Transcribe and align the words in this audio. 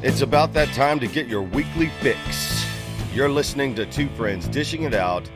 It's 0.00 0.20
about 0.20 0.52
that 0.52 0.68
time 0.74 1.00
to 1.00 1.08
get 1.08 1.26
your 1.26 1.42
weekly 1.42 1.88
fix. 2.00 2.64
You're 3.12 3.28
listening 3.28 3.74
to 3.74 3.84
two 3.84 4.08
friends 4.10 4.46
dishing 4.46 4.84
it 4.84 4.94
out. 4.94 5.28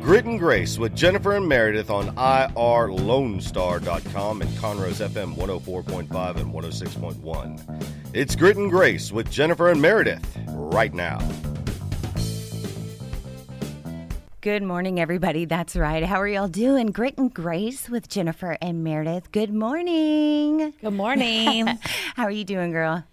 Grit 0.00 0.24
and 0.24 0.38
Grace 0.38 0.78
with 0.78 0.94
Jennifer 0.94 1.32
and 1.32 1.46
Meredith 1.46 1.90
on 1.90 2.16
IRLoneStar.com 2.16 4.40
and 4.40 4.50
Conroe's 4.56 5.00
FM 5.00 5.36
104.5 5.36 6.36
and 6.36 6.54
106.1. 6.54 7.86
It's 8.14 8.34
Grit 8.36 8.56
and 8.56 8.70
Grace 8.70 9.12
with 9.12 9.30
Jennifer 9.30 9.70
and 9.70 9.82
Meredith 9.82 10.26
right 10.48 10.94
now. 10.94 11.18
Good 14.40 14.62
morning, 14.62 14.98
everybody. 14.98 15.44
That's 15.44 15.76
right. 15.76 16.04
How 16.04 16.22
are 16.22 16.28
y'all 16.28 16.48
doing? 16.48 16.86
Grit 16.86 17.18
and 17.18 17.34
Grace 17.34 17.90
with 17.90 18.08
Jennifer 18.08 18.56
and 18.62 18.82
Meredith. 18.82 19.30
Good 19.30 19.52
morning. 19.52 20.72
Good 20.80 20.94
morning. 20.94 21.66
How 22.14 22.22
are 22.22 22.30
you 22.30 22.44
doing, 22.44 22.70
girl? 22.70 23.04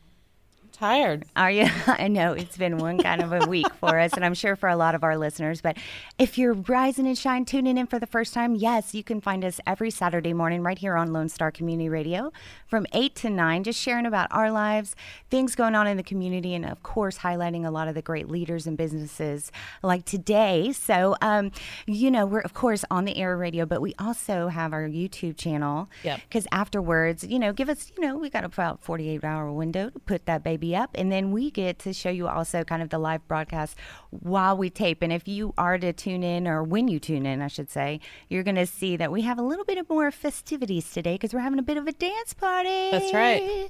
Tired. 0.84 1.24
Are 1.38 1.50
you? 1.50 1.70
I 1.88 2.10
know 2.10 2.34
it's 2.34 2.58
been 2.58 2.78
one 2.78 2.98
kind 2.98 3.22
of 3.22 3.32
a 3.32 3.48
week 3.48 3.74
for 3.76 3.98
us, 3.98 4.12
and 4.12 4.26
I'm 4.26 4.34
sure 4.34 4.58
for 4.58 4.68
a 4.68 4.76
lot 4.76 4.96
of 4.96 5.04
our 5.06 5.18
listeners. 5.18 5.62
But 5.62 5.78
if 6.20 6.38
you're 6.38 6.56
rising 6.56 7.08
and 7.08 7.18
shine 7.18 7.46
tuning 7.46 7.78
in 7.78 7.88
for 7.88 8.00
the 8.00 8.06
first 8.06 8.34
time, 8.34 8.54
yes, 8.54 8.94
you 8.94 9.02
can 9.02 9.22
find 9.22 9.46
us 9.46 9.62
every 9.66 9.90
Saturday 9.90 10.34
morning 10.34 10.62
right 10.62 10.78
here 10.78 10.98
on 10.98 11.14
Lone 11.14 11.30
Star 11.30 11.52
Community 11.52 11.88
Radio 11.88 12.34
from 12.68 12.86
8 12.92 13.16
to 13.16 13.30
9, 13.30 13.64
just 13.64 13.80
sharing 13.80 14.06
about 14.06 14.28
our 14.32 14.52
lives, 14.52 14.94
things 15.30 15.56
going 15.56 15.74
on 15.74 15.88
in 15.88 15.96
the 15.96 16.04
community, 16.04 16.54
and 16.54 16.66
of 16.66 16.84
course, 16.84 17.20
highlighting 17.20 17.66
a 17.66 17.72
lot 17.72 17.88
of 17.88 17.96
the 17.96 18.02
great 18.02 18.28
leaders 18.28 18.68
and 18.68 18.78
businesses 18.78 19.54
like 19.84 20.04
today. 20.04 20.74
So, 20.74 21.16
um, 21.22 21.54
you 21.86 22.12
know, 22.12 22.26
we're 22.26 22.42
of 22.42 22.54
course 22.54 22.84
on 22.92 23.06
the 23.06 23.16
air 23.16 23.38
radio, 23.38 23.66
but 23.66 23.80
we 23.80 23.96
also 24.00 24.50
have 24.50 24.74
our 24.74 24.90
YouTube 24.90 25.38
channel. 25.38 25.90
Yep. 26.04 26.20
Because 26.28 26.46
afterwards, 26.52 27.24
you 27.24 27.40
know, 27.40 27.54
give 27.54 27.70
us, 27.70 27.90
you 27.96 28.06
know, 28.06 28.18
we 28.18 28.30
got 28.30 28.44
about 28.44 28.82
48 28.82 29.24
hour 29.24 29.50
window 29.50 29.90
to 29.90 30.00
put 30.00 30.26
that 30.26 30.44
baby 30.44 30.73
up. 30.76 30.92
And 30.96 31.12
then 31.12 31.32
we 31.32 31.52
get 31.52 31.80
to 31.80 31.94
show 31.94 32.10
you 32.10 32.28
also 32.28 32.64
kind 32.64 32.82
of 32.82 32.90
the 32.90 33.00
live 33.00 33.28
broadcast 33.28 33.78
while 34.10 34.58
we 34.58 34.70
tape. 34.70 35.02
And 35.02 35.12
if 35.12 35.28
you 35.28 35.54
are 35.58 35.78
to 35.78 35.94
tune 35.94 36.24
in, 36.24 36.48
or 36.48 36.64
when 36.64 36.88
you 36.88 37.00
tune 37.00 37.26
in, 37.26 37.42
I 37.42 37.48
should 37.48 37.70
say, 37.70 38.00
you're 38.30 38.44
going 38.44 38.56
to 38.56 38.66
see 38.66 38.98
that 38.98 39.12
we 39.12 39.22
have 39.22 39.38
a 39.38 39.44
little 39.44 39.66
bit 39.66 39.78
of 39.78 39.90
more 39.90 40.12
festivities 40.12 40.92
today 40.92 41.16
because 41.16 41.34
we're 41.34 41.40
having 41.42 41.60
a 41.60 41.64
bit 41.64 41.78
of 41.78 41.88
a 41.88 41.92
dance 41.92 42.34
party. 42.34 42.92
That's 42.92 43.14
right. 43.14 43.70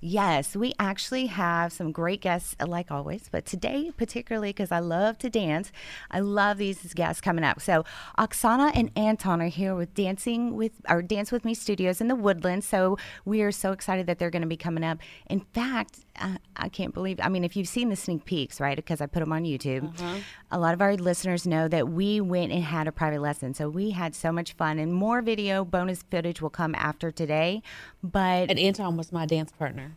Yes, 0.00 0.54
we 0.54 0.74
actually 0.78 1.26
have 1.26 1.72
some 1.72 1.90
great 1.90 2.20
guests, 2.20 2.54
like 2.64 2.90
always, 2.90 3.28
but 3.30 3.46
today, 3.46 3.90
particularly 3.96 4.50
because 4.50 4.70
I 4.70 4.80
love 4.80 5.16
to 5.18 5.30
dance, 5.30 5.72
I 6.10 6.20
love 6.20 6.58
these 6.58 6.92
guests 6.92 7.22
coming 7.22 7.42
up. 7.42 7.60
So, 7.60 7.84
Oksana 8.18 8.72
and 8.74 8.90
Anton 8.96 9.40
are 9.40 9.48
here 9.48 9.74
with 9.74 9.94
Dancing 9.94 10.56
with 10.56 10.72
our 10.88 11.00
Dance 11.00 11.32
with 11.32 11.44
Me 11.44 11.54
studios 11.54 12.00
in 12.02 12.08
the 12.08 12.14
Woodlands. 12.14 12.66
So, 12.66 12.98
we 13.24 13.40
are 13.40 13.52
so 13.52 13.72
excited 13.72 14.06
that 14.06 14.18
they're 14.18 14.30
going 14.30 14.42
to 14.42 14.48
be 14.48 14.58
coming 14.58 14.84
up. 14.84 14.98
In 15.30 15.40
fact, 15.40 16.03
I 16.56 16.68
can't 16.68 16.94
believe, 16.94 17.18
I 17.22 17.28
mean, 17.28 17.44
if 17.44 17.56
you've 17.56 17.68
seen 17.68 17.88
the 17.88 17.96
sneak 17.96 18.24
peeks, 18.24 18.60
right, 18.60 18.76
because 18.76 19.00
I 19.00 19.06
put 19.06 19.20
them 19.20 19.32
on 19.32 19.44
YouTube, 19.44 19.98
uh-huh. 20.00 20.18
a 20.50 20.58
lot 20.58 20.74
of 20.74 20.80
our 20.80 20.96
listeners 20.96 21.46
know 21.46 21.66
that 21.68 21.88
we 21.88 22.20
went 22.20 22.52
and 22.52 22.62
had 22.62 22.86
a 22.86 22.92
private 22.92 23.20
lesson. 23.20 23.54
So, 23.54 23.68
we 23.68 23.90
had 23.90 24.14
so 24.14 24.30
much 24.30 24.52
fun, 24.52 24.78
and 24.78 24.92
more 24.94 25.22
video 25.22 25.64
bonus 25.64 26.04
footage 26.10 26.40
will 26.40 26.50
come 26.50 26.74
after 26.74 27.10
today. 27.10 27.62
But 28.02 28.50
And 28.50 28.58
Anton 28.58 28.96
was 28.96 29.12
my 29.12 29.26
dance 29.26 29.52
partner. 29.52 29.96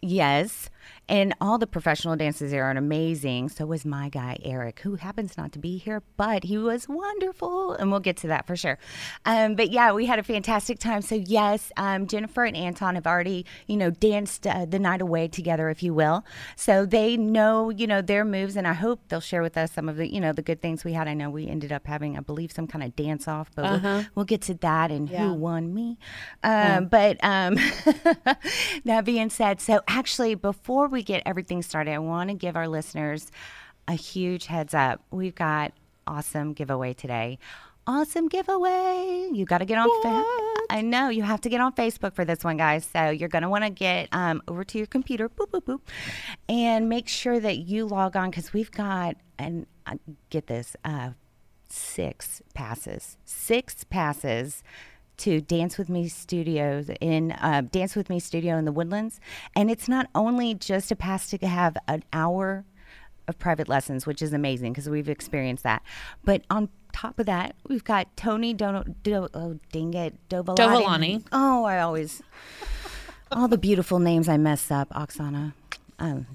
Yes. 0.00 0.70
And 1.10 1.34
all 1.40 1.58
the 1.58 1.66
professional 1.66 2.16
dancers 2.16 2.50
there 2.50 2.64
are 2.64 2.70
amazing. 2.70 3.48
So 3.48 3.64
was 3.66 3.84
my 3.84 4.08
guy, 4.10 4.38
Eric, 4.42 4.80
who 4.80 4.96
happens 4.96 5.36
not 5.36 5.52
to 5.52 5.58
be 5.58 5.76
here, 5.78 6.02
but 6.16 6.44
he 6.44 6.56
was 6.58 6.86
wonderful. 6.88 7.72
And 7.72 7.90
we'll 7.90 8.00
get 8.00 8.16
to 8.18 8.26
that 8.28 8.46
for 8.46 8.56
sure. 8.56 8.78
Um, 9.24 9.54
but 9.54 9.70
yeah, 9.70 9.92
we 9.92 10.04
had 10.06 10.18
a 10.18 10.22
fantastic 10.22 10.78
time. 10.78 11.00
So, 11.02 11.14
yes, 11.14 11.72
um, 11.78 12.06
Jennifer 12.06 12.44
and 12.44 12.56
Anton 12.56 12.94
have 12.94 13.06
already, 13.06 13.44
you 13.66 13.76
know, 13.76 13.90
danced 13.90 14.46
uh, 14.46 14.66
the 14.66 14.78
night 14.78 15.00
away 15.00 15.28
together, 15.28 15.68
if 15.70 15.82
you 15.82 15.92
will. 15.94 16.24
So 16.56 16.84
they 16.86 17.16
know, 17.16 17.70
you 17.70 17.86
know, 17.86 18.00
their 18.02 18.24
moves. 18.24 18.54
And 18.56 18.66
I 18.66 18.74
hope 18.74 19.00
they'll 19.08 19.20
share 19.20 19.42
with 19.42 19.56
us 19.56 19.72
some 19.72 19.88
of 19.88 19.96
the, 19.96 20.12
you 20.12 20.20
know, 20.20 20.32
the 20.32 20.42
good 20.42 20.60
things 20.60 20.84
we 20.84 20.92
had. 20.92 21.08
I 21.08 21.14
know 21.14 21.28
we 21.30 21.48
ended 21.48 21.72
up 21.72 21.86
having, 21.86 22.16
I 22.16 22.20
believe, 22.20 22.52
some 22.52 22.66
kind 22.66 22.84
of 22.84 22.94
dance 22.96 23.26
off, 23.26 23.50
but 23.54 23.82
we'll, 23.82 24.04
we'll 24.14 24.24
get 24.26 24.42
to 24.42 24.54
that 24.54 24.90
and 24.90 25.08
Yeah. 25.08 25.28
who 25.28 25.34
won 25.34 25.72
me. 25.74 25.98
Um, 26.42 26.86
But 26.86 27.22
um, 27.24 27.54
that 28.84 29.04
being 29.04 29.30
said, 29.30 29.60
so 29.60 29.80
actually, 29.88 30.34
before 30.34 30.86
we 30.86 31.02
get 31.02 31.22
everything 31.26 31.62
started, 31.62 31.92
I 31.92 31.98
want 31.98 32.30
to 32.30 32.34
give 32.34 32.56
our 32.56 32.68
listeners 32.68 33.30
a 33.88 33.94
huge 33.94 34.46
heads 34.46 34.74
up. 34.74 35.02
We've 35.10 35.34
got 35.34 35.72
awesome 36.06 36.52
giveaway 36.52 36.94
today. 36.94 37.38
Awesome 37.86 38.28
giveaway. 38.28 39.30
You 39.32 39.46
got 39.46 39.58
to 39.58 39.64
get 39.64 39.78
on. 39.78 39.88
Fa- 40.02 40.24
I 40.70 40.82
know 40.82 41.08
you 41.08 41.22
have 41.22 41.40
to 41.40 41.48
get 41.48 41.62
on 41.62 41.72
Facebook 41.72 42.14
for 42.14 42.26
this 42.26 42.44
one, 42.44 42.58
guys. 42.58 42.84
So 42.84 43.08
you're 43.08 43.30
going 43.30 43.42
to 43.42 43.48
want 43.48 43.64
to 43.64 43.70
get 43.70 44.10
um, 44.12 44.42
over 44.46 44.62
to 44.62 44.78
your 44.78 44.86
computer, 44.86 45.30
boop, 45.30 45.48
boop, 45.50 45.64
boop, 45.64 45.80
and 46.50 46.90
make 46.90 47.08
sure 47.08 47.40
that 47.40 47.56
you 47.56 47.86
log 47.86 48.14
on 48.14 48.28
because 48.28 48.52
we've 48.52 48.70
got, 48.70 49.16
and 49.38 49.66
uh, 49.86 49.94
get 50.28 50.48
this, 50.48 50.76
uh, 50.84 51.10
six 51.68 52.42
passes. 52.52 53.16
Six 53.24 53.84
passes 53.84 54.62
to 55.18 55.40
Dance 55.40 55.78
with 55.78 55.88
Me 55.88 56.08
Studios 56.08 56.90
in 57.00 57.32
uh, 57.32 57.62
Dance 57.70 57.94
with 57.94 58.08
Me 58.08 58.18
Studio 58.18 58.56
in 58.56 58.64
the 58.64 58.72
Woodlands, 58.72 59.20
and 59.54 59.70
it's 59.70 59.88
not 59.88 60.08
only 60.14 60.54
just 60.54 60.90
a 60.90 60.96
pass 60.96 61.28
to 61.30 61.38
have 61.46 61.76
an 61.86 62.02
hour 62.12 62.64
of 63.26 63.38
private 63.38 63.68
lessons, 63.68 64.06
which 64.06 64.22
is 64.22 64.32
amazing 64.32 64.72
because 64.72 64.88
we've 64.88 65.08
experienced 65.08 65.64
that, 65.64 65.82
but 66.24 66.42
on 66.50 66.68
top 66.92 67.18
of 67.18 67.26
that, 67.26 67.54
we've 67.68 67.84
got 67.84 68.16
Tony 68.16 68.54
Dono, 68.54 68.84
Do, 69.02 69.28
oh 69.34 69.58
dang 69.72 69.92
it, 69.94 70.16
Dovolani. 70.28 70.56
Dovolani. 70.56 71.24
Oh, 71.32 71.64
I 71.64 71.80
always 71.80 72.22
all 73.30 73.48
the 73.48 73.58
beautiful 73.58 73.98
names 73.98 74.28
I 74.28 74.36
mess 74.36 74.70
up, 74.70 74.88
Oksana. 74.90 75.52
Um, 76.00 76.26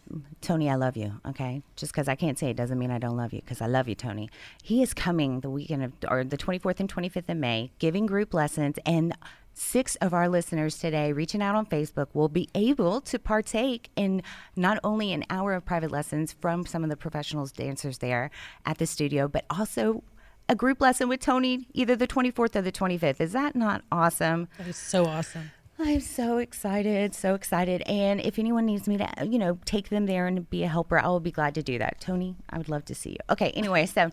Tony, 0.42 0.70
I 0.70 0.76
love 0.76 0.98
you. 0.98 1.22
Okay, 1.26 1.62
just 1.76 1.94
because 1.94 2.08
I 2.08 2.16
can't 2.16 2.38
say 2.38 2.50
it 2.50 2.58
doesn't 2.58 2.78
mean 2.78 2.92
I 2.92 3.00
don't 3.00 3.16
love 3.16 3.34
you. 3.34 3.42
Because 3.42 3.62
I 3.62 3.68
love 3.68 3.88
you, 3.88 3.96
Tony. 3.96 4.30
He 4.62 4.84
is 4.84 4.94
coming 4.94 5.40
the 5.40 5.50
weekend 5.50 5.84
of, 5.84 5.94
or 6.10 6.24
the 6.24 6.38
24th 6.38 6.80
and 6.80 6.94
25th 6.94 7.30
of 7.30 7.38
May, 7.38 7.72
giving 7.80 8.06
group 8.06 8.34
lessons, 8.34 8.78
and 8.86 9.16
six 9.54 9.96
of 9.98 10.14
our 10.14 10.28
listeners 10.28 10.78
today, 10.78 11.14
reaching 11.14 11.42
out 11.42 11.56
on 11.56 11.66
Facebook, 11.66 12.08
will 12.14 12.30
be 12.30 12.50
able 12.56 13.00
to 13.02 13.18
partake 13.20 13.90
in 13.96 14.22
not 14.56 14.80
only 14.84 15.14
an 15.14 15.24
hour 15.30 15.54
of 15.54 15.64
private 15.66 15.92
lessons 15.92 16.34
from 16.34 16.66
some 16.66 16.84
of 16.84 16.90
the 16.90 16.98
professionals 16.98 17.52
dancers 17.52 18.00
there 18.00 18.32
at 18.66 18.80
the 18.80 18.86
studio, 18.86 19.28
but 19.28 19.46
also 19.50 20.04
a 20.50 20.56
group 20.56 20.82
lesson 20.82 21.08
with 21.08 21.22
Tony, 21.22 21.68
either 21.74 21.96
the 21.96 22.08
24th 22.08 22.56
or 22.56 22.62
the 22.62 22.72
25th. 22.72 23.22
Is 23.22 23.32
that 23.32 23.56
not 23.56 23.84
awesome? 23.92 24.50
That 24.58 24.68
is 24.68 24.76
so 24.76 25.06
awesome. 25.06 25.52
I'm 25.86 26.00
so 26.00 26.38
excited, 26.38 27.14
so 27.14 27.36
excited. 27.36 27.82
And 27.88 28.22
if 28.22 28.40
anyone 28.40 28.66
needs 28.66 28.88
me 28.88 28.98
to, 28.98 29.28
you 29.28 29.38
know, 29.38 29.60
take 29.66 29.90
them 29.90 30.06
there 30.06 30.28
and 30.28 30.50
be 30.50 30.64
a 30.64 30.68
helper, 30.70 30.98
I 30.98 31.08
will 31.08 31.20
be 31.20 31.32
glad 31.32 31.56
to 31.56 31.64
do 31.64 31.78
that. 31.78 32.00
Tony, 32.00 32.38
I 32.50 32.58
would 32.58 32.70
love 32.70 32.86
to 32.86 32.96
see 32.96 33.10
you. 33.10 33.18
Okay, 33.30 33.52
anyway, 33.52 33.86
so 33.86 34.04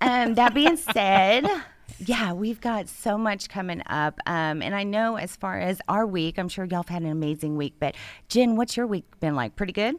um, 0.00 0.34
that 0.34 0.54
being 0.54 0.78
said, 0.78 1.46
yeah, 1.98 2.32
we've 2.32 2.62
got 2.62 2.88
so 2.88 3.18
much 3.18 3.50
coming 3.50 3.82
up. 3.86 4.18
Um, 4.24 4.62
and 4.62 4.74
I 4.74 4.84
know 4.84 5.16
as 5.16 5.36
far 5.36 5.60
as 5.60 5.82
our 5.86 6.06
week, 6.06 6.38
I'm 6.38 6.48
sure 6.48 6.64
y'all 6.64 6.78
have 6.78 6.88
had 6.88 7.02
an 7.02 7.10
amazing 7.10 7.58
week. 7.58 7.74
But 7.78 7.94
Jen, 8.28 8.56
what's 8.56 8.74
your 8.74 8.86
week 8.86 9.04
been 9.20 9.36
like? 9.36 9.54
Pretty 9.54 9.74
good? 9.74 9.96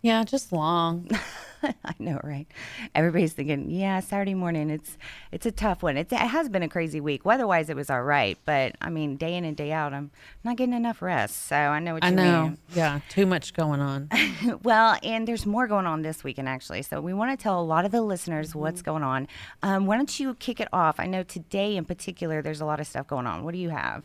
Yeah, 0.00 0.24
just 0.24 0.50
long. 0.50 1.10
I 1.84 1.94
know, 1.98 2.20
right? 2.22 2.46
Everybody's 2.94 3.32
thinking, 3.32 3.70
yeah, 3.70 4.00
Saturday 4.00 4.34
morning. 4.34 4.70
It's 4.70 4.98
it's 5.32 5.46
a 5.46 5.50
tough 5.52 5.82
one. 5.82 5.96
It's, 5.96 6.12
it 6.12 6.18
has 6.18 6.48
been 6.48 6.62
a 6.62 6.68
crazy 6.68 7.00
week. 7.00 7.24
Weather-wise, 7.24 7.70
it 7.70 7.76
was 7.76 7.90
all 7.90 8.02
right, 8.02 8.38
but 8.44 8.76
I 8.80 8.90
mean, 8.90 9.16
day 9.16 9.34
in 9.34 9.44
and 9.44 9.56
day 9.56 9.72
out, 9.72 9.92
I'm 9.92 10.10
not 10.42 10.56
getting 10.56 10.74
enough 10.74 11.02
rest. 11.02 11.46
So 11.46 11.56
I 11.56 11.78
know 11.78 11.94
what 11.94 12.04
you 12.04 12.08
I 12.08 12.12
know. 12.12 12.42
mean. 12.44 12.58
Yeah, 12.74 13.00
too 13.08 13.26
much 13.26 13.54
going 13.54 13.80
on. 13.80 14.08
well, 14.62 14.98
and 15.02 15.26
there's 15.26 15.46
more 15.46 15.66
going 15.66 15.86
on 15.86 16.02
this 16.02 16.24
weekend 16.24 16.48
actually. 16.48 16.82
So 16.82 17.00
we 17.00 17.14
want 17.14 17.38
to 17.38 17.42
tell 17.42 17.60
a 17.60 17.64
lot 17.64 17.84
of 17.84 17.92
the 17.92 18.02
listeners 18.02 18.54
what's 18.54 18.82
going 18.82 19.02
on. 19.02 19.28
Um, 19.62 19.86
why 19.86 19.96
don't 19.96 20.18
you 20.20 20.34
kick 20.34 20.60
it 20.60 20.68
off? 20.72 21.00
I 21.00 21.06
know 21.06 21.22
today 21.22 21.76
in 21.76 21.84
particular, 21.84 22.42
there's 22.42 22.60
a 22.60 22.64
lot 22.64 22.80
of 22.80 22.86
stuff 22.86 23.06
going 23.06 23.26
on. 23.26 23.44
What 23.44 23.52
do 23.54 23.58
you 23.58 23.70
have? 23.70 24.04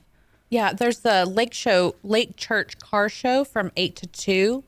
Yeah, 0.49 0.73
there's 0.73 0.99
the 0.99 1.25
Lake 1.25 1.53
Show, 1.53 1.95
Lake 2.03 2.35
Church 2.35 2.79
Car 2.79 3.07
Show 3.07 3.43
from 3.43 3.71
eight 3.77 3.95
to 3.97 4.07
two 4.07 4.63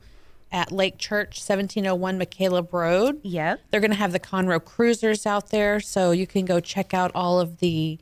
at 0.52 0.70
Lake 0.70 0.98
Church, 0.98 1.40
1701 1.40 2.18
McCaleb 2.18 2.72
Road. 2.72 3.20
Yep. 3.22 3.60
They're 3.70 3.80
going 3.80 3.90
to 3.90 3.96
have 3.96 4.12
the 4.12 4.20
Conroe 4.20 4.64
Cruisers 4.64 5.26
out 5.26 5.50
there, 5.50 5.80
so 5.80 6.10
you 6.10 6.26
can 6.26 6.44
go 6.44 6.60
check 6.60 6.94
out 6.94 7.10
all 7.14 7.40
of 7.40 7.58
the 7.58 7.98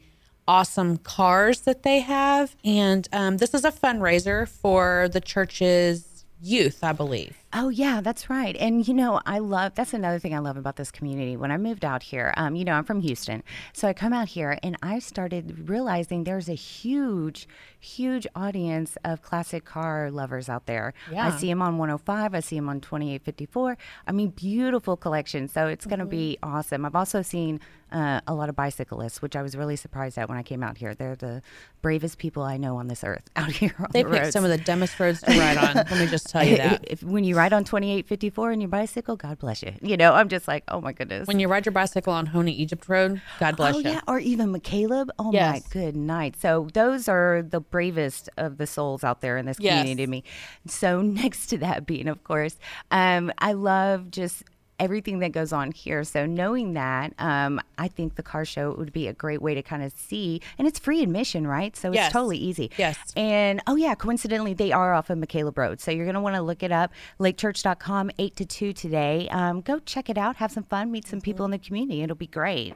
awesome 0.49 0.97
cars 0.99 1.61
that 1.61 1.85
they 1.85 2.01
have. 2.01 2.57
And 2.65 3.09
um, 3.13 3.37
this 3.37 3.55
is 3.55 3.65
a 3.65 3.71
fundraiser 3.71 4.49
for 4.49 5.09
the 5.13 5.21
church's 5.21 6.25
youth, 6.43 6.83
I 6.83 6.93
believe. 6.93 7.37
Oh 7.53 7.69
yeah, 7.69 8.01
that's 8.01 8.31
right. 8.31 8.57
And 8.59 8.87
you 8.87 8.95
know, 8.95 9.21
I 9.27 9.41
love 9.41 9.75
that's 9.75 9.93
another 9.93 10.21
thing 10.21 10.35
I 10.35 10.39
love 10.39 10.57
about 10.57 10.77
this 10.77 10.93
community. 10.93 11.37
When 11.37 11.51
I 11.51 11.57
moved 11.57 11.85
out 11.85 12.05
here, 12.05 12.33
um, 12.37 12.55
you 12.55 12.65
know, 12.65 12.75
I'm 12.75 12.85
from 12.85 13.01
Houston, 13.01 13.43
so 13.73 13.89
I 13.89 13.93
come 13.93 14.13
out 14.13 14.29
here 14.29 14.57
and 14.63 14.77
I 14.85 15.01
started 15.01 15.69
realizing 15.69 16.23
there's 16.23 16.49
a 16.49 16.55
huge, 16.55 17.49
huge 17.81 18.25
audience 18.37 18.97
of 19.05 19.23
classic 19.23 19.65
car 19.65 20.13
lovers 20.13 20.49
out 20.49 20.67
there. 20.67 20.95
Yeah. 21.11 21.27
I 21.27 21.37
see 21.37 21.49
them 21.49 21.61
on 21.61 21.77
105. 21.77 22.35
I 22.37 22.41
see 22.41 22.55
them 22.55 22.69
on 22.69 22.81
2854. 22.81 23.77
I 24.07 24.13
mean, 24.13 24.29
beautiful 24.31 24.97
collection. 24.97 25.49
So 25.49 25.67
it's 25.67 25.87
going 25.87 25.99
to 25.99 26.05
be 26.07 26.21
Mm-hmm. 26.43 26.55
awesome. 26.55 26.85
I've 26.85 26.95
also 26.95 27.23
seen 27.23 27.61
uh, 27.91 28.21
a 28.27 28.35
lot 28.35 28.49
of 28.49 28.55
bicyclists, 28.55 29.21
which 29.23 29.35
I 29.35 29.43
was 29.43 29.57
really 29.57 29.75
surprised 29.75 30.19
at 30.19 30.29
when 30.29 30.37
I 30.39 30.43
came 30.43 30.63
out 30.63 30.77
here. 30.77 30.95
They're 30.95 31.17
the 31.17 31.43
bravest 31.83 32.19
people 32.19 32.43
I 32.43 32.57
know 32.59 32.77
on 32.77 32.87
this 32.89 33.03
earth 33.03 33.29
out 33.37 33.51
here. 33.51 33.75
On 33.81 33.87
They 33.93 34.03
the 34.03 34.11
picked 34.11 34.23
roads. 34.25 34.33
some 34.33 34.45
of 34.45 34.51
the 34.51 34.59
dumbest 34.59 35.01
roads 35.01 35.23
to 35.23 35.31
ride 35.39 35.57
on. 35.57 35.75
Let 35.75 35.91
me 35.99 36.07
just 36.07 36.29
tell 36.29 36.45
you 36.45 36.57
that. 36.59 36.85
If, 36.87 37.03
when 37.03 37.25
you 37.25 37.37
ride 37.41 37.53
on 37.55 37.65
2854 37.65 38.53
in 38.53 38.61
your 38.61 38.69
bicycle, 38.69 39.17
God 39.17 39.39
bless 39.39 39.63
you. 39.63 39.73
You 39.81 39.97
know, 39.97 40.13
I'm 40.13 40.29
just 40.29 40.47
like, 40.47 40.63
oh 40.69 40.81
my 40.83 40.93
goodness. 40.93 41.27
When 41.27 41.41
you 41.41 41.49
ride 41.49 41.65
your 41.65 41.73
bicycle 41.73 42.13
on 42.13 42.27
Honea 42.27 42.53
Egypt 42.53 42.87
Road, 42.89 43.21
God 43.39 43.57
bless 43.57 43.75
oh 43.77 43.79
you. 43.79 43.91
yeah, 43.91 44.01
or 44.07 44.19
even 44.19 44.53
McCaleb. 44.53 45.09
Oh 45.19 45.33
my 45.33 45.63
good 45.71 45.97
night. 45.97 46.37
So 46.39 46.69
those 46.75 47.09
are 47.09 47.43
the 47.43 47.61
bravest 47.61 48.29
of 48.37 48.59
the 48.59 48.67
souls 48.67 49.03
out 49.05 49.23
there 49.23 49.39
in 49.39 49.47
this 49.47 49.59
Yes. 49.59 49.73
community 49.81 50.05
to 50.05 50.11
me. 50.11 50.25
So 50.67 51.01
next 51.23 51.47
to 51.47 51.59
that 51.59 51.87
being, 51.87 52.09
of 52.09 52.23
course, 52.25 52.57
um, 52.91 53.33
I 53.39 53.55
love 53.55 54.11
just 54.11 54.45
everything 54.81 55.21
that 55.21 55.31
goes 55.33 55.53
on 55.53 55.71
here. 55.71 56.03
So 56.03 56.27
knowing 56.27 56.73
that, 56.73 57.13
um, 57.19 57.61
I 57.79 57.87
think 57.87 58.17
the 58.17 58.23
car 58.23 58.45
show 58.45 58.75
would 58.75 58.93
be 58.93 59.07
a 59.07 59.13
great 59.13 59.41
way 59.41 59.55
to 59.55 59.63
kind 59.63 59.83
of 59.83 59.93
see, 59.93 60.41
and 60.59 60.67
it's 60.67 60.79
free 60.79 61.03
admission, 61.03 61.47
right? 61.47 61.77
So 61.77 61.93
Yes. 61.93 62.07
it's 62.07 62.13
totally 62.13 62.39
easy. 62.39 62.71
Yes. 62.77 62.99
And 63.17 63.63
oh 63.69 63.77
yeah, 63.77 63.95
coincidentally, 63.95 64.55
they 64.55 64.73
are 64.73 64.93
off 64.95 65.11
of 65.11 65.19
McCaleb 65.19 65.57
Road. 65.57 65.81
So 65.81 65.91
you're 65.93 66.07
gonna 66.07 66.21
want 66.21 66.35
to 66.37 66.43
look 66.43 66.63
it 66.65 66.73
up. 66.73 66.91
LakeChurch.com, 67.21 68.11
eight 68.19 68.37
to 68.37 68.45
two 68.45 68.73
today. 68.73 69.29
Um, 69.31 69.61
go 69.61 69.79
check 69.79 70.11
it 70.11 70.19
out. 70.19 70.37
Have 70.37 70.51
some 70.53 70.65
fun. 70.65 70.91
Meet 70.91 71.07
some 71.07 71.21
people 71.21 71.45
in 71.45 71.51
the 71.51 71.59
community. 71.59 72.03
It'll 72.03 72.17
be 72.17 72.27
great. 72.27 72.75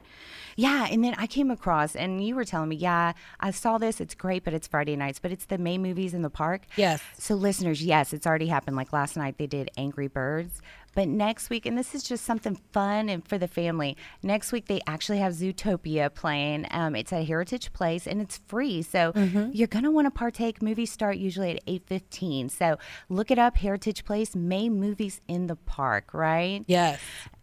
Yeah. 0.55 0.87
And 0.89 1.03
then 1.03 1.15
I 1.17 1.27
came 1.27 1.51
across, 1.51 1.95
and 1.95 2.25
you 2.25 2.33
were 2.35 2.45
telling 2.45 2.69
me, 2.69 2.77
yeah, 2.77 3.11
I 3.41 3.51
saw 3.51 3.77
this. 3.77 3.99
It's 3.99 4.15
great, 4.15 4.43
but 4.45 4.53
it's 4.53 4.67
Friday 4.67 4.95
nights. 4.95 5.19
But 5.19 5.31
it's 5.31 5.45
the 5.45 5.57
May 5.57 5.77
movies 5.77 6.13
in 6.13 6.21
the 6.21 6.29
park. 6.29 6.61
Yes. 6.77 7.01
So 7.17 7.35
listeners, 7.35 7.83
yes, 7.83 8.13
it's 8.13 8.25
already 8.25 8.47
happened. 8.47 8.77
Like 8.77 8.93
last 8.93 9.17
night, 9.17 9.37
they 9.37 9.47
did 9.47 9.69
Angry 9.77 10.07
Birds. 10.07 10.61
But 10.95 11.07
next 11.07 11.51
week, 11.51 11.67
and 11.67 11.77
this 11.77 11.93
is 11.93 12.01
just 12.01 12.25
something 12.25 12.59
fun 12.71 13.09
and 13.09 13.27
for 13.27 13.37
the 13.37 13.47
family. 13.47 13.95
Next 14.23 14.51
week, 14.51 14.65
they 14.65 14.81
actually 14.87 15.19
have 15.19 15.33
Zootopia 15.33 16.11
playing. 16.13 16.65
Um, 16.71 16.95
it's 16.95 17.13
at 17.13 17.27
Heritage 17.27 17.71
Place, 17.73 18.07
and 18.07 18.21
it's 18.21 18.39
free. 18.47 18.81
So 18.81 19.11
you're 19.53 19.67
gonna 19.67 19.91
want 19.91 20.07
to 20.07 20.11
partake. 20.11 20.61
Movies 20.61 20.91
start 20.91 21.17
usually 21.17 21.51
at 21.51 21.59
eight 21.67 21.83
fifteen. 21.85 22.49
So 22.49 22.77
look 23.09 23.29
it 23.29 23.37
up. 23.37 23.57
Heritage 23.57 24.05
Place, 24.05 24.35
May 24.35 24.69
movies 24.69 25.21
in 25.27 25.47
the 25.47 25.55
park, 25.55 26.13
right? 26.13 26.63
Yes. 26.65 26.99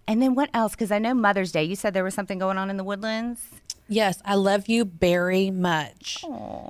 And 0.09 0.21
then 0.21 0.35
what 0.35 0.51
else? 0.53 0.73
Because 0.73 0.91
I 0.91 0.99
know 0.99 1.15
Mother's 1.15 1.53
Day. 1.53 1.63
You 1.63 1.77
said 1.77 1.95
there 1.95 2.03
was 2.03 2.15
something 2.15 2.39
going 2.39 2.59
on 2.59 2.71
in 2.71 2.77
the 2.77 2.85
Woodlands. 2.85 3.41
Yes, 3.89 4.23
I 4.25 4.37
love 4.37 4.69
you 4.69 4.85
very 4.85 5.51
much. 5.51 6.25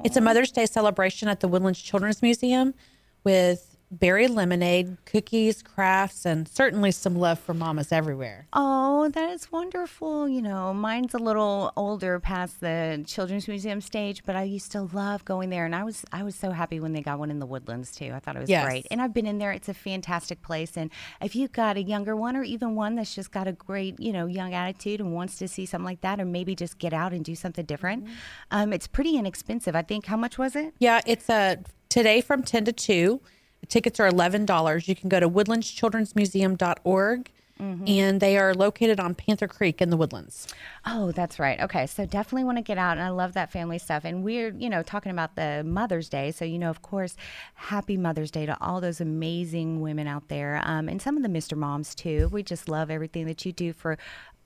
It's 0.04 0.16
a 0.16 0.20
Mother's 0.20 0.50
Day 0.50 0.66
celebration 0.66 1.28
at 1.28 1.40
the 1.40 1.46
Woodlands 1.46 1.80
Children's 1.80 2.20
Museum 2.20 2.74
with 3.22 3.71
berry 3.92 4.26
lemonade, 4.26 4.96
cookies, 5.04 5.62
crafts, 5.62 6.24
and 6.24 6.48
certainly 6.48 6.90
some 6.90 7.14
love 7.14 7.38
for 7.38 7.52
mamas 7.54 7.92
everywhere. 7.92 8.46
Oh, 8.54 9.08
that 9.10 9.30
is 9.30 9.52
wonderful. 9.52 10.28
You 10.28 10.40
know, 10.42 10.72
mine's 10.72 11.12
a 11.14 11.18
little 11.18 11.72
older 11.76 12.18
past 12.18 12.60
the 12.60 13.04
Children's 13.06 13.46
Museum 13.46 13.80
stage, 13.80 14.22
but 14.24 14.34
I 14.34 14.44
used 14.44 14.72
to 14.72 14.82
love 14.82 15.24
going 15.24 15.50
there 15.50 15.66
and 15.66 15.74
I 15.74 15.84
was 15.84 16.04
I 16.12 16.22
was 16.22 16.34
so 16.34 16.50
happy 16.50 16.80
when 16.80 16.92
they 16.94 17.02
got 17.02 17.18
one 17.18 17.30
in 17.30 17.38
the 17.38 17.46
Woodlands 17.46 17.94
too. 17.94 18.12
I 18.14 18.18
thought 18.18 18.36
it 18.36 18.40
was 18.40 18.48
Yes. 18.50 18.64
great. 18.64 18.86
And 18.90 19.00
I've 19.02 19.12
been 19.12 19.26
in 19.26 19.38
there. 19.38 19.52
It's 19.52 19.68
a 19.68 19.74
fantastic 19.74 20.40
place 20.42 20.76
and 20.76 20.90
if 21.20 21.36
you've 21.36 21.52
got 21.52 21.76
a 21.76 21.82
younger 21.82 22.16
one 22.16 22.34
or 22.36 22.42
even 22.42 22.74
one 22.74 22.94
that's 22.94 23.14
just 23.14 23.30
got 23.30 23.46
a 23.46 23.52
great, 23.52 24.00
you 24.00 24.12
know, 24.12 24.26
young 24.26 24.54
attitude 24.54 25.00
and 25.00 25.12
wants 25.12 25.36
to 25.36 25.46
see 25.48 25.66
something 25.66 25.84
like 25.84 26.00
that 26.00 26.18
or 26.18 26.24
maybe 26.24 26.54
just 26.54 26.78
get 26.78 26.92
out 26.94 27.12
and 27.12 27.24
do 27.24 27.34
something 27.34 27.66
different, 27.66 28.06
um, 28.50 28.72
it's 28.72 28.86
pretty 28.86 29.16
inexpensive. 29.16 29.76
I 29.76 29.82
think 29.82 30.06
how 30.06 30.16
much 30.16 30.38
was 30.38 30.56
it? 30.56 30.72
Yeah, 30.78 31.00
it's 31.06 31.28
a 31.28 31.58
today 31.88 32.22
from 32.22 32.42
10 32.42 32.64
to 32.64 32.72
2. 32.72 33.20
Tickets 33.68 34.00
are 34.00 34.10
$11. 34.10 34.88
You 34.88 34.94
can 34.94 35.08
go 35.08 35.20
to 35.20 35.28
woodlandschildrensmuseum.org 35.28 37.30
and 37.86 38.20
they 38.20 38.36
are 38.38 38.54
located 38.54 38.98
on 38.98 39.14
Panther 39.14 39.46
Creek 39.46 39.80
in 39.80 39.90
the 39.90 39.96
Woodlands. 39.96 40.48
Oh, 40.84 41.12
that's 41.12 41.38
right. 41.38 41.60
Okay, 41.60 41.86
so 41.86 42.04
definitely 42.04 42.42
want 42.42 42.58
to 42.58 42.62
get 42.62 42.76
out, 42.76 42.98
and 42.98 43.02
I 43.02 43.10
love 43.10 43.34
that 43.34 43.52
family 43.52 43.78
stuff. 43.78 44.04
And 44.04 44.24
we're, 44.24 44.52
you 44.52 44.68
know, 44.68 44.82
talking 44.82 45.12
about 45.12 45.36
the 45.36 45.62
Mother's 45.64 46.08
Day, 46.08 46.32
so 46.32 46.44
you 46.44 46.58
know, 46.58 46.70
of 46.70 46.82
course, 46.82 47.14
Happy 47.54 47.96
Mother's 47.96 48.32
Day 48.32 48.46
to 48.46 48.60
all 48.60 48.80
those 48.80 49.00
amazing 49.00 49.80
women 49.80 50.08
out 50.08 50.26
there, 50.26 50.60
um, 50.64 50.88
and 50.88 51.00
some 51.00 51.16
of 51.16 51.22
the 51.22 51.28
Mr. 51.28 51.56
Moms 51.56 51.94
too. 51.94 52.28
We 52.32 52.42
just 52.42 52.68
love 52.68 52.90
everything 52.90 53.26
that 53.26 53.46
you 53.46 53.52
do 53.52 53.72
for 53.72 53.96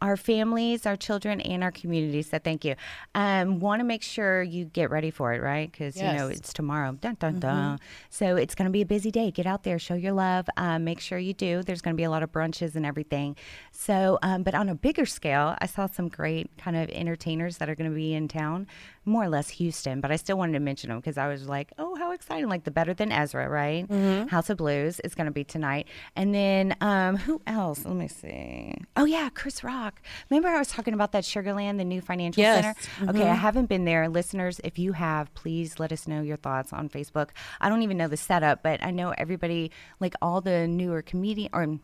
our 0.02 0.16
families, 0.16 0.86
our 0.86 0.96
children, 0.96 1.40
and 1.40 1.62
our 1.64 1.70
community. 1.70 2.22
So 2.22 2.38
thank 2.38 2.64
you. 2.64 2.74
Um, 3.14 3.60
want 3.60 3.80
to 3.80 3.84
make 3.84 4.02
sure 4.02 4.42
you 4.42 4.66
get 4.66 4.90
ready 4.90 5.10
for 5.10 5.32
it, 5.32 5.42
right? 5.42 5.70
Because 5.70 5.96
you 5.96 6.02
know 6.18 6.28
it's 6.28 6.52
tomorrow. 6.52 6.92
Dun 6.92 7.16
dun 7.18 7.38
dun. 7.40 7.78
So 8.10 8.36
it's 8.36 8.54
going 8.54 8.66
to 8.66 8.72
be 8.72 8.82
a 8.82 8.86
busy 8.86 9.10
day. 9.10 9.30
Get 9.30 9.46
out 9.46 9.62
there, 9.62 9.78
show 9.78 9.94
your 9.94 10.12
love. 10.12 10.48
Um, 10.56 10.84
make 10.84 11.00
sure 11.00 11.18
you 11.18 11.32
do. 11.34 11.62
There's 11.62 11.80
going 11.80 11.94
to 11.94 11.96
be 11.96 12.04
a 12.04 12.10
lot 12.10 12.22
of 12.22 12.30
brunches 12.32 12.74
and 12.76 12.84
everything. 12.84 13.36
So, 13.72 14.18
um, 14.22 14.42
but 14.42 14.54
on 14.54 14.68
a 14.68 14.74
bigger 14.74 15.06
scale, 15.06 15.56
I 15.58 15.66
saw 15.66 15.86
some 15.86 16.08
great 16.08 16.50
kind 16.58 16.76
of 16.76 16.90
entertainers 16.90 17.58
that 17.58 17.68
are 17.68 17.74
going 17.74 17.90
to 17.90 17.94
be 17.94 18.12
in 18.14 18.28
town, 18.28 18.66
more 19.06 19.22
or 19.22 19.28
less 19.28 19.48
Houston. 19.48 20.00
But 20.02 20.10
I 20.12 20.16
still 20.16 20.36
wanted 20.36 20.52
to 20.54 20.60
mention 20.60 20.90
them 20.90 20.98
because 20.98 21.16
I 21.16 21.28
was 21.28 21.48
like, 21.48 21.72
oh, 21.78 21.94
how 21.96 22.10
exciting! 22.12 22.48
Like 22.48 22.64
the 22.64 22.70
Better 22.70 22.92
Than 22.92 23.10
Ezra, 23.12 23.48
right? 23.48 23.90
House 24.28 24.50
of 24.50 24.58
Blues 24.58 25.00
is 25.00 25.14
going 25.14 25.26
to 25.26 25.30
be 25.32 25.44
tonight, 25.44 25.86
and 26.16 26.34
then 26.34 26.76
um, 26.80 27.16
who 27.16 27.40
else? 27.46 27.84
Let 27.84 27.94
me 27.96 28.08
see. 28.08 28.74
Oh 28.96 29.04
yeah, 29.04 29.28
Chris 29.32 29.62
Rock. 29.64 30.02
Remember 30.28 30.48
I 30.48 30.58
was 30.58 30.68
talking 30.68 30.92
about 30.94 31.12
that 31.12 31.24
Sugar 31.24 31.54
Land, 31.54 31.80
the 31.80 31.84
new 31.84 32.00
financial 32.00 32.42
Yes. 32.42 32.76
center. 32.98 33.10
Okay, 33.10 33.28
I 33.30 33.34
haven't 33.34 33.66
been 33.68 33.84
there. 33.84 34.08
Listeners, 34.08 34.60
if 34.64 34.78
you 34.78 34.92
have, 34.92 35.32
please 35.34 35.78
let 35.78 35.92
us 35.92 36.06
know 36.08 36.20
your 36.22 36.36
thoughts 36.36 36.72
on 36.72 36.88
Facebook. 36.88 37.30
I 37.60 37.68
don't 37.68 37.82
even 37.82 37.96
know 37.96 38.08
the 38.08 38.16
setup, 38.16 38.62
but 38.62 38.82
I 38.84 38.90
know 38.90 39.14
everybody, 39.16 39.70
like 40.00 40.14
all 40.20 40.40
the 40.40 40.66
newer 40.66 41.02
comedian 41.02 41.50
or 41.52 41.78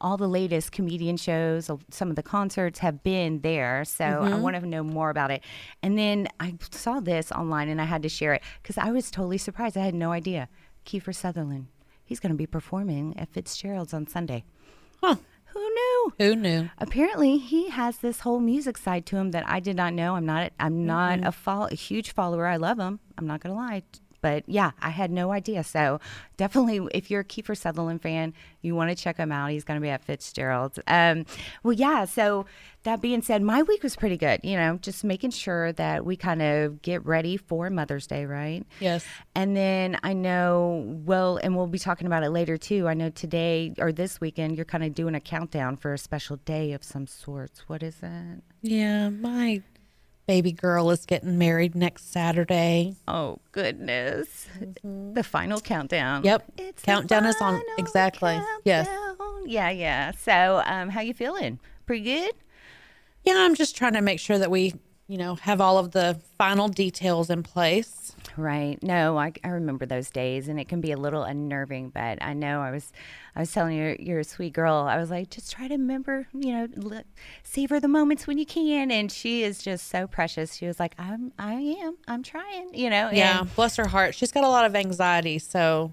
all 0.00 0.16
the 0.16 0.28
latest 0.28 0.72
comedian 0.72 1.16
shows, 1.16 1.68
uh, 1.70 1.76
some 1.90 2.10
of 2.10 2.16
the 2.16 2.22
concerts 2.22 2.78
have 2.80 3.02
been 3.02 3.40
there. 3.40 3.84
So 3.84 4.04
I 4.04 4.34
want 4.38 4.56
to 4.56 4.66
know 4.66 4.82
more 4.82 5.10
about 5.10 5.30
it. 5.30 5.42
And 5.82 5.98
then 5.98 6.28
I 6.38 6.54
saw 6.70 7.00
this 7.00 7.30
online 7.32 7.68
and 7.68 7.80
I 7.80 7.84
had 7.84 8.02
to 8.02 8.08
share 8.08 8.32
it 8.34 8.42
because 8.62 8.78
I 8.78 8.90
was 8.90 9.10
totally 9.10 9.38
surprised. 9.38 9.76
I 9.76 9.84
had 9.84 9.94
no 9.94 10.12
idea. 10.12 10.48
Kiefer 10.86 11.14
Sutherland, 11.14 11.66
he's 12.04 12.20
going 12.20 12.32
to 12.32 12.36
be 12.36 12.46
performing 12.46 13.16
at 13.18 13.28
Fitzgerald's 13.28 13.92
on 13.94 14.06
Sunday. 14.06 14.44
Huh. 15.02 15.16
Who 15.52 15.60
knew? 15.60 16.12
Who 16.18 16.36
knew? 16.36 16.70
apparently 16.78 17.36
he 17.38 17.70
has 17.70 17.98
this 17.98 18.20
whole 18.20 18.38
music 18.38 18.78
side 18.78 19.04
to 19.06 19.16
him 19.16 19.32
that 19.32 19.48
I 19.48 19.58
did 19.58 19.76
not 19.76 19.92
know. 19.94 20.14
I'm 20.14 20.24
not 20.24 20.52
I'm 20.60 20.86
not 20.86 21.24
a, 21.24 21.32
fol- 21.32 21.66
a 21.66 21.74
huge 21.74 22.12
follower. 22.14 22.46
I 22.46 22.56
love 22.56 22.78
him. 22.78 23.00
I'm 23.18 23.26
not 23.26 23.40
gonna 23.40 23.56
lie. 23.56 23.82
But 24.20 24.44
yeah, 24.46 24.72
I 24.80 24.90
had 24.90 25.10
no 25.10 25.32
idea. 25.32 25.64
So 25.64 26.00
definitely, 26.36 26.86
if 26.92 27.10
you're 27.10 27.20
a 27.20 27.24
Kiefer 27.24 27.56
Sutherland 27.56 28.02
fan, 28.02 28.34
you 28.62 28.74
want 28.74 28.90
to 28.90 28.96
check 28.96 29.16
him 29.16 29.32
out. 29.32 29.50
He's 29.50 29.64
going 29.64 29.80
to 29.80 29.82
be 29.82 29.90
at 29.90 30.04
Fitzgerald's. 30.04 30.78
Um, 30.86 31.24
well, 31.62 31.72
yeah. 31.72 32.04
So 32.04 32.46
that 32.82 33.00
being 33.00 33.22
said, 33.22 33.42
my 33.42 33.62
week 33.62 33.82
was 33.82 33.96
pretty 33.96 34.16
good. 34.16 34.40
You 34.42 34.56
know, 34.56 34.78
just 34.78 35.04
making 35.04 35.30
sure 35.30 35.72
that 35.72 36.04
we 36.04 36.16
kind 36.16 36.42
of 36.42 36.82
get 36.82 37.04
ready 37.04 37.36
for 37.36 37.68
Mother's 37.70 38.06
Day, 38.06 38.24
right? 38.26 38.64
Yes. 38.80 39.04
And 39.34 39.56
then 39.56 39.98
I 40.02 40.12
know, 40.12 40.84
well, 41.04 41.38
and 41.38 41.56
we'll 41.56 41.66
be 41.66 41.78
talking 41.78 42.06
about 42.06 42.22
it 42.22 42.30
later 42.30 42.56
too. 42.56 42.88
I 42.88 42.94
know 42.94 43.10
today 43.10 43.74
or 43.78 43.92
this 43.92 44.20
weekend, 44.20 44.56
you're 44.56 44.64
kind 44.64 44.84
of 44.84 44.94
doing 44.94 45.14
a 45.14 45.20
countdown 45.20 45.76
for 45.76 45.92
a 45.92 45.98
special 45.98 46.36
day 46.36 46.72
of 46.72 46.82
some 46.84 47.06
sorts. 47.06 47.68
What 47.68 47.82
is 47.82 47.96
it? 48.02 48.42
Yeah, 48.62 49.08
my 49.10 49.62
baby 50.26 50.52
girl 50.52 50.90
is 50.90 51.04
getting 51.06 51.38
married 51.38 51.74
next 51.74 52.12
Saturday. 52.12 52.94
Oh, 53.08 53.38
goodness. 53.52 54.46
The 54.84 55.22
final 55.24 55.60
countdown. 55.60 56.24
Yep. 56.24 56.44
It's 56.58 56.82
Countdown 56.82 57.26
is 57.26 57.36
on- 57.40 57.62
exactly. 57.78 58.40
Yes. 58.64 58.88
Yeah, 59.46 59.70
yeah. 59.70 60.12
So, 60.12 60.62
um, 60.66 60.88
how 60.90 61.00
you 61.00 61.14
feeling? 61.14 61.58
Pretty 61.86 62.04
good? 62.04 62.34
Yeah, 63.24 63.34
I'm 63.38 63.54
just 63.54 63.76
trying 63.76 63.94
to 63.94 64.00
make 64.02 64.20
sure 64.20 64.38
that 64.38 64.50
we, 64.50 64.74
you 65.08 65.18
know, 65.18 65.34
have 65.36 65.60
all 65.60 65.78
of 65.78 65.90
the 65.92 66.20
final 66.38 66.68
details 66.68 67.28
in 67.30 67.42
place. 67.42 68.14
Right. 68.40 68.82
No, 68.82 69.18
I, 69.18 69.32
I 69.44 69.48
remember 69.48 69.84
those 69.86 70.10
days, 70.10 70.48
and 70.48 70.58
it 70.58 70.68
can 70.68 70.80
be 70.80 70.92
a 70.92 70.96
little 70.96 71.22
unnerving. 71.22 71.90
But 71.90 72.22
I 72.22 72.32
know 72.32 72.60
I 72.62 72.70
was, 72.70 72.92
I 73.36 73.40
was 73.40 73.52
telling 73.52 73.76
you, 73.76 73.96
you're 73.98 74.20
a 74.20 74.24
sweet 74.24 74.52
girl. 74.54 74.74
I 74.74 74.96
was 74.96 75.10
like, 75.10 75.30
just 75.30 75.52
try 75.52 75.68
to 75.68 75.74
remember, 75.74 76.26
you 76.32 76.52
know, 76.52 76.68
li- 76.76 77.02
savor 77.42 77.80
the 77.80 77.88
moments 77.88 78.26
when 78.26 78.38
you 78.38 78.46
can. 78.46 78.90
And 78.90 79.12
she 79.12 79.42
is 79.42 79.62
just 79.62 79.88
so 79.88 80.06
precious. 80.06 80.54
She 80.54 80.66
was 80.66 80.80
like, 80.80 80.94
I'm, 80.98 81.32
I 81.38 81.54
am, 81.54 81.96
I'm 82.08 82.22
trying, 82.22 82.72
you 82.74 82.88
know. 82.90 83.10
Yeah, 83.12 83.40
and 83.40 83.54
bless 83.54 83.76
her 83.76 83.86
heart. 83.86 84.14
She's 84.14 84.32
got 84.32 84.44
a 84.44 84.48
lot 84.48 84.64
of 84.64 84.74
anxiety, 84.74 85.38
so 85.38 85.92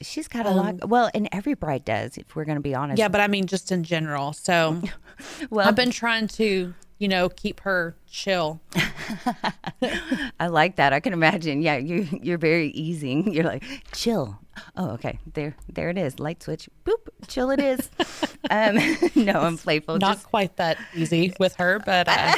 she's 0.00 0.28
got 0.28 0.46
a 0.46 0.50
lot. 0.50 0.82
Um, 0.82 0.88
well, 0.88 1.10
and 1.14 1.28
every 1.32 1.54
bride 1.54 1.84
does, 1.84 2.16
if 2.16 2.36
we're 2.36 2.44
going 2.44 2.56
to 2.56 2.62
be 2.62 2.74
honest. 2.74 2.98
yeah, 2.98 3.08
but 3.08 3.20
I 3.20 3.26
mean 3.26 3.46
just 3.46 3.72
in 3.72 3.82
general. 3.82 4.32
So 4.32 4.80
Well, 5.50 5.66
I've 5.66 5.74
been 5.74 5.90
trying 5.90 6.28
to 6.28 6.74
you 6.98 7.08
know, 7.08 7.28
keep 7.28 7.60
her 7.60 7.96
chill. 8.08 8.60
I 10.40 10.48
like 10.48 10.76
that. 10.76 10.92
I 10.92 11.00
can 11.00 11.12
imagine. 11.12 11.62
Yeah, 11.62 11.76
you 11.76 12.06
you're 12.22 12.38
very 12.38 12.68
easing. 12.68 13.32
You're 13.38 13.44
like 13.44 13.64
chill. 13.92 14.38
Oh, 14.76 14.90
okay. 14.90 15.18
There 15.34 15.54
there 15.72 15.90
it 15.90 15.98
is. 15.98 16.18
Light 16.18 16.42
switch. 16.42 16.68
Boop. 16.84 17.08
Chill 17.28 17.50
it 17.50 17.60
is. 17.60 17.88
um, 18.50 18.78
no, 19.14 19.40
I'm 19.40 19.56
playful. 19.56 19.98
Not 19.98 20.16
Just 20.16 20.26
quite 20.26 20.56
that 20.56 20.78
easy 20.94 21.32
with 21.38 21.54
her, 21.56 21.78
but 21.84 22.08
uh, 22.08 22.34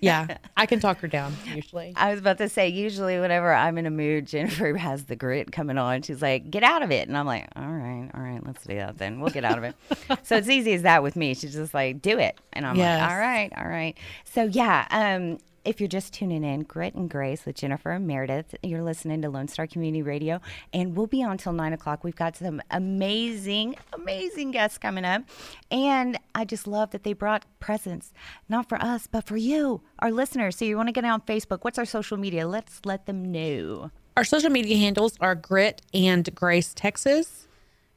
yeah, 0.00 0.38
I 0.56 0.66
can 0.66 0.80
talk 0.80 0.98
her 1.00 1.08
down 1.08 1.34
usually. 1.54 1.92
I 1.96 2.10
was 2.10 2.20
about 2.20 2.38
to 2.38 2.48
say, 2.48 2.68
usually 2.68 3.18
whenever 3.18 3.52
I'm 3.52 3.78
in 3.78 3.86
a 3.86 3.90
mood, 3.90 4.26
Jennifer 4.26 4.76
has 4.76 5.04
the 5.04 5.16
grit 5.16 5.52
coming 5.52 5.78
on. 5.78 6.02
She's 6.02 6.22
like, 6.22 6.50
get 6.50 6.62
out 6.62 6.82
of 6.82 6.90
it. 6.90 7.08
And 7.08 7.16
I'm 7.16 7.26
like, 7.26 7.48
all 7.56 7.62
right, 7.66 8.08
all 8.14 8.20
right, 8.22 8.44
let's 8.46 8.64
do 8.64 8.74
that 8.76 8.98
then. 8.98 9.20
We'll 9.20 9.30
get 9.30 9.44
out 9.44 9.58
of 9.58 9.64
it. 9.64 9.74
so 10.24 10.36
it's 10.36 10.48
easy 10.48 10.72
as 10.74 10.82
that 10.82 11.02
with 11.02 11.16
me. 11.16 11.34
She's 11.34 11.52
just 11.54 11.74
like, 11.74 12.00
do 12.02 12.18
it. 12.18 12.38
And 12.52 12.66
I'm 12.66 12.76
Yes. 12.76 13.00
like, 13.00 13.10
all 13.10 13.18
right, 13.18 13.52
all 13.56 13.68
right. 13.68 13.96
So 14.24 14.44
yeah, 14.44 14.86
um, 14.90 15.38
if 15.64 15.80
you're 15.80 15.88
just 15.88 16.12
tuning 16.12 16.44
in, 16.44 16.62
Grit 16.62 16.94
and 16.94 17.08
Grace 17.08 17.44
with 17.46 17.56
Jennifer 17.56 17.90
and 17.92 18.06
Meredith, 18.06 18.54
you're 18.62 18.82
listening 18.82 19.22
to 19.22 19.30
Lone 19.30 19.48
Star 19.48 19.66
Community 19.66 20.02
Radio, 20.02 20.40
and 20.72 20.96
we'll 20.96 21.06
be 21.06 21.22
on 21.22 21.38
till 21.38 21.52
nine 21.52 21.72
o'clock. 21.72 22.02
We've 22.02 22.16
got 22.16 22.36
some 22.36 22.60
amazing, 22.70 23.76
amazing 23.92 24.50
guests 24.50 24.78
coming 24.78 25.04
up, 25.04 25.22
and 25.70 26.18
I 26.34 26.44
just 26.44 26.66
love 26.66 26.90
that 26.90 27.04
they 27.04 27.12
brought 27.12 27.44
presents, 27.60 28.12
not 28.48 28.68
for 28.68 28.82
us, 28.82 29.06
but 29.06 29.26
for 29.26 29.36
you, 29.36 29.82
our 30.00 30.10
listeners. 30.10 30.56
So 30.56 30.64
you 30.64 30.76
want 30.76 30.88
to 30.88 30.92
get 30.92 31.04
on 31.04 31.20
Facebook? 31.22 31.60
What's 31.62 31.78
our 31.78 31.84
social 31.84 32.16
media? 32.16 32.46
Let's 32.46 32.80
let 32.84 33.06
them 33.06 33.30
know. 33.30 33.90
Our 34.16 34.24
social 34.24 34.50
media 34.50 34.76
handles 34.76 35.16
are 35.20 35.34
Grit 35.34 35.80
and 35.94 36.34
Grace 36.34 36.74
Texas, 36.74 37.46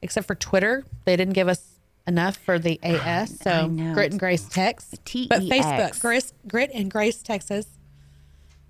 except 0.02 0.26
for 0.26 0.34
Twitter. 0.34 0.84
They 1.04 1.16
didn't 1.16 1.34
give 1.34 1.48
us 1.48 1.75
enough 2.06 2.36
for 2.36 2.58
the 2.58 2.78
AS, 2.82 3.38
so. 3.40 3.68
Grit 3.68 4.12
and 4.12 4.20
Grace 4.20 4.48
Tex. 4.48 4.90
But 4.90 5.42
Facebook, 5.42 6.00
Grit, 6.00 6.32
Grit 6.46 6.70
and 6.74 6.90
Grace 6.90 7.22
Texas, 7.22 7.66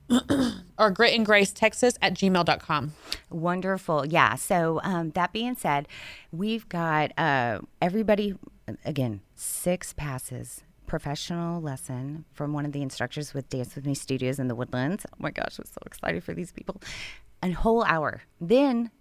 or 0.78 0.90
Grit 0.90 1.14
and 1.14 1.26
Grace 1.26 1.52
Texas 1.52 1.98
at 2.00 2.14
gmail.com. 2.14 2.92
Wonderful. 3.30 4.06
Yeah. 4.06 4.36
So, 4.36 4.80
um, 4.82 5.10
that 5.10 5.32
being 5.32 5.56
said, 5.56 5.88
we've 6.32 6.68
got 6.68 7.12
uh, 7.18 7.60
everybody, 7.80 8.34
again, 8.84 9.20
six 9.34 9.92
passes. 9.92 10.62
Professional 10.86 11.60
lesson 11.60 12.24
from 12.32 12.52
one 12.52 12.64
of 12.64 12.70
the 12.70 12.80
instructors 12.80 13.34
with 13.34 13.48
Dance 13.48 13.74
With 13.74 13.86
Me 13.86 13.94
Studios 13.94 14.38
in 14.38 14.46
the 14.46 14.54
Woodlands. 14.54 15.04
Oh 15.12 15.16
my 15.18 15.32
gosh, 15.32 15.58
I'm 15.58 15.64
so 15.64 15.80
excited 15.84 16.22
for 16.22 16.32
these 16.32 16.52
people. 16.52 16.80
A 17.42 17.50
whole 17.50 17.82
hour. 17.82 18.22
Then, 18.40 18.92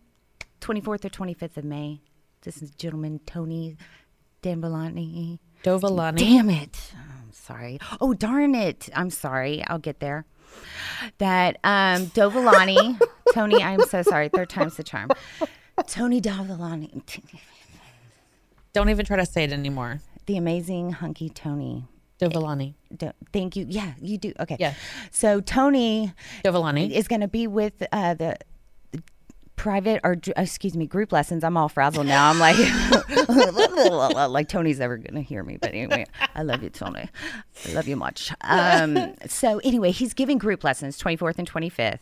24th 0.62 1.06
or 1.06 1.10
25th 1.10 1.58
of 1.58 1.64
May, 1.64 2.02
this 2.42 2.64
is 2.64 2.72
gentleman 2.72 3.20
Tony 3.28 3.78
Dambolani. 4.46 5.40
Dovolani. 5.64 6.18
Damn 6.20 6.52
it. 6.52 6.94
I'm 6.96 7.32
sorry. 7.32 7.80
Oh, 8.00 8.14
darn 8.14 8.54
it. 8.54 8.90
I'm 8.96 9.10
sorry. 9.10 9.64
I'll 9.66 9.80
get 9.80 10.00
there. 10.00 10.26
That 11.18 11.58
um 11.64 12.06
Dovolani, 12.08 13.00
Tony, 13.34 13.62
I'm 13.64 13.82
so 13.82 14.04
sorry. 14.04 14.30
Third 14.30 14.50
time's 14.50 14.78
the 14.78 14.84
charm. 14.84 15.10
Tony 15.88 16.22
Dovolani, 16.22 17.02
Don't 18.74 18.90
even 18.90 19.04
try 19.06 19.18
to 19.18 19.26
say 19.26 19.44
it 19.46 19.52
anymore. 19.52 20.00
the 20.28 20.38
amazing 20.38 20.92
hunky 20.92 21.30
Tony. 21.30 21.86
Dovolani. 22.22 22.76
Do, 22.96 23.12
thank 23.34 23.56
you. 23.58 23.66
Yeah, 23.68 23.94
you 24.00 24.18
do. 24.18 24.32
Okay. 24.40 24.58
Yeah. 24.60 24.76
So 25.12 25.42
Tony 25.42 26.14
Dovolani. 26.46 26.92
is 26.92 27.08
going 27.10 27.22
to 27.22 27.28
be 27.28 27.48
with 27.48 27.84
uh, 27.92 28.14
the 28.14 28.38
private 29.56 30.02
or 30.04 30.18
excuse 30.38 30.76
me 30.76 30.86
group 30.86 31.12
lessons. 31.12 31.44
I'm 31.44 31.58
all 31.58 31.70
frazzled 31.70 32.08
now. 32.08 32.30
I'm 32.30 32.40
like 32.40 32.58
like 34.30 34.50
Tony's 34.50 34.80
ever 34.80 34.98
going 34.98 35.16
to 35.16 35.22
hear 35.22 35.44
me. 35.44 35.58
But 35.58 35.72
anyway, 35.72 36.06
I 36.36 36.44
love 36.44 36.64
you, 36.64 36.70
Tony. 36.70 37.10
I 37.68 37.74
love 37.74 37.88
you 37.88 37.96
much. 37.96 38.32
Um, 38.42 39.16
so 39.28 39.60
anyway, 39.60 39.92
he's 39.92 40.14
giving 40.14 40.38
group 40.38 40.64
lessons 40.64 41.02
24th 41.02 41.38
and 41.40 41.52
25th, 41.52 42.00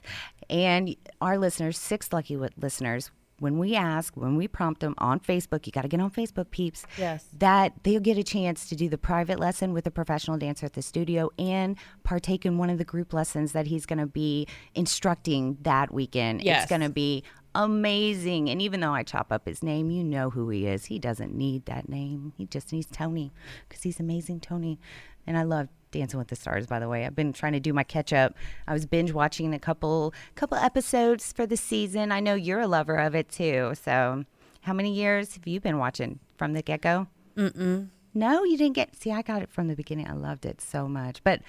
and 0.49 0.95
our 1.21 1.37
listeners, 1.37 1.77
six 1.77 2.11
lucky 2.11 2.37
listeners. 2.57 3.11
When 3.39 3.57
we 3.57 3.75
ask, 3.75 4.15
when 4.15 4.37
we 4.37 4.47
prompt 4.47 4.79
them 4.79 4.93
on 4.99 5.19
Facebook, 5.19 5.65
you 5.65 5.73
got 5.73 5.81
to 5.81 5.89
get 5.89 5.99
on 5.99 6.11
Facebook, 6.11 6.51
peeps. 6.51 6.85
Yes. 6.97 7.25
That 7.39 7.73
they'll 7.83 7.99
get 7.99 8.17
a 8.17 8.23
chance 8.23 8.69
to 8.69 8.75
do 8.75 8.87
the 8.87 8.97
private 8.97 9.37
lesson 9.37 9.73
with 9.73 9.85
a 9.85 9.91
professional 9.91 10.37
dancer 10.37 10.65
at 10.65 10.73
the 10.73 10.81
studio 10.81 11.29
and 11.37 11.75
partake 12.03 12.45
in 12.45 12.57
one 12.57 12.69
of 12.69 12.77
the 12.77 12.85
group 12.85 13.11
lessons 13.11 13.51
that 13.51 13.67
he's 13.67 13.85
going 13.85 13.99
to 13.99 14.05
be 14.05 14.47
instructing 14.75 15.57
that 15.63 15.91
weekend. 15.91 16.41
Yes. 16.41 16.63
It's 16.63 16.69
going 16.69 16.81
to 16.81 16.89
be 16.89 17.23
amazing. 17.55 18.49
And 18.49 18.61
even 18.61 18.79
though 18.79 18.93
I 18.93 19.03
chop 19.03 19.31
up 19.31 19.47
his 19.47 19.63
name, 19.63 19.91
you 19.91 20.03
know 20.03 20.29
who 20.29 20.49
he 20.49 20.67
is. 20.67 20.85
He 20.85 20.99
doesn't 20.99 21.33
need 21.33 21.65
that 21.65 21.89
name. 21.89 22.33
He 22.37 22.45
just 22.45 22.71
needs 22.71 22.87
Tony 22.91 23.31
because 23.67 23.83
he's 23.83 23.99
amazing, 23.99 24.39
Tony. 24.39 24.79
And 25.25 25.37
I 25.37 25.43
love 25.43 25.69
Dancing 25.91 26.19
with 26.19 26.27
the 26.27 26.35
Stars, 26.35 26.67
by 26.67 26.79
the 26.79 26.89
way. 26.89 27.05
I've 27.05 27.15
been 27.15 27.33
trying 27.33 27.53
to 27.53 27.59
do 27.59 27.71
my 27.71 27.83
catch 27.83 28.11
up. 28.11 28.35
I 28.67 28.73
was 28.73 28.85
binge 28.85 29.13
watching 29.13 29.53
a 29.53 29.59
couple 29.59 30.13
couple 30.35 30.57
episodes 30.57 31.31
for 31.31 31.45
the 31.45 31.57
season. 31.57 32.11
I 32.11 32.19
know 32.19 32.35
you're 32.35 32.59
a 32.59 32.67
lover 32.67 32.97
of 32.97 33.15
it 33.15 33.29
too. 33.29 33.73
So, 33.81 34.25
how 34.61 34.73
many 34.73 34.93
years 34.93 35.35
have 35.35 35.47
you 35.47 35.59
been 35.59 35.77
watching 35.77 36.19
from 36.37 36.53
the 36.53 36.61
get 36.61 36.81
go? 36.81 37.07
Mm-mm. 37.37 37.89
No, 38.13 38.43
you 38.43 38.57
didn't 38.57 38.75
get. 38.75 38.95
See, 38.95 39.11
I 39.11 39.21
got 39.21 39.41
it 39.41 39.49
from 39.49 39.67
the 39.67 39.75
beginning. 39.75 40.07
I 40.07 40.13
loved 40.13 40.45
it 40.45 40.61
so 40.61 40.87
much, 40.87 41.23
but 41.23 41.41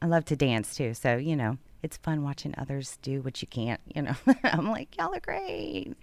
I 0.00 0.06
love 0.06 0.24
to 0.26 0.36
dance 0.36 0.74
too. 0.74 0.94
So 0.94 1.16
you 1.16 1.36
know, 1.36 1.58
it's 1.82 1.96
fun 1.96 2.22
watching 2.22 2.54
others 2.56 2.98
do 3.02 3.20
what 3.22 3.42
you 3.42 3.48
can't. 3.48 3.80
You 3.94 4.02
know, 4.02 4.14
I'm 4.44 4.70
like, 4.70 4.96
y'all 4.96 5.14
are 5.14 5.20
great. 5.20 5.94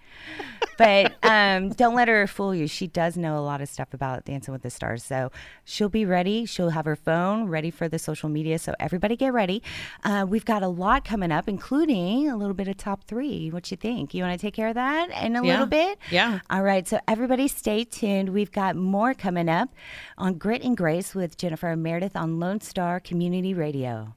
But 0.77 1.13
um, 1.23 1.69
don't 1.69 1.95
let 1.95 2.07
her 2.07 2.25
fool 2.27 2.53
you. 2.55 2.67
She 2.67 2.87
does 2.87 3.17
know 3.17 3.37
a 3.37 3.41
lot 3.41 3.61
of 3.61 3.69
stuff 3.69 3.93
about 3.93 4.25
Dancing 4.25 4.51
with 4.51 4.61
the 4.61 4.69
Stars. 4.69 5.03
So 5.03 5.31
she'll 5.65 5.89
be 5.89 6.05
ready. 6.05 6.45
She'll 6.45 6.69
have 6.69 6.85
her 6.85 6.95
phone 6.95 7.47
ready 7.47 7.71
for 7.71 7.87
the 7.87 7.99
social 7.99 8.29
media. 8.29 8.59
So 8.59 8.73
everybody 8.79 9.15
get 9.15 9.33
ready. 9.33 9.61
Uh, 10.03 10.25
we've 10.27 10.45
got 10.45 10.63
a 10.63 10.67
lot 10.67 11.03
coming 11.05 11.31
up, 11.31 11.47
including 11.49 12.29
a 12.29 12.37
little 12.37 12.53
bit 12.53 12.67
of 12.67 12.77
top 12.77 13.03
three. 13.05 13.49
What 13.51 13.71
you 13.71 13.77
think? 13.77 14.13
You 14.13 14.23
want 14.23 14.39
to 14.39 14.45
take 14.45 14.53
care 14.53 14.67
of 14.69 14.75
that 14.75 15.09
in 15.23 15.35
a 15.35 15.43
Yeah. 15.43 15.51
little 15.51 15.65
bit? 15.65 15.97
Yeah. 16.11 16.39
All 16.49 16.63
right. 16.63 16.87
So 16.87 16.99
everybody 17.07 17.47
stay 17.47 17.83
tuned. 17.83 18.29
We've 18.29 18.51
got 18.51 18.75
more 18.75 19.13
coming 19.13 19.49
up 19.49 19.69
on 20.17 20.35
Grit 20.35 20.63
and 20.63 20.75
Grace 20.77 21.13
with 21.15 21.37
Jennifer 21.37 21.67
and 21.69 21.83
Meredith 21.83 22.15
on 22.15 22.39
Lone 22.39 22.61
Star 22.61 22.99
Community 22.99 23.53
Radio. 23.53 24.13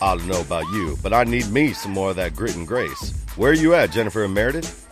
I 0.00 0.16
don't 0.16 0.28
know 0.28 0.40
about 0.40 0.68
you, 0.68 0.96
but 1.02 1.12
I 1.12 1.24
need 1.24 1.50
me 1.50 1.72
some 1.72 1.92
more 1.92 2.10
of 2.10 2.16
that 2.16 2.34
grit 2.36 2.56
and 2.56 2.66
grace. 2.66 3.12
Where 3.36 3.50
are 3.50 3.54
you 3.54 3.74
at, 3.74 3.90
Jennifer 3.90 4.24
and 4.24 4.34
Meredith? 4.34 4.87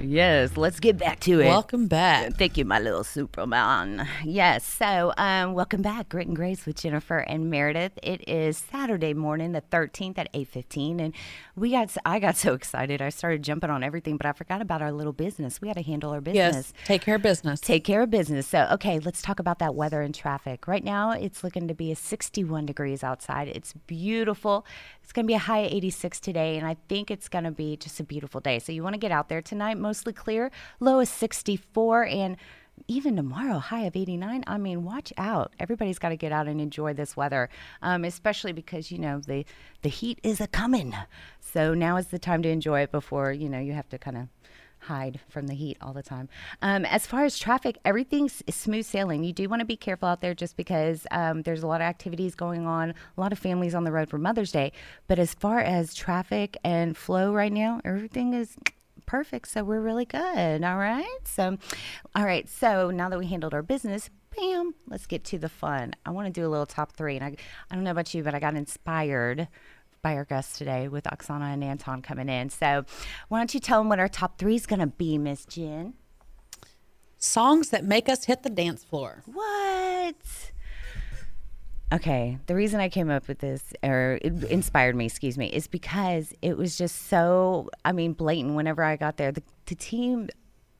Yes, 0.00 0.56
let's 0.56 0.78
get 0.78 0.96
back 0.96 1.18
to 1.20 1.40
it. 1.40 1.46
Welcome 1.46 1.88
back. 1.88 2.34
Thank 2.34 2.56
you, 2.56 2.64
my 2.64 2.78
little 2.78 3.02
Superman. 3.02 4.06
Yes, 4.24 4.64
so 4.64 5.12
um, 5.16 5.54
welcome 5.54 5.82
back, 5.82 6.08
Grit 6.08 6.28
and 6.28 6.36
Grace 6.36 6.66
with 6.66 6.76
Jennifer 6.76 7.18
and 7.18 7.50
Meredith. 7.50 7.98
It 8.02 8.26
is 8.28 8.56
Saturday 8.56 9.12
morning, 9.12 9.52
the 9.52 9.60
thirteenth 9.60 10.18
at 10.18 10.28
eight 10.34 10.48
fifteen, 10.48 11.00
and 11.00 11.14
we 11.56 11.72
got. 11.72 11.96
I 12.06 12.20
got 12.20 12.36
so 12.36 12.54
excited, 12.54 13.02
I 13.02 13.08
started 13.08 13.42
jumping 13.42 13.70
on 13.70 13.82
everything, 13.82 14.16
but 14.16 14.26
I 14.26 14.32
forgot 14.32 14.62
about 14.62 14.82
our 14.82 14.92
little 14.92 15.12
business. 15.12 15.60
We 15.60 15.68
had 15.68 15.76
to 15.76 15.82
handle 15.82 16.12
our 16.12 16.20
business. 16.20 16.54
Yes. 16.54 16.72
Take 16.84 17.02
care 17.02 17.16
of 17.16 17.22
business. 17.22 17.60
Take 17.60 17.84
care 17.84 18.02
of 18.02 18.10
business. 18.10 18.46
So, 18.46 18.68
okay, 18.72 19.00
let's 19.00 19.20
talk 19.20 19.40
about 19.40 19.58
that 19.58 19.74
weather 19.74 20.00
and 20.00 20.14
traffic. 20.14 20.68
Right 20.68 20.84
now, 20.84 21.10
it's 21.10 21.42
looking 21.42 21.66
to 21.66 21.74
be 21.74 21.90
a 21.90 21.96
61 21.96 22.66
degrees 22.66 23.02
outside. 23.02 23.48
It's 23.48 23.72
beautiful. 23.86 24.64
It's 25.08 25.14
going 25.14 25.24
to 25.24 25.28
be 25.28 25.36
a 25.36 25.38
high 25.38 25.60
of 25.60 25.72
86 25.72 26.20
today, 26.20 26.58
and 26.58 26.66
I 26.66 26.76
think 26.90 27.10
it's 27.10 27.30
going 27.30 27.44
to 27.44 27.50
be 27.50 27.78
just 27.78 27.98
a 27.98 28.04
beautiful 28.04 28.42
day. 28.42 28.58
So, 28.58 28.72
you 28.72 28.82
want 28.82 28.92
to 28.92 28.98
get 28.98 29.10
out 29.10 29.30
there 29.30 29.40
tonight, 29.40 29.78
mostly 29.78 30.12
clear. 30.12 30.50
Low 30.80 31.00
is 31.00 31.08
64, 31.08 32.04
and 32.04 32.36
even 32.88 33.16
tomorrow, 33.16 33.58
high 33.58 33.86
of 33.86 33.96
89. 33.96 34.44
I 34.46 34.58
mean, 34.58 34.84
watch 34.84 35.14
out. 35.16 35.54
Everybody's 35.58 35.98
got 35.98 36.10
to 36.10 36.16
get 36.18 36.30
out 36.30 36.46
and 36.46 36.60
enjoy 36.60 36.92
this 36.92 37.16
weather, 37.16 37.48
um, 37.80 38.04
especially 38.04 38.52
because, 38.52 38.90
you 38.90 38.98
know, 38.98 39.18
the, 39.20 39.46
the 39.80 39.88
heat 39.88 40.18
is 40.22 40.42
a 40.42 40.46
coming. 40.46 40.94
So, 41.40 41.72
now 41.72 41.96
is 41.96 42.08
the 42.08 42.18
time 42.18 42.42
to 42.42 42.50
enjoy 42.50 42.82
it 42.82 42.92
before, 42.92 43.32
you 43.32 43.48
know, 43.48 43.58
you 43.58 43.72
have 43.72 43.88
to 43.88 43.98
kind 43.98 44.18
of 44.18 44.28
hide 44.88 45.20
from 45.28 45.46
the 45.46 45.54
heat 45.54 45.76
all 45.80 45.92
the 45.92 46.02
time. 46.02 46.28
Um, 46.62 46.84
as 46.84 47.06
far 47.06 47.24
as 47.24 47.38
traffic, 47.38 47.78
everything's 47.84 48.42
smooth 48.50 48.86
sailing. 48.86 49.22
You 49.22 49.32
do 49.32 49.48
want 49.48 49.60
to 49.60 49.66
be 49.66 49.76
careful 49.76 50.08
out 50.08 50.20
there 50.20 50.34
just 50.34 50.56
because 50.56 51.06
um, 51.10 51.42
there's 51.42 51.62
a 51.62 51.66
lot 51.66 51.80
of 51.80 51.84
activities 51.84 52.34
going 52.34 52.66
on, 52.66 52.90
a 52.90 53.20
lot 53.20 53.32
of 53.32 53.38
families 53.38 53.74
on 53.74 53.84
the 53.84 53.92
road 53.92 54.08
for 54.08 54.18
Mother's 54.18 54.50
Day. 54.50 54.72
But 55.06 55.18
as 55.18 55.34
far 55.34 55.60
as 55.60 55.94
traffic 55.94 56.56
and 56.64 56.96
flow 56.96 57.32
right 57.32 57.52
now, 57.52 57.80
everything 57.84 58.34
is 58.34 58.56
perfect. 59.06 59.48
So 59.48 59.64
we're 59.64 59.80
really 59.80 60.04
good. 60.04 60.64
All 60.64 60.78
right. 60.78 61.18
So, 61.24 61.58
all 62.14 62.24
right. 62.24 62.48
So 62.48 62.90
now 62.90 63.08
that 63.08 63.18
we 63.18 63.26
handled 63.26 63.54
our 63.54 63.62
business, 63.62 64.10
bam, 64.36 64.74
let's 64.88 65.06
get 65.06 65.24
to 65.24 65.38
the 65.38 65.48
fun. 65.48 65.94
I 66.04 66.10
want 66.10 66.26
to 66.26 66.40
do 66.40 66.46
a 66.46 66.50
little 66.50 66.66
top 66.66 66.92
three. 66.92 67.16
And 67.16 67.24
I, 67.24 67.36
I 67.70 67.74
don't 67.74 67.84
know 67.84 67.90
about 67.90 68.12
you, 68.14 68.22
but 68.22 68.34
I 68.34 68.40
got 68.40 68.54
inspired 68.54 69.48
by 70.02 70.14
our 70.14 70.24
guests 70.24 70.58
today 70.58 70.88
with 70.88 71.04
Oksana 71.04 71.52
and 71.52 71.62
Anton 71.62 72.02
coming 72.02 72.28
in. 72.28 72.50
So 72.50 72.84
why 73.28 73.38
don't 73.38 73.52
you 73.54 73.60
tell 73.60 73.80
them 73.80 73.88
what 73.88 73.98
our 73.98 74.08
top 74.08 74.38
three 74.38 74.54
is 74.54 74.66
going 74.66 74.80
to 74.80 74.86
be, 74.86 75.18
Miss 75.18 75.44
Jen? 75.44 75.94
Songs 77.18 77.70
that 77.70 77.84
make 77.84 78.08
us 78.08 78.24
hit 78.24 78.42
the 78.42 78.50
dance 78.50 78.84
floor. 78.84 79.22
What? 79.26 80.14
Okay, 81.90 82.38
the 82.46 82.54
reason 82.54 82.80
I 82.80 82.90
came 82.90 83.10
up 83.10 83.28
with 83.28 83.38
this, 83.38 83.72
or 83.82 84.18
it 84.20 84.44
inspired 84.44 84.94
me, 84.94 85.06
excuse 85.06 85.38
me, 85.38 85.46
is 85.46 85.66
because 85.66 86.34
it 86.42 86.56
was 86.56 86.76
just 86.76 87.08
so, 87.08 87.70
I 87.84 87.92
mean, 87.92 88.12
blatant. 88.12 88.54
Whenever 88.54 88.84
I 88.84 88.96
got 88.96 89.16
there, 89.16 89.32
the, 89.32 89.42
the 89.66 89.74
team 89.74 90.28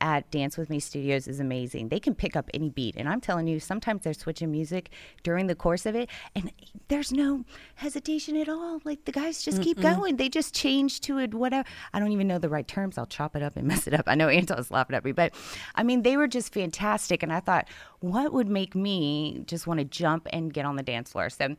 at 0.00 0.30
Dance 0.30 0.56
With 0.56 0.70
Me 0.70 0.80
Studios 0.80 1.26
is 1.28 1.40
amazing. 1.40 1.88
They 1.88 2.00
can 2.00 2.14
pick 2.14 2.36
up 2.36 2.50
any 2.54 2.70
beat. 2.70 2.96
And 2.96 3.08
I'm 3.08 3.20
telling 3.20 3.46
you, 3.46 3.60
sometimes 3.60 4.02
they're 4.02 4.14
switching 4.14 4.50
music 4.50 4.90
during 5.22 5.46
the 5.46 5.54
course 5.54 5.86
of 5.86 5.94
it, 5.94 6.08
and 6.34 6.52
there's 6.88 7.12
no 7.12 7.44
hesitation 7.76 8.36
at 8.36 8.48
all. 8.48 8.80
Like 8.84 9.04
the 9.04 9.12
guys 9.12 9.42
just 9.42 9.62
keep 9.62 9.80
going. 9.80 10.16
They 10.16 10.28
just 10.28 10.54
change 10.54 11.00
to 11.02 11.18
it, 11.18 11.34
whatever. 11.34 11.68
I 11.92 12.00
don't 12.00 12.12
even 12.12 12.28
know 12.28 12.38
the 12.38 12.48
right 12.48 12.66
terms. 12.66 12.98
I'll 12.98 13.06
chop 13.06 13.36
it 13.36 13.42
up 13.42 13.56
and 13.56 13.66
mess 13.68 13.86
it 13.86 13.94
up. 13.94 14.04
I 14.06 14.14
know 14.14 14.28
Anton's 14.28 14.70
laughing 14.70 14.96
at 14.96 15.04
me, 15.04 15.12
but 15.12 15.34
I 15.74 15.82
mean, 15.82 16.02
they 16.02 16.16
were 16.16 16.28
just 16.28 16.52
fantastic. 16.52 17.22
And 17.22 17.32
I 17.32 17.40
thought, 17.40 17.68
what 18.00 18.32
would 18.32 18.48
make 18.48 18.74
me 18.74 19.42
just 19.46 19.66
want 19.66 19.78
to 19.78 19.84
jump 19.84 20.28
and 20.32 20.52
get 20.52 20.64
on 20.64 20.76
the 20.76 20.82
dance 20.82 21.12
floor? 21.12 21.30
So, 21.30 21.56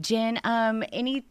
Jen, 0.00 0.40
um, 0.44 0.82
any 0.92 1.24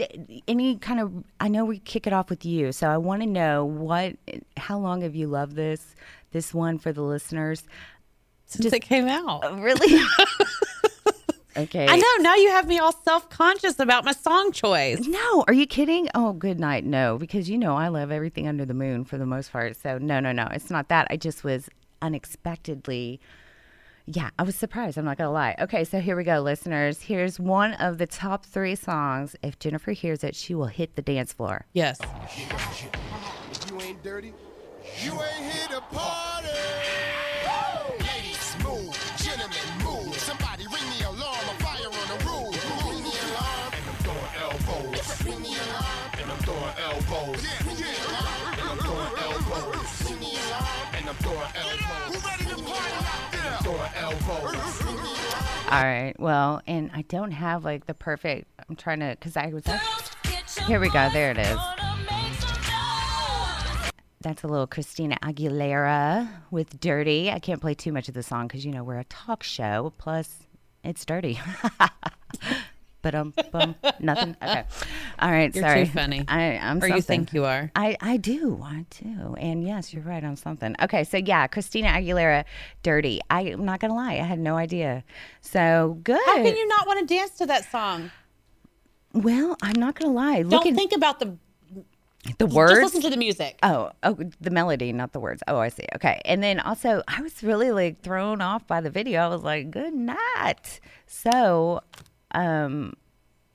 any 0.47 0.77
kind 0.77 0.99
of 0.99 1.11
I 1.39 1.47
know 1.47 1.65
we 1.65 1.79
kick 1.79 2.07
it 2.07 2.13
off 2.13 2.29
with 2.29 2.45
you, 2.45 2.71
so 2.71 2.87
I 2.87 2.97
want 2.97 3.21
to 3.21 3.27
know 3.27 3.65
what, 3.65 4.15
how 4.57 4.77
long 4.77 5.01
have 5.01 5.15
you 5.15 5.27
loved 5.27 5.55
this 5.55 5.95
this 6.31 6.53
one 6.53 6.77
for 6.77 6.91
the 6.91 7.01
listeners? 7.01 7.63
Since 8.45 8.73
it 8.73 8.81
came 8.81 9.07
out. 9.07 9.41
Oh, 9.43 9.55
really? 9.59 9.97
okay. 11.57 11.88
I 11.88 11.95
know. 11.95 12.23
Now 12.23 12.35
you 12.35 12.50
have 12.50 12.67
me 12.67 12.79
all 12.79 12.91
self 12.91 13.29
conscious 13.29 13.79
about 13.79 14.03
my 14.03 14.11
song 14.11 14.51
choice. 14.51 15.00
No, 15.07 15.45
are 15.47 15.53
you 15.53 15.65
kidding? 15.65 16.09
Oh, 16.13 16.33
good 16.33 16.59
night. 16.59 16.83
No, 16.83 17.17
because 17.17 17.50
you 17.50 17.57
know 17.57 17.75
I 17.77 17.88
love 17.88 18.11
everything 18.11 18.50
under 18.50 18.65
the 18.65 18.73
moon 18.73 19.05
for 19.05 19.17
the 19.17 19.25
most 19.25 19.53
part. 19.53 19.77
So 19.77 19.97
no, 19.97 20.19
no, 20.19 20.33
no, 20.33 20.47
it's 20.51 20.69
not 20.69 20.89
that. 20.89 21.07
I 21.09 21.15
just 21.15 21.45
was 21.45 21.69
unexpectedly. 22.01 23.21
Yeah, 24.05 24.31
I 24.38 24.43
was 24.43 24.55
surprised. 24.55 24.97
I'm 24.97 25.05
not 25.05 25.17
gonna 25.17 25.31
lie. 25.31 25.55
Okay, 25.59 25.85
so 25.85 26.01
here 26.01 26.17
we 26.17 26.25
go, 26.25 26.41
listeners. 26.41 27.01
Here's 27.01 27.39
one 27.39 27.73
of 27.75 28.00
the 28.00 28.07
top 28.07 28.45
three 28.45 28.75
songs. 28.75 29.35
If 29.43 29.59
Jennifer 29.59 29.91
hears 29.91 30.23
it, 30.25 30.35
she 30.35 30.55
will 30.55 30.65
hit 30.65 30.95
the 30.95 31.01
dance 31.01 31.31
floor. 31.31 31.65
Yes. 31.71 32.00
If 32.25 33.71
you 33.71 33.79
ain't 33.79 34.03
dirty, 34.03 34.33
you 35.00 35.13
ain't 35.13 35.53
here 35.53 35.67
to 35.69 35.81
party. 35.93 36.48
Ladies, 38.00 38.55
move. 38.63 38.93
Gentlemen, 39.17 39.67
move. 39.83 40.15
Somebody 40.19 40.65
ring 40.67 40.88
the 40.98 41.07
alarm. 41.10 41.45
A 41.50 41.55
fire 41.63 41.88
on 41.88 42.07
the 42.12 42.17
roof. 42.25 42.53
Ring 42.86 43.03
the 43.03 43.15
alarm. 43.31 43.71
And 43.74 43.86
I'm 43.88 43.98
throwing 44.03 44.33
elbows. 44.41 45.25
Ring 45.25 45.41
the 45.41 45.53
alarm. 45.63 46.10
And 46.19 46.27
I'm 46.31 46.39
throwing 46.39 46.75
elbows. 46.77 47.43
Yeah, 47.43 47.67
ring 47.67 47.77
the 47.77 47.88
alarm. 48.10 48.53
And 48.53 48.67
I'm 48.69 48.77
throwing 48.77 49.13
elbows. 49.17 49.91
Ring 50.05 50.19
the 50.19 50.31
alarm. 50.45 50.88
And 50.93 51.05
I'm 51.10 51.15
throwing 51.15 51.51
elbows. 51.55 52.10
Who 52.12 52.17
ready 52.27 52.45
to 52.45 52.57
party 52.62 52.93
out 53.01 53.31
there? 53.31 53.51
I'm 53.51 53.63
throwing 53.63 53.93
elbows. 53.95 54.83
Ring 54.83 54.95
the 54.95 55.01
alarm. 55.01 55.71
All 55.71 55.83
right. 55.83 56.15
Well, 56.19 56.62
and 56.67 56.91
I 56.93 57.03
don't 57.03 57.31
have 57.31 57.63
like 57.63 57.86
the 57.86 57.93
perfect. 57.93 58.48
I'm 58.69 58.75
trying 58.75 59.00
to 59.00 59.15
because 59.19 59.38
I 59.38 59.48
was. 59.48 59.63
Here 60.67 60.79
we 60.79 60.89
go. 60.89 61.10
There 61.13 61.31
it 61.31 61.38
is. 61.38 61.57
That's 64.21 64.43
a 64.43 64.47
little 64.47 64.67
Christina 64.67 65.17
Aguilera 65.23 66.29
with 66.51 66.79
"Dirty." 66.79 67.31
I 67.31 67.39
can't 67.39 67.59
play 67.59 67.73
too 67.73 67.91
much 67.91 68.07
of 68.07 68.13
the 68.13 68.23
song 68.23 68.47
because 68.47 68.63
you 68.63 68.71
know 68.71 68.83
we're 68.83 68.99
a 68.99 69.03
talk 69.05 69.41
show. 69.41 69.93
Plus, 69.97 70.43
it's 70.83 71.03
dirty. 71.05 71.39
but 73.01 73.15
um, 73.15 73.33
bum, 73.51 73.75
nothing. 73.99 74.35
Okay. 74.41 74.63
All 75.19 75.31
right. 75.31 75.53
You're 75.55 75.63
sorry. 75.63 75.85
too 75.85 75.91
funny. 75.91 76.23
I, 76.27 76.57
I'm. 76.57 76.83
Or 76.83 76.87
you 76.87 77.01
think 77.01 77.33
you 77.33 77.45
are. 77.45 77.71
I, 77.75 77.97
I 77.99 78.17
do. 78.17 78.61
I 78.63 78.85
do. 79.01 79.35
And 79.39 79.63
yes, 79.63 79.93
you're 79.93 80.03
right 80.03 80.23
on 80.23 80.35
something. 80.35 80.75
Okay, 80.81 81.03
so 81.03 81.17
yeah, 81.17 81.47
Christina 81.47 81.87
Aguilera, 81.87 82.45
Dirty. 82.83 83.21
I, 83.29 83.41
I'm 83.41 83.65
not 83.65 83.79
going 83.79 83.89
to 83.89 83.95
lie. 83.95 84.13
I 84.13 84.23
had 84.23 84.39
no 84.39 84.55
idea. 84.55 85.03
So 85.41 85.97
good. 86.03 86.19
How 86.25 86.35
can 86.35 86.55
you 86.55 86.67
not 86.67 86.85
want 86.85 86.99
to 86.99 87.05
dance 87.11 87.31
to 87.39 87.47
that 87.47 87.69
song? 87.71 88.11
Well, 89.13 89.57
I'm 89.61 89.79
not 89.79 89.97
going 89.99 90.11
to 90.11 90.15
lie. 90.15 90.41
Don't 90.41 90.51
Looking 90.51 90.75
think 90.75 90.93
about 90.93 91.19
the 91.19 91.37
the 92.37 92.45
words. 92.45 92.73
Just 92.73 92.95
listen 92.95 93.01
to 93.01 93.09
the 93.09 93.17
music. 93.17 93.57
Oh, 93.63 93.91
oh, 94.03 94.17
the 94.39 94.51
melody, 94.51 94.93
not 94.93 95.11
the 95.11 95.19
words. 95.19 95.41
Oh, 95.47 95.57
I 95.57 95.69
see. 95.69 95.85
Okay. 95.95 96.21
And 96.25 96.43
then 96.43 96.59
also, 96.59 97.01
I 97.07 97.21
was 97.21 97.43
really 97.43 97.71
like 97.71 98.01
thrown 98.01 98.41
off 98.41 98.67
by 98.67 98.81
the 98.81 98.89
video. 98.89 99.21
I 99.21 99.27
was 99.27 99.43
like, 99.43 99.71
good 99.71 99.93
night. 99.93 100.79
So, 101.07 101.81
um, 102.31 102.93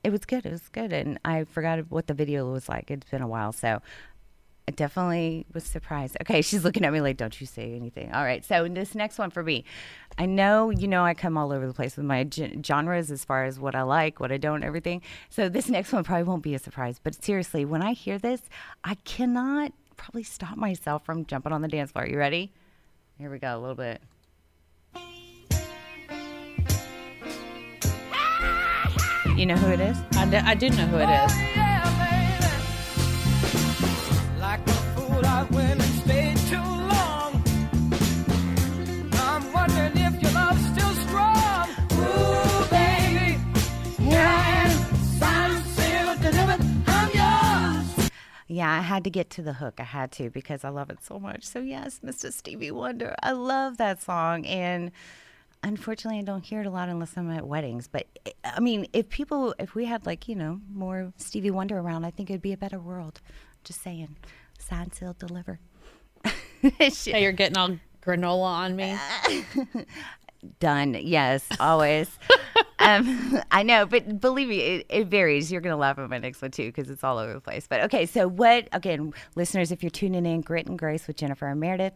it 0.03 0.11
was 0.11 0.25
good. 0.25 0.45
It 0.45 0.51
was 0.51 0.67
good. 0.69 0.91
And 0.91 1.19
I 1.23 1.45
forgot 1.45 1.79
what 1.89 2.07
the 2.07 2.13
video 2.13 2.51
was 2.51 2.67
like. 2.67 2.91
It's 2.91 3.09
been 3.09 3.21
a 3.21 3.27
while. 3.27 3.53
So, 3.53 3.81
I 4.67 4.73
definitely 4.73 5.45
was 5.53 5.63
surprised. 5.63 6.17
Okay, 6.21 6.41
she's 6.41 6.65
looking 6.65 6.83
at 6.83 6.91
me 6.91 6.99
like, 6.99 7.15
"Don't 7.15 7.39
you 7.39 7.47
say 7.47 7.73
anything." 7.73 8.11
All 8.13 8.23
right, 8.23 8.43
so 8.43 8.67
this 8.67 8.95
next 8.95 9.17
one 9.17 9.29
for 9.29 9.41
me, 9.41 9.63
I 10.17 10.25
know 10.25 10.71
you 10.71 10.89
know 10.89 11.05
I 11.05 11.13
come 11.13 11.37
all 11.37 11.53
over 11.53 11.65
the 11.65 11.73
place 11.73 11.95
with 11.95 12.05
my 12.05 12.25
gen- 12.25 12.61
genres 12.63 13.09
as 13.09 13.23
far 13.23 13.45
as 13.45 13.61
what 13.61 13.75
I 13.75 13.83
like, 13.83 14.19
what 14.19 14.29
I 14.29 14.37
don't, 14.37 14.63
everything. 14.63 15.01
So 15.29 15.47
this 15.47 15.69
next 15.69 15.93
one 15.93 16.03
probably 16.03 16.23
won't 16.23 16.43
be 16.43 16.53
a 16.53 16.59
surprise. 16.59 16.99
But 17.01 17.23
seriously, 17.23 17.63
when 17.63 17.81
I 17.81 17.93
hear 17.93 18.17
this, 18.17 18.41
I 18.83 18.95
cannot 19.05 19.71
probably 19.95 20.23
stop 20.23 20.57
myself 20.57 21.05
from 21.05 21.25
jumping 21.25 21.53
on 21.53 21.61
the 21.61 21.69
dance 21.69 21.91
floor. 21.91 22.05
You 22.05 22.17
ready? 22.17 22.51
Here 23.17 23.31
we 23.31 23.39
go, 23.39 23.57
a 23.57 23.59
little 23.59 23.75
bit. 23.75 24.01
You 29.37 29.45
know 29.45 29.55
who 29.55 29.71
it 29.71 29.79
is? 29.79 29.97
I 30.13 30.25
do, 30.25 30.37
I 30.37 30.55
do 30.55 30.69
know 30.71 30.87
who 30.87 30.97
it 30.97 31.09
is. 31.09 31.31
Oh, 31.57 31.66
Yeah, 48.57 48.71
I 48.71 48.81
had 48.81 49.03
to 49.03 49.11
get 49.11 49.29
to 49.31 49.43
the 49.43 49.53
hook. 49.53 49.75
I 49.77 49.83
had 49.83 50.11
to 50.13 50.31
because 50.31 50.63
I 50.63 50.69
love 50.69 50.89
it 50.89 51.03
so 51.03 51.19
much. 51.19 51.43
So 51.43 51.59
yes, 51.59 51.99
Mr. 52.03 52.33
Stevie 52.33 52.71
Wonder. 52.71 53.13
I 53.21 53.33
love 53.33 53.77
that 53.77 54.01
song 54.01 54.47
and 54.47 54.91
unfortunately 55.61 56.19
I 56.19 56.23
don't 56.23 56.43
hear 56.43 56.61
it 56.61 56.65
a 56.65 56.71
lot 56.71 56.89
unless 56.89 57.15
I'm 57.17 57.29
at 57.29 57.45
weddings. 57.45 57.87
But 57.87 58.07
I 58.43 58.59
mean, 58.59 58.87
if 58.93 59.09
people 59.09 59.53
if 59.59 59.75
we 59.75 59.85
had 59.85 60.07
like, 60.07 60.27
you 60.27 60.33
know, 60.33 60.59
more 60.73 61.13
Stevie 61.17 61.51
Wonder 61.51 61.77
around, 61.77 62.03
I 62.03 62.09
think 62.09 62.31
it'd 62.31 62.41
be 62.41 62.51
a 62.51 62.57
better 62.57 62.79
world. 62.79 63.21
Just 63.63 63.83
saying. 63.83 64.15
Sign 64.67 64.91
seal 64.91 65.15
deliver. 65.17 65.59
Shit. 66.61 67.15
Hey, 67.15 67.23
you're 67.23 67.31
getting 67.31 67.57
all 67.57 67.77
granola 68.01 68.43
on 68.43 68.75
me. 68.75 68.97
Done. 70.59 70.93
Yes, 71.01 71.45
always. 71.59 72.09
Um, 72.87 73.41
I 73.51 73.63
know, 73.63 73.85
but 73.85 74.19
believe 74.21 74.47
me, 74.47 74.59
it, 74.59 74.85
it 74.89 75.07
varies. 75.07 75.51
You're 75.51 75.61
going 75.61 75.73
to 75.73 75.77
laugh 75.77 75.99
at 75.99 76.09
my 76.09 76.17
next 76.17 76.41
one 76.41 76.51
too 76.51 76.67
because 76.67 76.89
it's 76.89 77.03
all 77.03 77.17
over 77.17 77.33
the 77.33 77.41
place. 77.41 77.67
But 77.67 77.81
okay, 77.85 78.05
so 78.05 78.27
what, 78.27 78.67
again, 78.71 79.13
listeners, 79.35 79.71
if 79.71 79.83
you're 79.83 79.89
tuning 79.89 80.25
in, 80.25 80.41
Grit 80.41 80.67
and 80.67 80.79
Grace 80.79 81.05
with 81.05 81.17
Jennifer 81.17 81.47
and 81.47 81.59
Meredith, 81.59 81.93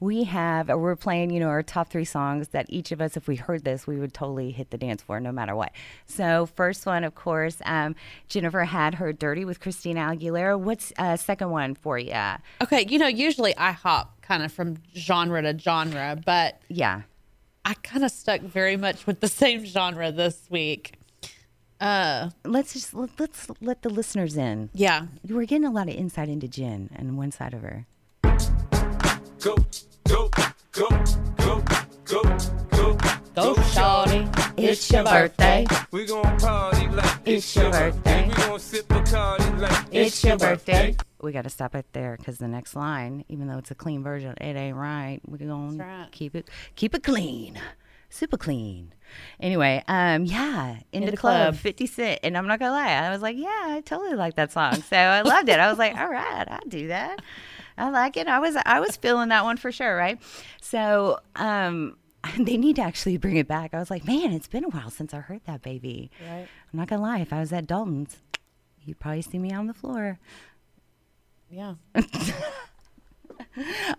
we 0.00 0.24
have, 0.24 0.68
we're 0.68 0.96
playing, 0.96 1.30
you 1.30 1.40
know, 1.40 1.48
our 1.48 1.62
top 1.62 1.88
three 1.88 2.04
songs 2.04 2.48
that 2.48 2.66
each 2.68 2.92
of 2.92 3.00
us, 3.00 3.16
if 3.16 3.26
we 3.26 3.36
heard 3.36 3.64
this, 3.64 3.86
we 3.86 3.98
would 3.98 4.12
totally 4.12 4.50
hit 4.50 4.70
the 4.70 4.78
dance 4.78 5.02
floor 5.02 5.18
no 5.18 5.32
matter 5.32 5.56
what. 5.56 5.72
So, 6.06 6.46
first 6.46 6.84
one, 6.84 7.04
of 7.04 7.14
course, 7.14 7.62
um, 7.64 7.94
Jennifer 8.28 8.64
had 8.64 8.96
her 8.96 9.12
Dirty 9.12 9.44
with 9.44 9.60
Christina 9.60 10.00
Aguilera. 10.00 10.58
What's 10.60 10.92
uh, 10.98 11.16
second 11.16 11.50
one 11.50 11.74
for 11.74 11.98
you? 11.98 12.12
Okay, 12.60 12.86
you 12.88 12.98
know, 12.98 13.06
usually 13.06 13.56
I 13.56 13.72
hop 13.72 14.20
kind 14.20 14.42
of 14.42 14.52
from 14.52 14.76
genre 14.94 15.40
to 15.42 15.58
genre, 15.58 16.18
but 16.24 16.60
Yeah. 16.68 17.02
I 17.64 17.74
kind 17.74 18.04
of 18.04 18.10
stuck 18.10 18.40
very 18.42 18.76
much 18.76 19.06
with 19.06 19.20
the 19.20 19.28
same 19.28 19.64
genre 19.64 20.12
this 20.12 20.38
week. 20.50 20.94
Uh, 21.80 22.30
Let's 22.44 22.72
just 22.74 22.94
let, 22.94 23.10
let's 23.18 23.48
let 23.60 23.82
the 23.82 23.90
listeners 23.90 24.36
in. 24.36 24.70
yeah. 24.74 25.06
We're 25.28 25.44
getting 25.46 25.64
a 25.66 25.70
lot 25.70 25.88
of 25.88 25.94
insight 25.94 26.28
into 26.28 26.46
Jen 26.48 26.90
and 26.94 27.16
one 27.18 27.32
side 27.32 27.54
of 27.54 27.62
her. 27.62 27.86
Go, 29.40 29.56
go, 30.08 30.28
go, 30.72 30.88
go, 31.36 31.62
go, 32.04 32.22
go. 32.70 32.96
Go, 33.34 33.54
shorty. 33.72 34.28
It's 34.56 34.90
your 34.92 35.02
birthday. 35.04 35.66
We 35.90 36.06
gon' 36.06 36.38
party 36.38 36.86
like 36.88 37.18
It's 37.24 37.56
your 37.56 37.70
birthday. 37.70 38.28
We 38.28 38.34
gon' 38.34 38.60
sip 38.60 38.86
Bacardi 38.86 39.58
like 39.60 39.86
It's 39.90 40.22
your 40.22 40.36
birthday. 40.38 40.94
We 41.24 41.32
got 41.32 41.44
to 41.44 41.50
stop 41.50 41.74
it 41.74 41.86
there 41.92 42.16
because 42.18 42.38
the 42.38 42.48
next 42.48 42.76
line, 42.76 43.24
even 43.28 43.48
though 43.48 43.58
it's 43.58 43.70
a 43.70 43.74
clean 43.74 44.02
version, 44.02 44.34
it 44.40 44.56
ain't 44.56 44.76
right. 44.76 45.20
We're 45.26 45.38
gonna 45.38 45.82
right. 45.82 46.08
keep 46.12 46.36
it 46.36 46.48
keep 46.76 46.94
it 46.94 47.02
clean, 47.02 47.58
super 48.10 48.36
clean. 48.36 48.92
Anyway, 49.40 49.82
um, 49.88 50.24
yeah, 50.24 50.78
in, 50.92 51.02
In 51.02 51.04
the, 51.06 51.12
the 51.12 51.16
club, 51.16 51.52
club. 51.52 51.56
Fifty 51.56 51.86
Cent, 51.86 52.20
and 52.22 52.36
I'm 52.36 52.46
not 52.46 52.58
gonna 52.58 52.72
lie, 52.72 52.92
I 52.92 53.10
was 53.10 53.22
like, 53.22 53.36
yeah, 53.38 53.48
I 53.48 53.82
totally 53.84 54.14
like 54.14 54.34
that 54.36 54.52
song, 54.52 54.74
so 54.82 54.96
I 54.96 55.22
loved 55.22 55.48
it. 55.48 55.58
I 55.58 55.68
was 55.70 55.78
like, 55.78 55.96
all 55.96 56.08
right, 56.08 56.46
I 56.46 56.60
do 56.68 56.88
that. 56.88 57.20
I 57.78 57.90
like 57.90 58.16
it. 58.16 58.28
I 58.28 58.38
was 58.38 58.56
I 58.66 58.80
was 58.80 58.96
feeling 58.96 59.30
that 59.30 59.44
one 59.44 59.56
for 59.56 59.72
sure, 59.72 59.96
right? 59.96 60.20
So, 60.60 61.18
um. 61.36 61.96
They 62.38 62.56
need 62.56 62.76
to 62.76 62.82
actually 62.82 63.18
bring 63.18 63.36
it 63.36 63.46
back. 63.46 63.74
I 63.74 63.78
was 63.78 63.90
like, 63.90 64.06
man, 64.06 64.32
it's 64.32 64.48
been 64.48 64.64
a 64.64 64.68
while 64.68 64.88
since 64.88 65.12
I 65.12 65.18
heard 65.18 65.42
that 65.44 65.60
baby. 65.60 66.10
Right. 66.26 66.48
I'm 66.72 66.78
not 66.78 66.88
gonna 66.88 67.02
lie. 67.02 67.18
If 67.18 67.34
I 67.34 67.40
was 67.40 67.52
at 67.52 67.66
Dalton's, 67.66 68.16
you'd 68.82 68.98
probably 68.98 69.20
see 69.20 69.38
me 69.38 69.52
on 69.52 69.66
the 69.66 69.74
floor. 69.74 70.18
Yeah. 71.50 71.74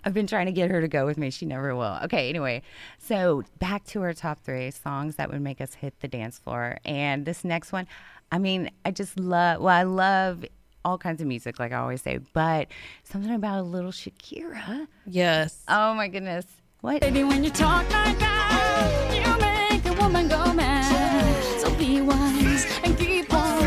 I've 0.03 0.13
been 0.13 0.27
trying 0.27 0.47
to 0.47 0.51
get 0.51 0.69
her 0.69 0.81
to 0.81 0.87
go 0.87 1.05
with 1.05 1.17
me. 1.17 1.29
She 1.29 1.45
never 1.45 1.75
will. 1.75 1.97
Okay, 2.03 2.29
anyway. 2.29 2.61
So 2.99 3.43
back 3.59 3.85
to 3.85 4.01
our 4.01 4.13
top 4.13 4.39
three 4.41 4.71
songs 4.71 5.15
that 5.15 5.31
would 5.31 5.41
make 5.41 5.61
us 5.61 5.75
hit 5.75 5.99
the 6.01 6.07
dance 6.07 6.37
floor. 6.37 6.77
And 6.85 7.25
this 7.25 7.43
next 7.43 7.71
one, 7.71 7.87
I 8.31 8.39
mean, 8.39 8.69
I 8.83 8.91
just 8.91 9.19
love, 9.19 9.61
well, 9.61 9.75
I 9.75 9.83
love 9.83 10.45
all 10.83 10.97
kinds 10.97 11.21
of 11.21 11.27
music, 11.27 11.59
like 11.59 11.71
I 11.71 11.77
always 11.77 12.01
say, 12.01 12.19
but 12.33 12.67
something 13.03 13.31
about 13.31 13.59
a 13.59 13.63
little 13.63 13.91
Shakira. 13.91 14.87
Yes. 15.05 15.63
Oh 15.67 15.93
my 15.93 16.07
goodness. 16.07 16.45
What? 16.81 17.01
Baby, 17.01 17.23
when 17.23 17.43
you 17.43 17.49
talk 17.49 17.89
like 17.91 18.19
that, 18.19 19.11
you 19.13 19.37
make 19.41 19.85
a 19.85 20.01
woman 20.01 20.27
go 20.27 20.53
mad. 20.53 21.61
So 21.61 21.73
be 21.75 22.01
wise 22.01 22.67
and 22.83 22.97
keep 22.97 23.33
on 23.33 23.63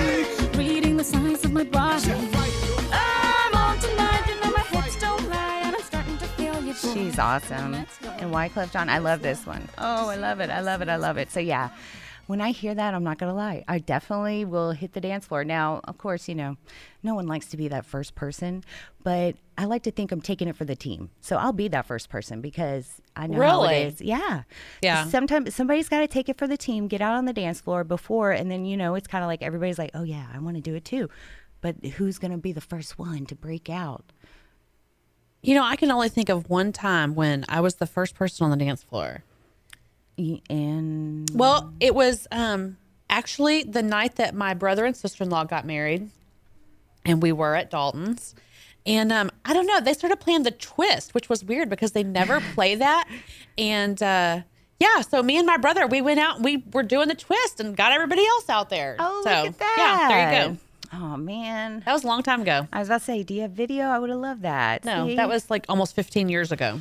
reading 0.56 0.96
the 0.96 1.04
signs 1.04 1.44
of 1.44 1.52
my 1.52 1.64
body. 1.64 2.37
She's 6.98 7.16
awesome. 7.20 7.74
And 7.74 8.32
Wyclef 8.32 8.72
Jean, 8.72 8.88
I 8.88 8.98
love 8.98 9.22
this 9.22 9.46
one. 9.46 9.68
Oh, 9.78 10.08
I 10.08 10.16
love 10.16 10.40
it. 10.40 10.50
I 10.50 10.62
love 10.62 10.82
it. 10.82 10.88
I 10.88 10.96
love 10.96 11.16
it. 11.16 11.30
So 11.30 11.38
yeah, 11.38 11.68
when 12.26 12.40
I 12.40 12.50
hear 12.50 12.74
that, 12.74 12.92
I'm 12.92 13.04
not 13.04 13.18
gonna 13.18 13.36
lie. 13.36 13.62
I 13.68 13.78
definitely 13.78 14.44
will 14.44 14.72
hit 14.72 14.94
the 14.94 15.00
dance 15.00 15.24
floor. 15.24 15.44
Now, 15.44 15.80
of 15.84 15.96
course, 15.96 16.28
you 16.28 16.34
know, 16.34 16.56
no 17.04 17.14
one 17.14 17.28
likes 17.28 17.46
to 17.50 17.56
be 17.56 17.68
that 17.68 17.86
first 17.86 18.16
person, 18.16 18.64
but 19.04 19.36
I 19.56 19.66
like 19.66 19.84
to 19.84 19.92
think 19.92 20.10
I'm 20.10 20.20
taking 20.20 20.48
it 20.48 20.56
for 20.56 20.64
the 20.64 20.74
team. 20.74 21.10
So 21.20 21.36
I'll 21.36 21.52
be 21.52 21.68
that 21.68 21.86
first 21.86 22.08
person 22.08 22.40
because 22.40 23.00
I 23.14 23.28
know 23.28 23.42
how 23.42 23.62
it 23.66 23.86
is. 23.86 24.00
Yeah. 24.00 24.42
Yeah. 24.82 25.04
Sometimes 25.04 25.54
somebody's 25.54 25.88
got 25.88 26.00
to 26.00 26.08
take 26.08 26.28
it 26.28 26.36
for 26.36 26.48
the 26.48 26.56
team, 26.56 26.88
get 26.88 27.00
out 27.00 27.14
on 27.14 27.26
the 27.26 27.32
dance 27.32 27.60
floor 27.60 27.84
before, 27.84 28.32
and 28.32 28.50
then 28.50 28.64
you 28.64 28.76
know 28.76 28.96
it's 28.96 29.06
kind 29.06 29.22
of 29.22 29.28
like 29.28 29.40
everybody's 29.40 29.78
like, 29.78 29.92
oh 29.94 30.02
yeah, 30.02 30.26
I 30.34 30.40
want 30.40 30.56
to 30.56 30.60
do 30.60 30.74
it 30.74 30.84
too. 30.84 31.08
But 31.60 31.76
who's 31.96 32.18
gonna 32.18 32.38
be 32.38 32.50
the 32.52 32.60
first 32.60 32.98
one 32.98 33.24
to 33.26 33.36
break 33.36 33.70
out? 33.70 34.12
You 35.42 35.54
know, 35.54 35.64
I 35.64 35.76
can 35.76 35.90
only 35.90 36.08
think 36.08 36.28
of 36.28 36.50
one 36.50 36.72
time 36.72 37.14
when 37.14 37.44
I 37.48 37.60
was 37.60 37.76
the 37.76 37.86
first 37.86 38.14
person 38.14 38.44
on 38.44 38.50
the 38.50 38.64
dance 38.64 38.82
floor. 38.82 39.22
And 40.50 41.30
Well, 41.32 41.72
it 41.78 41.94
was 41.94 42.26
um, 42.32 42.76
actually 43.08 43.62
the 43.62 43.82
night 43.82 44.16
that 44.16 44.34
my 44.34 44.54
brother 44.54 44.84
and 44.84 44.96
sister 44.96 45.22
in 45.22 45.30
law 45.30 45.44
got 45.44 45.64
married, 45.64 46.10
and 47.04 47.22
we 47.22 47.30
were 47.30 47.54
at 47.54 47.70
Dalton's. 47.70 48.34
And 48.84 49.12
um, 49.12 49.30
I 49.44 49.52
don't 49.52 49.66
know, 49.66 49.80
they 49.80 49.92
started 49.92 50.18
playing 50.18 50.42
the 50.42 50.50
twist, 50.50 51.14
which 51.14 51.28
was 51.28 51.44
weird 51.44 51.68
because 51.68 51.92
they 51.92 52.02
never 52.02 52.40
play 52.54 52.74
that. 52.74 53.08
And 53.56 54.02
uh, 54.02 54.40
yeah, 54.80 55.00
so 55.02 55.22
me 55.22 55.36
and 55.36 55.46
my 55.46 55.56
brother, 55.56 55.86
we 55.86 56.00
went 56.00 56.18
out 56.18 56.36
and 56.36 56.44
we 56.44 56.64
were 56.72 56.82
doing 56.82 57.08
the 57.08 57.14
twist 57.14 57.60
and 57.60 57.76
got 57.76 57.92
everybody 57.92 58.26
else 58.26 58.48
out 58.48 58.70
there. 58.70 58.96
Oh, 58.98 59.22
so, 59.22 59.30
look 59.30 59.46
at 59.46 59.58
that. 59.58 59.98
Yeah, 60.00 60.08
there 60.08 60.42
you 60.42 60.48
go. 60.54 60.58
Oh, 60.92 61.16
man. 61.16 61.82
That 61.84 61.92
was 61.92 62.04
a 62.04 62.06
long 62.06 62.22
time 62.22 62.42
ago. 62.42 62.66
I 62.72 62.78
was 62.78 62.88
about 62.88 62.98
to 63.00 63.04
say, 63.04 63.22
do 63.22 63.34
you 63.34 63.42
have 63.42 63.50
video? 63.52 63.86
I 63.86 63.98
would 63.98 64.10
have 64.10 64.18
loved 64.18 64.42
that. 64.42 64.84
No, 64.84 65.06
See? 65.08 65.16
that 65.16 65.28
was 65.28 65.50
like 65.50 65.66
almost 65.68 65.94
15 65.94 66.28
years 66.28 66.50
ago. 66.52 66.80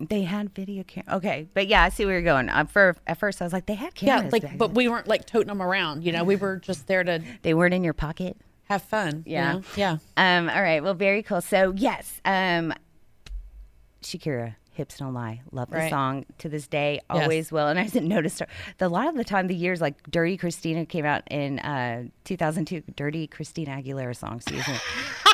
They 0.00 0.22
had 0.22 0.54
video 0.54 0.84
camera. 0.84 1.16
Okay. 1.16 1.48
But 1.54 1.66
yeah, 1.68 1.82
I 1.82 1.88
see 1.88 2.04
where 2.04 2.14
you're 2.14 2.22
going. 2.22 2.48
Uh, 2.48 2.64
for, 2.66 2.96
at 3.06 3.18
first, 3.18 3.40
I 3.42 3.44
was 3.44 3.52
like, 3.52 3.66
they 3.66 3.74
had 3.74 3.94
cameras. 3.94 4.24
Yeah, 4.24 4.30
like, 4.48 4.58
but 4.58 4.68
then. 4.68 4.74
we 4.74 4.88
weren't 4.88 5.08
like 5.08 5.26
toting 5.26 5.48
them 5.48 5.60
around. 5.62 6.04
You 6.04 6.12
know, 6.12 6.22
we 6.24 6.36
were 6.36 6.56
just 6.56 6.86
there 6.86 7.02
to 7.04 7.20
they 7.42 7.52
weren't 7.54 7.74
in 7.74 7.82
your 7.84 7.94
pocket. 7.94 8.36
have 8.64 8.82
fun. 8.82 9.24
you 9.26 9.32
Yeah. 9.32 9.52
know? 9.54 9.62
yeah. 9.76 9.96
Um, 10.16 10.48
all 10.48 10.62
right. 10.62 10.82
Well, 10.84 10.94
very 10.94 11.22
cool. 11.24 11.40
So, 11.40 11.72
yes, 11.76 12.20
um, 12.24 12.72
Shakira, 14.02 14.54
Hips 14.78 14.96
Don't 14.98 15.12
Lie. 15.12 15.42
Love 15.52 15.70
the 15.70 15.76
Right. 15.76 15.90
song 15.90 16.24
to 16.38 16.48
this 16.48 16.66
day. 16.68 17.00
Yes. 17.12 17.22
Always 17.22 17.50
will. 17.52 17.66
And 17.66 17.78
I 17.78 17.86
didn't 17.88 18.08
notice 18.16 18.38
her. 18.38 18.46
The, 18.78 18.86
a 18.86 18.88
lot 18.88 19.08
of 19.08 19.16
the 19.16 19.24
time, 19.24 19.48
the 19.48 19.54
years 19.54 19.80
like 19.80 20.00
Dirty 20.08 20.36
Christina 20.36 20.86
came 20.86 21.04
out 21.04 21.22
in 21.30 21.58
uh, 21.58 22.04
2002. 22.24 22.82
Dirty 22.94 23.26
Christina 23.26 23.72
Aguilera 23.72 24.16
song, 24.16 24.36
excuse 24.36 24.66
me. 24.68 24.74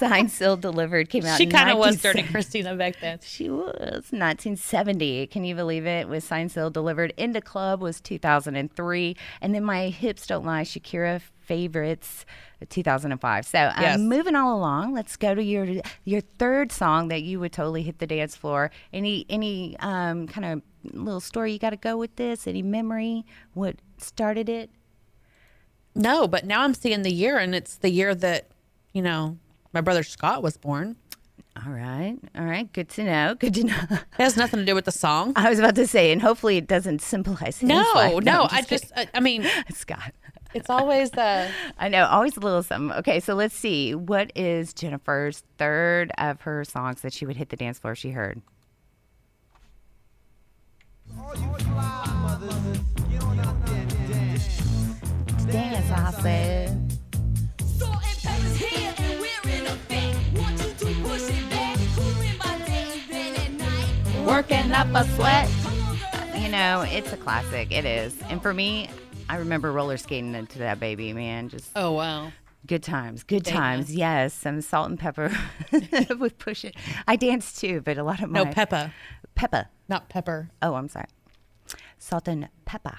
Signed, 0.00 0.30
Sealed, 0.30 0.60
Delivered 0.62 1.08
came 1.10 1.24
out 1.26 1.36
She 1.38 1.46
kind 1.46 1.70
of 1.70 1.78
was 1.78 2.02
1970. 2.02 2.22
dirty 2.22 2.32
Christina 2.32 2.74
back 2.74 2.98
then. 3.00 3.18
She 3.22 3.48
was 3.50 4.10
1970. 4.10 5.26
Can 5.28 5.44
you 5.44 5.54
believe 5.54 5.86
it? 5.86 6.08
Was 6.08 6.24
signed, 6.24 6.50
sealed, 6.50 6.72
delivered. 6.74 7.12
In 7.16 7.32
da 7.32 7.40
Club 7.40 7.80
was 7.80 8.00
2003, 8.00 9.16
and 9.40 9.54
then 9.54 9.62
my 9.64 9.88
hips 9.90 10.26
don't 10.26 10.44
lie. 10.44 10.62
Shakira 10.62 11.20
favorites, 11.40 12.24
2005. 12.68 13.46
So 13.46 13.58
um, 13.58 13.72
Yes. 13.82 13.98
moving 14.00 14.34
all 14.34 14.56
along, 14.56 14.92
let's 14.94 15.16
go 15.16 15.34
to 15.34 15.42
your 15.42 15.66
your 16.04 16.20
third 16.38 16.72
song 16.72 17.08
that 17.08 17.22
you 17.22 17.38
would 17.40 17.52
totally 17.52 17.82
hit 17.82 17.98
the 17.98 18.06
dance 18.06 18.34
floor. 18.36 18.70
Any 18.92 19.26
any 19.28 19.76
um, 19.80 20.26
kind 20.26 20.44
of 20.46 20.62
little 20.94 21.20
story 21.20 21.52
you 21.52 21.58
got 21.58 21.70
to 21.70 21.76
go 21.76 21.96
with 21.96 22.16
this? 22.16 22.46
Any 22.46 22.62
memory? 22.62 23.24
What 23.54 23.76
started 23.98 24.48
it? 24.48 24.70
No, 25.94 26.26
but 26.28 26.44
now 26.46 26.62
I'm 26.62 26.74
seeing 26.74 27.02
the 27.02 27.12
year, 27.12 27.36
and 27.36 27.54
it's 27.54 27.76
the 27.76 27.90
year 27.90 28.14
that, 28.14 28.48
you 28.92 29.02
know, 29.02 29.38
my 29.72 29.80
brother 29.80 30.02
Scott 30.02 30.42
was 30.42 30.56
born. 30.56 30.96
All 31.66 31.72
right, 31.72 32.16
all 32.36 32.44
right. 32.44 32.72
Good 32.72 32.88
to 32.90 33.04
know. 33.04 33.34
Good 33.38 33.54
to 33.54 33.64
know. 33.64 33.82
It 33.90 33.98
has 34.12 34.36
nothing 34.36 34.60
to 34.60 34.64
do 34.66 34.74
with 34.74 34.84
the 34.84 34.92
song. 34.92 35.32
I 35.36 35.50
was 35.50 35.58
about 35.58 35.74
to 35.76 35.86
say, 35.86 36.12
and 36.12 36.22
hopefully 36.22 36.56
it 36.56 36.66
doesn't 36.66 37.00
symbolize. 37.02 37.58
his 37.58 37.68
No, 37.68 37.84
life. 37.94 38.22
no, 38.24 38.42
I'm 38.44 38.48
I 38.50 38.62
kidding. 38.62 38.78
just, 38.78 38.92
I, 38.96 39.08
I 39.14 39.20
mean, 39.20 39.46
Scott. 39.74 40.12
it's 40.54 40.70
always 40.70 41.10
the. 41.10 41.50
I 41.78 41.88
know, 41.88 42.06
always 42.06 42.36
a 42.36 42.40
little 42.40 42.62
something. 42.62 42.96
Okay, 42.98 43.20
so 43.20 43.34
let's 43.34 43.54
see. 43.54 43.94
What 43.94 44.30
is 44.36 44.72
Jennifer's 44.72 45.42
third 45.58 46.12
of 46.18 46.40
her 46.42 46.64
songs 46.64 47.02
that 47.02 47.12
she 47.12 47.26
would 47.26 47.36
hit 47.36 47.48
the 47.48 47.56
dance 47.56 47.78
floor 47.78 47.94
she 47.94 48.10
heard? 48.12 48.40
Dance, 55.50 55.90
I 55.90 56.10
said. 56.22 56.89
Working 64.30 64.70
up 64.70 64.86
a 64.94 65.04
sweat. 65.16 65.50
Come 65.64 65.82
on, 65.82 65.98
girl. 65.98 66.40
You 66.40 66.48
know, 66.50 66.82
it's 66.82 67.12
a 67.12 67.16
classic. 67.16 67.72
It 67.72 67.84
is. 67.84 68.16
And 68.30 68.40
for 68.40 68.54
me, 68.54 68.88
I 69.28 69.36
remember 69.38 69.72
roller 69.72 69.96
skating 69.96 70.36
into 70.36 70.60
that 70.60 70.78
baby, 70.78 71.12
man. 71.12 71.48
Just 71.48 71.72
oh, 71.74 71.90
wow. 71.92 72.30
good 72.64 72.84
times. 72.84 73.24
Good 73.24 73.44
Thank 73.44 73.56
times. 73.56 73.92
Yes. 73.92 74.32
Some 74.32 74.60
salt 74.60 74.88
and 74.88 75.00
pepper 75.00 75.36
with 76.16 76.38
push 76.38 76.64
it. 76.64 76.76
I 77.08 77.16
dance 77.16 77.60
too, 77.60 77.80
but 77.80 77.98
a 77.98 78.04
lot 78.04 78.22
of 78.22 78.30
my 78.30 78.44
No, 78.44 78.52
Peppa, 78.52 78.94
Peppa. 79.34 79.68
not 79.88 80.08
Pepper. 80.08 80.50
Oh, 80.62 80.74
I'm 80.74 80.88
sorry. 80.88 81.06
Salt 81.98 82.28
and 82.28 82.48
pepper. 82.64 82.98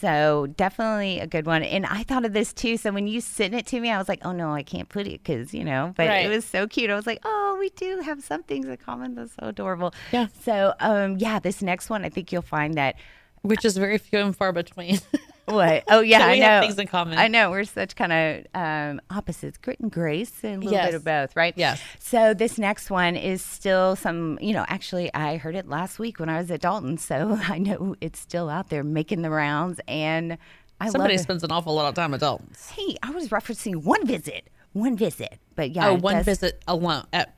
So 0.00 0.46
definitely 0.56 1.20
a 1.20 1.26
good 1.26 1.46
one. 1.46 1.62
And 1.62 1.84
I 1.84 2.02
thought 2.04 2.24
of 2.24 2.32
this 2.32 2.52
too. 2.52 2.76
So 2.76 2.90
when 2.90 3.06
you 3.06 3.20
sent 3.20 3.54
it 3.54 3.66
to 3.66 3.80
me, 3.80 3.90
I 3.90 3.98
was 3.98 4.08
like, 4.08 4.20
oh 4.24 4.32
no, 4.32 4.52
I 4.52 4.62
can't 4.62 4.88
put 4.88 5.06
it 5.06 5.22
because, 5.22 5.52
you 5.52 5.64
know, 5.64 5.92
but 5.96 6.08
Right. 6.08 6.24
it 6.24 6.28
was 6.28 6.44
so 6.44 6.66
cute. 6.66 6.90
I 6.90 6.94
was 6.94 7.06
like, 7.06 7.20
oh, 7.24 7.56
we 7.60 7.68
do 7.70 8.00
have 8.00 8.22
some 8.22 8.42
things 8.42 8.66
in 8.66 8.76
common. 8.78 9.14
That's 9.14 9.32
so 9.34 9.48
adorable. 9.48 9.92
Yeah. 10.12 10.28
So, 10.42 10.72
um, 10.80 11.18
yeah, 11.18 11.38
this 11.38 11.60
next 11.62 11.90
one, 11.90 12.04
I 12.04 12.08
think 12.08 12.32
you'll 12.32 12.42
find 12.42 12.74
that. 12.74 12.96
Which 13.42 13.64
is 13.64 13.76
very 13.76 13.98
few 13.98 14.18
and 14.20 14.36
far 14.36 14.52
between. 14.52 14.98
What? 15.46 15.82
Oh, 15.88 15.98
yeah, 16.00 16.18
So 16.20 16.24
I 16.26 16.38
know. 16.38 16.44
have 16.44 16.62
things 16.62 16.78
in 16.78 16.86
common. 16.86 17.18
I 17.18 17.26
know. 17.26 17.50
We're 17.50 17.64
such 17.64 17.96
kind 17.96 18.12
of 18.12 18.46
um, 18.54 19.00
opposites, 19.10 19.58
grit 19.58 19.80
and 19.80 19.90
grace, 19.90 20.44
and 20.44 20.62
a 20.62 20.66
little 20.66 20.84
bit 20.84 20.94
of 20.94 21.04
both, 21.04 21.34
right? 21.34 21.52
Yes. 21.56 21.82
So 21.98 22.34
this 22.34 22.56
next 22.56 22.88
one 22.88 23.16
is 23.16 23.42
still 23.44 23.96
some, 23.96 24.38
you 24.40 24.52
know, 24.52 24.64
actually 24.68 25.12
I 25.12 25.38
heard 25.38 25.56
it 25.56 25.68
last 25.68 25.98
week 25.98 26.20
when 26.20 26.28
I 26.28 26.38
was 26.38 26.52
at 26.52 26.60
Dalton, 26.60 26.98
so 26.98 27.36
I 27.48 27.58
know 27.58 27.96
it's 28.00 28.20
still 28.20 28.48
out 28.48 28.68
there 28.68 28.84
making 28.84 29.22
the 29.22 29.30
rounds, 29.30 29.80
and 29.88 30.38
I 30.80 30.88
Somebody 30.88 31.14
love 31.14 31.20
it. 31.20 31.24
spends 31.24 31.42
an 31.42 31.50
awful 31.50 31.74
lot 31.74 31.88
of 31.88 31.94
time 31.96 32.14
at 32.14 32.20
Dalton's. 32.20 32.70
Hey, 32.70 32.96
I 33.02 33.10
was 33.10 33.30
referencing 33.30 33.82
one 33.82 34.06
visit, 34.06 34.48
one 34.72 34.96
visit, 34.96 35.40
but 35.56 35.72
yeah, 35.72 35.88
Oh, 35.88 35.94
one 35.94 36.14
does- 36.16 36.26
visit 36.26 36.62
alone 36.68 37.06
at, 37.12 37.34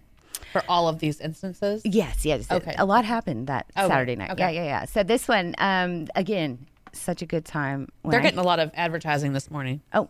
for 0.52 0.62
all 0.68 0.88
of 0.88 0.98
these 1.00 1.20
instances. 1.20 1.82
Yes, 1.84 2.24
yes. 2.24 2.50
Okay. 2.50 2.74
A 2.78 2.84
lot 2.84 3.04
happened 3.04 3.46
that 3.48 3.66
Okay, 3.76 3.88
Saturday 3.88 4.16
night. 4.16 4.30
okay. 4.32 4.42
Yeah, 4.42 4.50
yeah, 4.50 4.64
yeah. 4.64 4.84
So 4.84 5.02
this 5.02 5.26
one, 5.28 5.54
um, 5.58 6.06
again, 6.14 6.66
such 6.92 7.22
a 7.22 7.26
good 7.26 7.44
time. 7.44 7.88
They're 8.04 8.20
getting 8.20 8.38
a 8.38 8.42
lot 8.44 8.58
of 8.60 8.70
advertising 8.74 9.32
this 9.32 9.50
morning. 9.50 9.80
Oh, 9.92 10.08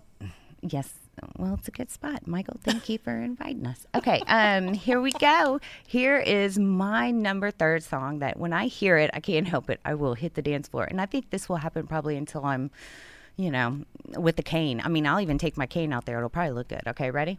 yes. 0.60 0.92
Well, 1.38 1.54
it's 1.54 1.68
a 1.68 1.70
good 1.70 1.90
spot. 1.90 2.26
Michael, 2.26 2.56
thank 2.64 2.88
you 2.88 2.98
for 2.98 3.16
inviting 3.16 3.66
us. 3.66 3.86
Okay, 3.94 4.20
um, 4.26 4.72
here 4.72 5.00
we 5.00 5.12
go. 5.12 5.60
Here 5.86 6.18
is 6.18 6.58
my 6.58 7.10
number 7.10 7.50
third 7.50 7.82
song 7.84 8.18
that 8.20 8.38
when 8.40 8.52
I 8.52 8.66
hear 8.66 8.96
it, 8.96 9.10
I 9.12 9.20
can't 9.20 9.46
help 9.46 9.70
it. 9.70 9.78
I 9.84 9.94
will 9.94 10.14
hit 10.14 10.34
the 10.34 10.42
dance 10.42 10.68
floor. 10.68 10.84
And 10.84 11.00
I 11.00 11.06
think 11.06 11.30
this 11.30 11.48
will 11.48 11.56
happen 11.58 11.86
probably 11.86 12.16
until 12.16 12.44
I'm, 12.46 12.70
you 13.36 13.50
know, 13.50 13.82
with 14.16 14.36
the 14.36 14.42
cane. 14.42 14.80
I 14.82 14.88
mean, 14.88 15.06
I'll 15.06 15.20
even 15.20 15.36
take 15.38 15.56
my 15.56 15.66
cane 15.66 15.92
out 15.92 16.06
there. 16.06 16.16
It'll 16.16 16.30
probably 16.30 16.52
look 16.54 16.68
good. 16.68 16.82
Okay, 16.88 17.10
ready? 17.10 17.38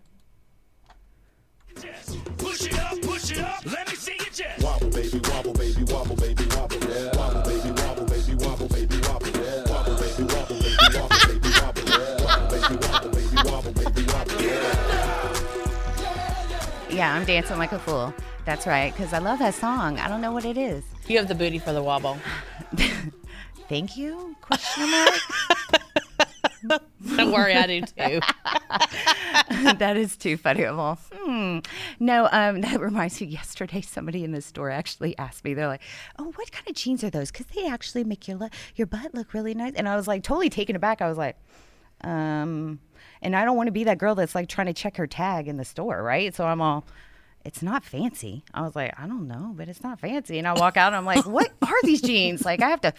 Push 2.38 2.66
it 2.68 2.80
up, 2.80 3.02
push 3.02 3.32
it 3.32 3.40
up. 3.40 3.66
Let 3.66 3.90
me 3.90 3.96
see 3.96 4.14
your 4.14 4.26
chest. 4.26 4.64
Wobble, 4.64 4.90
baby, 4.90 5.20
wobble, 5.30 5.54
baby, 5.54 5.84
wobble, 5.86 6.16
baby, 6.16 6.46
wobble, 6.56 6.78
yeah. 6.90 7.12
Wobble, 7.18 7.42
baby, 7.44 7.72
wobble, 7.82 8.06
baby, 8.06 8.36
wobble, 8.36 8.68
baby, 8.68 8.98
wobble, 9.02 9.28
yeah. 9.28 9.64
Wobble, 9.70 9.96
baby, 9.98 10.24
wobble, 10.24 10.60
baby, 10.60 10.78
wobble, 10.94 11.18
baby, 11.28 11.50
wobble, 11.60 11.84
yeah. 11.90 12.24
Wobble, 12.24 12.50
baby, 12.50 12.76
wobble, 12.88 13.12
baby, 13.12 13.38
wobble, 13.50 13.74
baby, 13.74 14.04
wobble, 14.12 14.42
yeah. 14.42 14.74
Yeah, 16.90 17.14
I'm 17.16 17.26
dancing 17.26 17.58
like 17.58 17.72
a 17.72 17.80
fool. 17.80 18.14
That's 18.46 18.68
right, 18.68 18.94
because 18.94 19.14
I 19.14 19.18
love 19.20 19.40
that 19.40 19.56
song. 19.56 20.00
I 20.00 20.08
don't 20.08 20.22
know 20.22 20.32
what 20.32 20.46
it 20.46 20.58
is. 20.58 20.84
You 21.08 21.18
have 21.18 21.28
the 21.28 21.36
booty 21.36 21.60
for 21.60 21.74
the 21.74 21.82
wobble. 21.82 22.18
Thank 23.70 23.98
you? 23.98 24.36
Question 24.42 24.92
mark. 24.92 25.14
Don't 27.18 27.32
worry, 27.32 27.54
I 27.56 27.68
do 27.68 27.82
too. 27.82 28.20
that 29.78 29.98
is 29.98 30.16
too 30.18 30.38
funny. 30.38 30.64
Well, 30.64 30.98
hmm. 31.14 31.60
No, 32.00 32.28
um, 32.32 32.62
that 32.62 32.80
reminds 32.90 33.20
me. 33.22 33.28
Yesterday, 33.28 33.82
somebody 33.82 34.24
in 34.24 34.32
the 34.32 34.42
store 34.42 34.70
actually 34.70 35.18
asked 35.18 35.44
me. 35.44 35.54
They're 35.54 35.68
like, 35.68 35.82
"Oh, 36.20 36.32
what 36.36 36.52
kind 36.52 36.68
of 36.70 36.76
jeans 36.76 37.04
are 37.04 37.10
those? 37.10 37.32
Because 37.32 37.48
they 37.48 37.68
actually 37.68 38.04
make 38.04 38.28
your 38.28 38.38
le- 38.38 38.50
your 38.76 38.88
butt 38.88 39.14
look 39.14 39.34
really 39.34 39.54
nice." 39.54 39.74
And 39.76 39.88
I 39.90 39.96
was 39.96 40.08
like, 40.08 40.24
totally 40.24 40.50
taken 40.50 40.76
aback. 40.76 41.02
I 41.02 41.08
was 41.10 41.18
like, 41.18 41.36
Um, 42.02 42.80
and 43.22 43.36
I 43.36 43.46
don't 43.46 43.56
want 43.58 43.68
to 43.68 43.72
be 43.72 43.86
that 43.86 43.98
girl 43.98 44.16
that's 44.16 44.36
like 44.36 44.50
trying 44.50 44.68
to 44.68 44.74
check 44.74 44.98
her 44.98 45.08
tag 45.08 45.48
in 45.48 45.58
the 45.58 45.66
store, 45.66 46.02
right? 46.04 46.34
So 46.36 46.46
I'm 46.46 46.62
all, 46.62 46.86
it's 47.46 47.62
not 47.62 47.84
fancy. 47.86 48.44
I 48.54 48.62
was 48.62 48.76
like, 48.76 48.94
I 49.00 49.08
don't 49.08 49.28
know, 49.28 49.54
but 49.56 49.70
it's 49.70 49.84
not 49.84 50.00
fancy. 50.00 50.38
And 50.38 50.48
I 50.48 50.54
walk 50.54 50.76
out 50.78 50.88
and 50.88 50.96
I'm 50.98 51.06
like, 51.06 51.26
what 51.26 51.52
are 51.62 51.82
these 51.84 52.02
jeans? 52.02 52.44
Like 52.46 52.62
I 52.62 52.70
have 52.70 52.82
to 52.82 52.94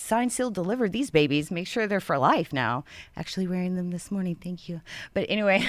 uh, 0.00 0.06
sign, 0.06 0.30
seal, 0.30 0.50
deliver 0.50 0.88
these 0.88 1.10
babies. 1.10 1.50
Make 1.50 1.66
sure 1.66 1.86
they're 1.86 2.00
for 2.00 2.18
life 2.18 2.52
now. 2.52 2.84
Actually 3.16 3.46
wearing 3.46 3.76
them 3.76 3.90
this 3.90 4.10
morning. 4.10 4.34
Thank 4.34 4.68
you. 4.68 4.80
But 5.14 5.26
anyway, 5.28 5.66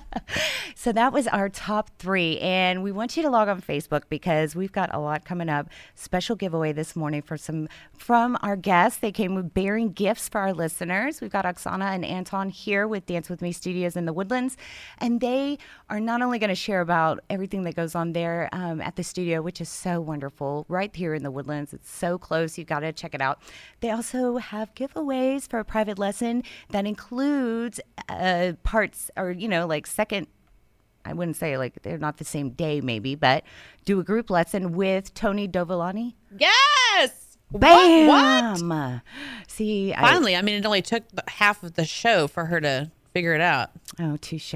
so 0.74 0.92
that 0.92 1.12
was 1.12 1.26
our 1.28 1.48
top 1.48 1.90
three. 1.98 2.38
And 2.38 2.82
we 2.82 2.92
want 2.92 3.16
you 3.16 3.22
to 3.22 3.30
log 3.30 3.48
on 3.48 3.60
Facebook 3.60 4.02
because 4.08 4.56
we've 4.56 4.72
got 4.72 4.92
a 4.94 4.98
lot 4.98 5.24
coming 5.24 5.48
up. 5.48 5.68
Special 5.94 6.36
giveaway 6.36 6.72
this 6.72 6.96
morning 6.96 7.22
for 7.22 7.36
some 7.36 7.68
from 7.96 8.38
our 8.42 8.56
guests. 8.56 8.98
They 8.98 9.12
came 9.12 9.34
with 9.34 9.54
bearing 9.54 9.92
gifts 9.92 10.28
for 10.28 10.40
our 10.40 10.52
listeners. 10.52 11.20
We've 11.20 11.30
got 11.30 11.44
Oksana 11.44 11.94
and 11.94 12.04
Anton 12.04 12.48
here 12.48 12.88
with 12.88 13.06
Dance 13.06 13.28
With 13.28 13.42
Me 13.42 13.52
Studios 13.52 13.96
in 13.96 14.06
the 14.06 14.12
Woodlands. 14.12 14.56
And 14.98 15.20
they 15.20 15.58
are 15.88 16.00
not 16.00 16.22
only 16.22 16.38
going 16.38 16.48
to 16.48 16.54
share 16.54 16.80
about 16.80 17.20
everything 17.28 17.64
that 17.64 17.76
goes 17.76 17.94
on 17.94 18.12
there 18.12 18.48
um, 18.52 18.80
at 18.80 18.96
the 18.96 19.04
studio, 19.04 19.42
which 19.42 19.60
is 19.60 19.68
so 19.68 20.00
wonderful, 20.00 20.64
right 20.68 20.94
here 20.94 21.14
in 21.14 21.22
the 21.22 21.30
Woodlands. 21.30 21.72
It's 21.72 21.90
so 21.90 22.18
close. 22.18 22.56
You've 22.56 22.66
got 22.66 22.80
to 22.80 22.92
check 22.92 23.14
it 23.14 23.20
out. 23.20 23.40
They 23.80 23.90
also 23.90 24.36
have 24.38 24.74
giveaways 24.74 25.48
for 25.48 25.58
a 25.58 25.64
private 25.64 25.98
lesson 25.98 26.42
that 26.70 26.86
includes 26.86 27.80
uh, 28.08 28.52
parts 28.62 29.10
or, 29.16 29.30
you 29.30 29.48
know, 29.48 29.66
like 29.66 29.86
second 29.86 30.26
I 31.04 31.12
wouldn't 31.14 31.36
say 31.36 31.56
like 31.56 31.82
they're 31.82 31.98
not 31.98 32.18
the 32.18 32.24
same 32.24 32.50
day, 32.50 32.80
maybe, 32.80 33.14
but 33.14 33.44
do 33.84 34.00
a 34.00 34.04
group 34.04 34.30
lesson 34.30 34.72
with 34.72 35.14
Tony 35.14 35.48
Dovolani. 35.48 36.14
Yes. 36.38 37.38
Bam! 37.52 38.06
What? 38.06 38.62
What? 38.62 39.00
See, 39.48 39.92
Finally, 39.92 40.36
I 40.36 40.42
mean, 40.42 40.56
it 40.56 40.66
only 40.66 40.82
took 40.82 41.04
half 41.28 41.62
of 41.62 41.74
the 41.74 41.84
show 41.84 42.28
for 42.28 42.44
her 42.46 42.60
to 42.60 42.90
figure 43.12 43.34
it 43.34 43.40
out. 43.40 43.70
oh, 43.98 44.16
touche. 44.18 44.54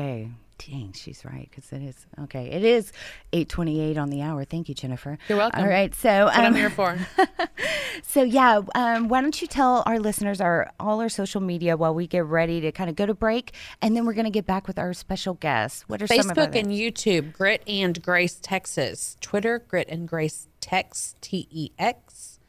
Dang, 0.58 0.92
she's 0.92 1.24
right 1.24 1.48
because 1.50 1.72
it 1.72 1.82
is 1.82 2.06
okay. 2.22 2.50
It 2.50 2.64
is 2.64 2.92
eight 3.32 3.48
twenty-eight 3.48 3.98
on 3.98 4.10
the 4.10 4.22
hour. 4.22 4.44
Thank 4.44 4.68
you, 4.68 4.74
Jennifer. 4.74 5.18
You're 5.28 5.38
welcome. 5.38 5.60
All 5.60 5.68
right, 5.68 5.94
so 5.94 6.26
what 6.26 6.36
I'm 6.36 6.46
um, 6.46 6.54
here 6.54 6.70
for. 6.70 6.96
So 8.02 8.22
yeah, 8.22 8.60
um, 8.74 9.08
why 9.08 9.20
don't 9.20 9.40
you 9.40 9.46
tell 9.46 9.82
our 9.86 9.98
listeners 9.98 10.40
our 10.40 10.70
all 10.78 11.00
our 11.00 11.08
social 11.08 11.40
media 11.40 11.76
while 11.76 11.94
we 11.94 12.06
get 12.06 12.24
ready 12.24 12.60
to 12.60 12.72
kind 12.72 12.90
of 12.90 12.96
go 12.96 13.06
to 13.06 13.14
break, 13.14 13.54
and 13.80 13.96
then 13.96 14.04
we're 14.04 14.14
going 14.14 14.24
to 14.24 14.30
get 14.30 14.46
back 14.46 14.66
with 14.66 14.78
our 14.78 14.92
special 14.92 15.34
guests. 15.34 15.82
What 15.88 16.02
are 16.02 16.06
some 16.06 16.18
of 16.18 16.36
Facebook 16.36 16.56
and 16.56 16.68
YouTube, 16.68 17.32
Grit 17.32 17.62
and 17.66 18.00
Grace 18.02 18.38
Texas. 18.40 19.16
Twitter, 19.20 19.64
Grit 19.68 19.88
and 19.88 20.08
Grace 20.08 20.48
Tex, 20.60 21.14
T 21.20 21.48
E 21.50 21.70
X. 21.78 22.40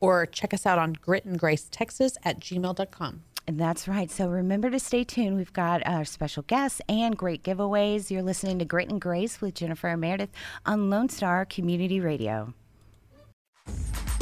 Or 0.00 0.26
check 0.26 0.54
us 0.54 0.64
out 0.64 0.78
on 0.78 0.92
Grit 0.92 1.24
and 1.24 1.38
Grace 1.38 1.66
Texas 1.70 2.16
at 2.22 2.38
gmail.com. 2.38 3.24
And 3.48 3.58
that's 3.58 3.88
right. 3.88 4.10
So 4.10 4.28
remember 4.28 4.68
to 4.70 4.78
stay 4.78 5.04
tuned. 5.04 5.38
We've 5.38 5.52
got 5.54 5.80
our 5.86 6.04
special 6.04 6.42
guests 6.42 6.82
and 6.86 7.16
great 7.16 7.42
giveaways. 7.42 8.10
You're 8.10 8.22
listening 8.22 8.58
to 8.58 8.66
Grit 8.66 8.90
and 8.90 9.00
Grace 9.00 9.40
with 9.40 9.54
Jennifer 9.54 9.88
and 9.88 10.02
Meredith 10.02 10.28
on 10.66 10.90
Lone 10.90 11.08
Star 11.08 11.46
Community 11.46 11.98
Radio. 11.98 12.52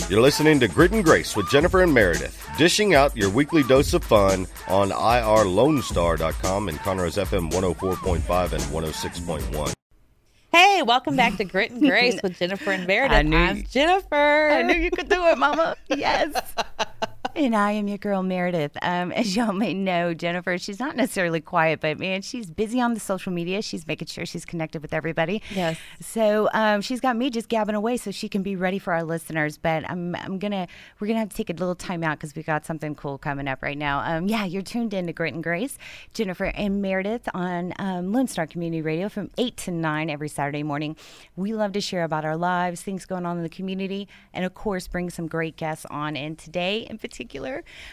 You're 0.09 0.21
listening 0.21 0.61
to 0.61 0.69
Grit 0.69 0.93
and 0.93 1.03
Grace 1.05 1.35
with 1.35 1.51
Jennifer 1.51 1.83
and 1.83 1.93
Meredith, 1.93 2.41
dishing 2.57 2.95
out 2.95 3.17
your 3.17 3.29
weekly 3.29 3.65
dose 3.65 3.95
of 3.95 4.05
fun 4.05 4.47
on 4.69 4.91
irlonestar.com 4.91 6.69
and 6.69 6.79
Conroe's 6.79 7.17
FM 7.17 7.51
104.5 7.51 8.53
and 8.53 8.63
106.1. 8.63 9.73
Hey, 10.53 10.83
welcome 10.83 11.17
back 11.17 11.37
to 11.39 11.45
Grit 11.45 11.73
and 11.73 11.81
Grace 11.81 12.21
with 12.23 12.39
Jennifer 12.39 12.71
and 12.71 12.87
Meredith. 12.87 13.17
I 13.19 13.23
knew 13.23 13.37
I'm 13.37 13.57
you- 13.57 13.63
Jennifer. 13.65 14.51
I 14.53 14.63
knew 14.63 14.75
you 14.77 14.93
could 14.93 15.09
do 15.09 15.27
it, 15.27 15.37
Mama. 15.37 15.75
Yes. 15.89 16.33
And 17.37 17.55
I 17.55 17.73
am 17.73 17.87
your 17.87 17.99
girl, 17.99 18.23
Meredith. 18.23 18.79
Um, 18.81 19.13
as 19.13 19.37
y'all 19.37 19.53
may 19.53 19.75
know, 19.75 20.15
Jennifer, 20.15 20.57
she's 20.57 20.81
not 20.81 20.97
necessarily 20.97 21.43
quiet, 21.43 21.81
but 21.81 21.99
man, 21.99 22.23
she's 22.23 22.49
busy 22.49 22.81
on 22.81 22.95
the 22.95 23.01
social 23.01 23.31
media. 23.31 23.61
She's 23.61 23.87
making 23.87 24.09
sure 24.09 24.25
she's 24.25 24.47
connected 24.47 24.81
with 24.81 24.95
everybody. 24.95 25.43
Yes. 25.55 25.77
So 26.01 26.49
um, 26.55 26.81
she's 26.81 26.99
got 26.99 27.15
me 27.15 27.29
just 27.29 27.51
gabbing 27.51 27.75
away 27.75 27.99
so 27.99 28.11
she 28.11 28.31
can 28.31 28.43
be 28.43 28.57
ready 28.57 28.79
for 28.79 28.95
our 28.95 29.03
listeners. 29.03 29.59
But 29.59 29.85
I'm, 29.91 30.17
I'm 30.17 30.39
gonna 30.39 30.67
we're 30.99 31.09
gonna 31.09 31.19
have 31.19 31.29
to 31.29 31.37
take 31.37 31.51
a 31.51 31.53
little 31.53 31.75
time 31.75 32.03
out 32.03 32.19
because 32.19 32.35
we 32.35 32.43
got 32.43 32.65
something 32.65 32.95
cool 32.95 33.19
coming 33.19 33.49
up 33.49 33.63
right 33.63 33.77
now. 33.77 33.99
Um, 34.01 34.29
yeah, 34.29 34.47
you're 34.47 34.63
tuned 34.63 34.95
in 34.95 35.07
to 35.07 35.13
Grit 35.13 35.35
and 35.35 35.43
Grace, 35.43 35.77
Jennifer 36.15 36.47
and 36.47 36.81
Meredith 36.81 37.29
on 37.35 37.75
um, 37.79 38.13
Lone 38.13 38.29
Star 38.29 38.47
Community 38.47 38.81
Radio 38.81 39.11
from 39.11 39.31
eight 39.37 39.59
to 39.59 39.71
nine 39.71 40.09
every 40.09 40.31
Saturday 40.31 40.63
morning. 40.63 40.97
We 41.37 41.53
love 41.53 41.73
to 41.73 41.83
share 41.83 42.05
about 42.05 42.25
our 42.25 42.37
lives, 42.37 42.81
things 42.81 43.05
going 43.05 43.27
on 43.27 43.37
in 43.37 43.43
the 43.43 43.51
community, 43.51 44.09
and 44.33 44.47
of 44.47 44.55
course, 44.55 44.89
bring 44.89 45.11
some 45.11 45.27
great 45.27 45.59
guests 45.59 45.85
on. 45.91 46.17
And 46.17 46.39
today, 46.39 46.87
in 46.89 46.97
particular, 46.97 47.26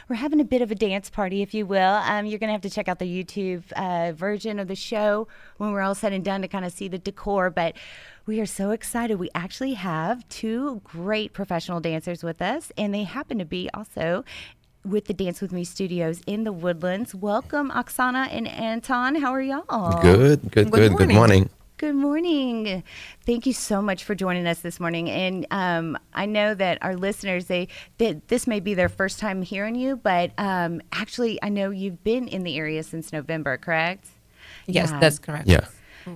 we're 0.08 0.16
having 0.16 0.40
a 0.40 0.44
bit 0.44 0.62
of 0.62 0.72
a 0.72 0.76
dance 0.76 1.10
party, 1.10 1.42
if 1.42 1.54
you 1.54 1.66
will. 1.66 1.82
Um, 1.82 2.26
you're 2.26 2.40
gonna 2.40 2.52
have 2.52 2.62
to 2.62 2.70
check 2.70 2.88
out 2.88 3.00
the 3.00 3.24
YouTube 3.24 3.64
uh, 3.74 4.12
version 4.14 4.60
of 4.60 4.68
the 4.68 4.76
show 4.76 5.28
when 5.58 5.72
we're 5.72 5.82
all 5.82 5.96
said 5.96 6.14
and 6.14 6.24
done 6.24 6.42
to 6.42 6.48
kind 6.48 6.66
of 6.66 6.72
see 6.72 6.88
the 6.88 7.00
decor, 7.00 7.50
but. 7.50 7.76
We 8.26 8.40
are 8.40 8.46
so 8.46 8.72
excited. 8.72 9.20
We 9.20 9.30
actually 9.36 9.74
have 9.74 10.26
two 10.30 10.80
great 10.86 11.34
professional 11.34 11.82
dancers 11.82 12.24
with 12.24 12.42
us, 12.42 12.72
and 12.78 12.94
they 12.94 13.04
happen 13.04 13.38
to 13.40 13.44
be 13.44 13.70
also 13.74 14.24
with 14.86 15.06
the 15.06 15.14
Dance 15.14 15.42
With 15.42 15.52
Me 15.52 15.64
studios 15.64 16.22
in 16.26 16.44
the 16.44 16.54
Woodlands. 16.54 17.14
Welcome, 17.14 17.70
Oksana 17.72 18.30
and 18.32 18.48
Anton. 18.48 19.16
How 19.16 19.34
are 19.34 19.42
y'all? 19.42 20.02
Good, 20.02 20.52
good, 20.52 20.72
good. 20.72 20.72
Good 20.72 20.92
morning. 20.92 20.98
Good 20.98 21.14
morning. 21.14 21.50
Thank 21.80 23.46
you 23.46 23.54
so 23.54 23.82
much 23.82 24.04
for 24.04 24.16
joining 24.16 24.48
us 24.48 24.62
this 24.62 24.80
morning. 24.80 25.10
And 25.10 25.46
um, 25.52 25.98
I 26.14 26.26
know 26.26 26.54
that 26.54 26.78
our 26.82 26.96
listeners, 26.96 27.46
they, 27.48 27.68
they 27.98 28.22
this 28.28 28.48
may 28.48 28.60
be 28.60 28.74
their 28.74 28.90
first 28.90 29.20
time 29.20 29.42
hearing 29.42 29.76
you, 29.76 29.96
but 29.98 30.32
um, 30.38 30.82
actually, 30.92 31.40
I 31.44 31.50
know 31.50 31.70
you've 31.72 32.04
been 32.04 32.28
in 32.28 32.44
the 32.44 32.58
area 32.58 32.84
since 32.84 33.12
November, 33.12 33.58
correct? 33.58 34.08
Yes, 34.68 34.92
Yeah. 34.92 35.00
that's 35.00 35.20
correct. 35.20 35.48
Yeah. 35.48 35.66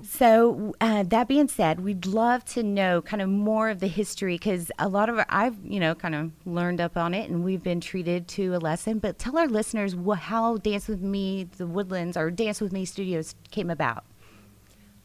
So 0.03 0.73
uh, 0.81 1.03
that 1.03 1.29
being 1.29 1.47
said, 1.47 1.79
we'd 1.79 2.05
love 2.05 2.43
to 2.45 2.61
know 2.61 3.01
kind 3.01 3.21
of 3.21 3.29
more 3.29 3.69
of 3.69 3.79
the 3.79 3.87
history 3.87 4.35
because 4.35 4.69
a 4.77 4.89
lot 4.89 5.07
of 5.07 5.17
our, 5.17 5.25
I've 5.29 5.55
you 5.63 5.79
know 5.79 5.95
kind 5.95 6.13
of 6.13 6.31
learned 6.45 6.81
up 6.81 6.97
on 6.97 7.13
it 7.13 7.29
and 7.29 7.41
we've 7.41 7.63
been 7.63 7.79
treated 7.79 8.27
to 8.29 8.53
a 8.53 8.57
lesson. 8.59 8.99
But 8.99 9.17
tell 9.17 9.37
our 9.37 9.47
listeners 9.47 9.95
wh- 9.95 10.17
how 10.19 10.57
Dance 10.57 10.89
with 10.89 11.01
Me, 11.01 11.47
the 11.55 11.65
Woodlands, 11.65 12.17
or 12.17 12.29
Dance 12.31 12.59
with 12.59 12.73
Me 12.73 12.83
Studios 12.83 13.33
came 13.49 13.69
about. 13.69 14.03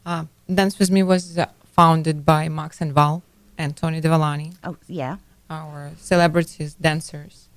Uh, 0.05 0.25
Dance 0.53 0.77
with 0.79 0.91
Me 0.91 1.03
was 1.03 1.37
uh, 1.37 1.45
founded 1.65 2.25
by 2.25 2.49
Max 2.49 2.81
and 2.81 2.93
Val 2.93 3.23
and 3.57 3.75
Tony 3.77 4.01
Devalani, 4.01 4.55
Oh 4.63 4.77
yeah, 4.87 5.17
our 5.49 5.91
celebrities 5.97 6.73
dancers, 6.73 7.47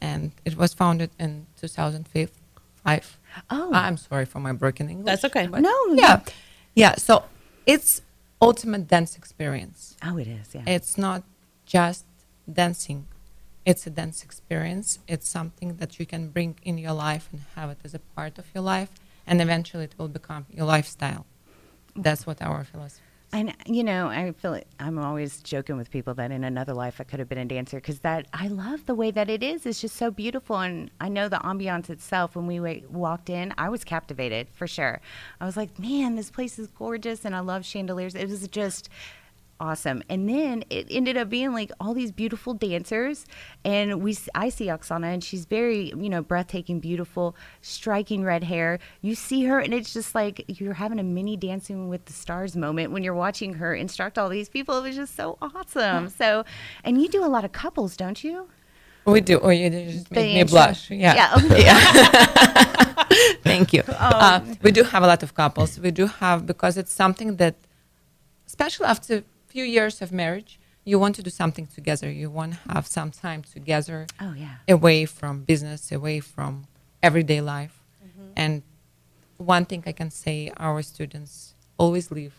and 0.00 0.32
it 0.44 0.56
was 0.56 0.74
founded 0.74 1.10
in 1.18 1.46
2005. 1.60 3.18
Oh. 3.50 3.70
I'm 3.72 3.96
sorry 3.96 4.24
for 4.26 4.40
my 4.40 4.52
broken 4.52 4.90
English. 4.90 5.06
That's 5.06 5.24
okay. 5.24 5.46
but- 5.46 5.60
No, 5.60 5.70
no. 5.88 5.94
Yeah, 6.02 6.20
yeah. 6.74 6.94
So 6.96 7.24
it's 7.66 8.02
ultimate 8.42 8.88
dance 8.88 9.16
experience. 9.16 9.96
oh 10.04 10.16
it 10.18 10.26
is. 10.28 10.54
Yeah. 10.54 10.62
It's 10.66 10.98
not 10.98 11.22
just 11.66 12.04
dancing. 12.52 13.06
It's 13.64 13.86
a 13.86 13.90
dance 13.90 14.22
experience. 14.22 14.98
It's 15.08 15.28
something 15.28 15.76
that 15.76 15.98
you 15.98 16.04
can 16.06 16.28
bring 16.28 16.56
in 16.64 16.76
your 16.76 16.92
life 16.92 17.28
and 17.32 17.40
have 17.56 17.70
it 17.70 17.78
as 17.84 17.94
a 17.94 18.00
part 18.16 18.38
of 18.38 18.44
your 18.54 18.62
life, 18.62 18.90
and 19.26 19.40
eventually 19.40 19.84
it 19.84 19.94
will 19.96 20.08
become 20.08 20.44
your 20.50 20.66
lifestyle. 20.66 21.24
That's 21.96 22.26
what 22.26 22.42
our 22.42 22.64
philosophy. 22.64 23.02
And 23.34 23.52
you 23.66 23.82
know, 23.82 24.06
I 24.06 24.30
feel 24.30 24.52
like 24.52 24.68
I'm 24.78 24.96
always 24.96 25.42
joking 25.42 25.76
with 25.76 25.90
people 25.90 26.14
that 26.14 26.30
in 26.30 26.44
another 26.44 26.72
life 26.72 27.00
I 27.00 27.04
could 27.04 27.18
have 27.18 27.28
been 27.28 27.38
a 27.38 27.44
dancer 27.44 27.78
because 27.78 27.98
that 28.00 28.28
I 28.32 28.46
love 28.46 28.86
the 28.86 28.94
way 28.94 29.10
that 29.10 29.28
it 29.28 29.42
is. 29.42 29.66
It's 29.66 29.80
just 29.80 29.96
so 29.96 30.12
beautiful, 30.12 30.56
and 30.60 30.88
I 31.00 31.08
know 31.08 31.28
the 31.28 31.38
ambiance 31.38 31.90
itself. 31.90 32.36
When 32.36 32.46
we 32.46 32.60
wa- 32.60 32.86
walked 32.88 33.28
in, 33.28 33.52
I 33.58 33.70
was 33.70 33.82
captivated 33.82 34.46
for 34.52 34.68
sure. 34.68 35.00
I 35.40 35.46
was 35.46 35.56
like, 35.56 35.76
man, 35.80 36.14
this 36.14 36.30
place 36.30 36.60
is 36.60 36.68
gorgeous, 36.68 37.24
and 37.24 37.34
I 37.34 37.40
love 37.40 37.64
chandeliers. 37.64 38.14
It 38.14 38.28
was 38.28 38.46
just 38.46 38.88
awesome. 39.60 40.02
And 40.08 40.28
then 40.28 40.64
it 40.70 40.86
ended 40.90 41.16
up 41.16 41.28
being 41.28 41.52
like 41.52 41.70
all 41.80 41.94
these 41.94 42.12
beautiful 42.12 42.54
dancers, 42.54 43.26
and 43.64 44.02
we 44.02 44.16
I 44.34 44.48
see 44.48 44.66
Oksana, 44.66 45.12
and 45.14 45.22
she's 45.22 45.44
very 45.44 45.92
you 45.96 46.08
know 46.08 46.22
breathtaking, 46.22 46.80
beautiful, 46.80 47.36
striking 47.62 48.24
red 48.24 48.44
hair. 48.44 48.78
You 49.00 49.14
see 49.14 49.44
her, 49.44 49.58
and 49.58 49.72
it's 49.74 49.92
just 49.92 50.14
like 50.14 50.44
you're 50.48 50.74
having 50.74 50.98
a 50.98 51.02
mini 51.02 51.36
Dancing 51.36 51.88
with 51.88 52.04
the 52.06 52.12
Stars 52.12 52.56
moment 52.56 52.92
when 52.92 53.02
you're 53.02 53.14
watching 53.14 53.54
her 53.54 53.74
instruct 53.74 54.18
all 54.18 54.28
these 54.28 54.48
people. 54.48 54.78
It 54.78 54.82
was 54.82 54.96
just 54.96 55.16
so 55.16 55.38
awesome. 55.40 56.12
So, 56.24 56.44
and 56.84 57.00
you 57.02 57.08
do 57.08 57.24
a 57.24 57.26
lot 57.26 57.44
of 57.44 57.52
couples, 57.52 57.96
don't 57.96 58.22
you? 58.22 58.48
We 59.04 59.20
do. 59.20 59.38
Oh, 59.40 59.50
you 59.50 59.68
just 59.68 60.10
made 60.10 60.22
The 60.22 60.34
me 60.34 60.44
blush. 60.44 60.90
Yeah. 60.90 61.14
Yeah. 61.14 61.34
okay. 61.36 63.34
Thank 63.42 63.72
you. 63.72 63.82
Uh, 63.88 64.40
we 64.62 64.70
do 64.72 64.82
have 64.84 65.02
a 65.02 65.06
lot 65.06 65.22
of 65.22 65.34
couples. 65.34 65.78
We 65.78 65.90
do 65.90 66.06
have 66.06 66.46
because 66.46 66.78
it's 66.78 66.92
something 66.92 67.36
that, 67.36 67.56
especially 68.46 68.86
after 68.86 69.16
a 69.18 69.22
few 69.54 69.64
years 69.64 70.02
of 70.02 70.10
marriage, 70.10 70.58
you 70.84 70.98
want 70.98 71.14
to 71.14 71.22
do 71.22 71.30
something 71.30 71.66
together. 71.78 72.10
You 72.10 72.28
want 72.28 72.50
to 72.54 72.58
have 72.74 72.86
some 72.98 73.10
time 73.24 73.42
together. 73.56 73.98
Oh, 74.20 74.34
yeah. 74.44 74.56
Away 74.68 75.06
from 75.06 75.34
business, 75.52 75.92
away 75.92 76.18
from 76.34 76.52
everyday 77.08 77.40
life, 77.56 77.74
Mm-hmm. 78.06 78.32
and 78.42 78.54
one 79.54 79.64
thing 79.70 79.82
I 79.86 79.92
can 80.00 80.10
say: 80.24 80.38
our 80.68 80.80
students 80.82 81.32
always 81.82 82.06
leave 82.18 82.34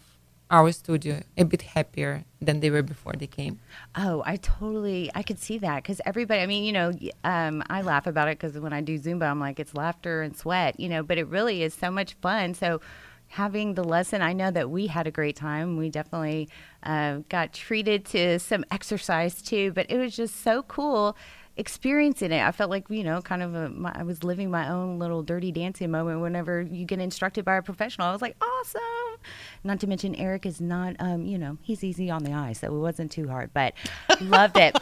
our 0.58 0.71
studio 0.71 1.13
a 1.43 1.43
bit 1.51 1.62
happier 1.75 2.13
than 2.47 2.60
they 2.62 2.69
were 2.69 2.84
before 2.93 3.13
they 3.21 3.28
came. 3.39 3.56
Oh, 4.06 4.21
I 4.34 4.36
totally, 4.38 5.01
I 5.19 5.21
could 5.28 5.39
see 5.47 5.58
that 5.67 5.78
because 5.82 5.99
everybody, 6.06 6.41
I 6.41 6.47
mean, 6.54 6.63
you 6.69 6.71
know, 6.80 6.89
um, 7.23 7.63
I 7.78 7.82
laugh 7.82 8.06
about 8.13 8.28
it 8.30 8.38
because 8.39 8.56
when 8.65 8.71
I 8.80 8.82
do 8.89 8.93
Zumba, 8.99 9.25
I'm 9.32 9.39
like, 9.47 9.60
it's 9.63 9.73
laughter 9.73 10.21
and 10.25 10.34
sweat, 10.38 10.80
you 10.80 10.88
know, 10.88 11.01
but 11.10 11.17
it 11.17 11.28
really 11.38 11.58
is 11.67 11.73
so 11.73 11.89
much 11.99 12.13
fun. 12.25 12.54
So 12.54 12.80
having 13.41 13.73
the 13.73 13.84
lesson, 13.84 14.21
I 14.21 14.34
know 14.34 14.51
that 14.51 14.69
we 14.69 14.84
had 14.95 15.08
a 15.08 15.12
great 15.19 15.36
time. 15.36 15.78
We 15.78 15.89
definitely 15.89 16.47
uh, 16.86 17.19
got 17.30 17.54
treated 17.54 18.06
to 18.06 18.39
some 18.39 18.65
exercise 18.71 19.41
too, 19.41 19.71
but 19.74 19.86
it 19.89 19.98
was 19.98 20.15
just 20.15 20.41
so 20.41 20.63
cool 20.63 21.15
experiencing 21.58 22.32
it. 22.32 22.41
I 22.41 22.52
felt 22.52 22.69
like, 22.69 22.89
you 22.89 23.04
know, 23.04 23.21
kind 23.21 23.41
of 23.41 23.56
a, 23.56 23.69
my, 23.69 23.91
I 23.95 24.04
was 24.04 24.24
living 24.24 24.52
my 24.52 24.69
own 24.69 25.00
little 25.00 25.24
dirty 25.24 25.52
dancing 25.52 25.89
moment 25.89 26.21
whenever 26.21 26.62
you 26.62 26.86
get 26.86 27.00
instructed 27.00 27.45
by 27.45 27.56
a 27.56 27.62
professional. 27.62 28.08
I 28.08 28.12
was 28.12 28.21
like, 28.21 28.36
awesome. 28.41 28.82
Not 29.63 29.80
to 29.80 29.88
mention, 29.88 30.15
Eric 30.15 30.45
is 30.45 30.60
not, 30.60 30.95
um, 31.00 31.26
you 31.26 31.38
know, 31.38 31.58
he's 31.62 31.84
easy 31.84 32.10
on 32.10 32.24
the 32.24 32.34
eye, 32.34 32.54
so 32.54 32.67
it 32.67 32.80
wasn't 32.80 33.12
too 33.12 33.28
hard, 33.28 33.52
but 33.54 33.74
loved 34.21 34.58
it. 34.58 34.76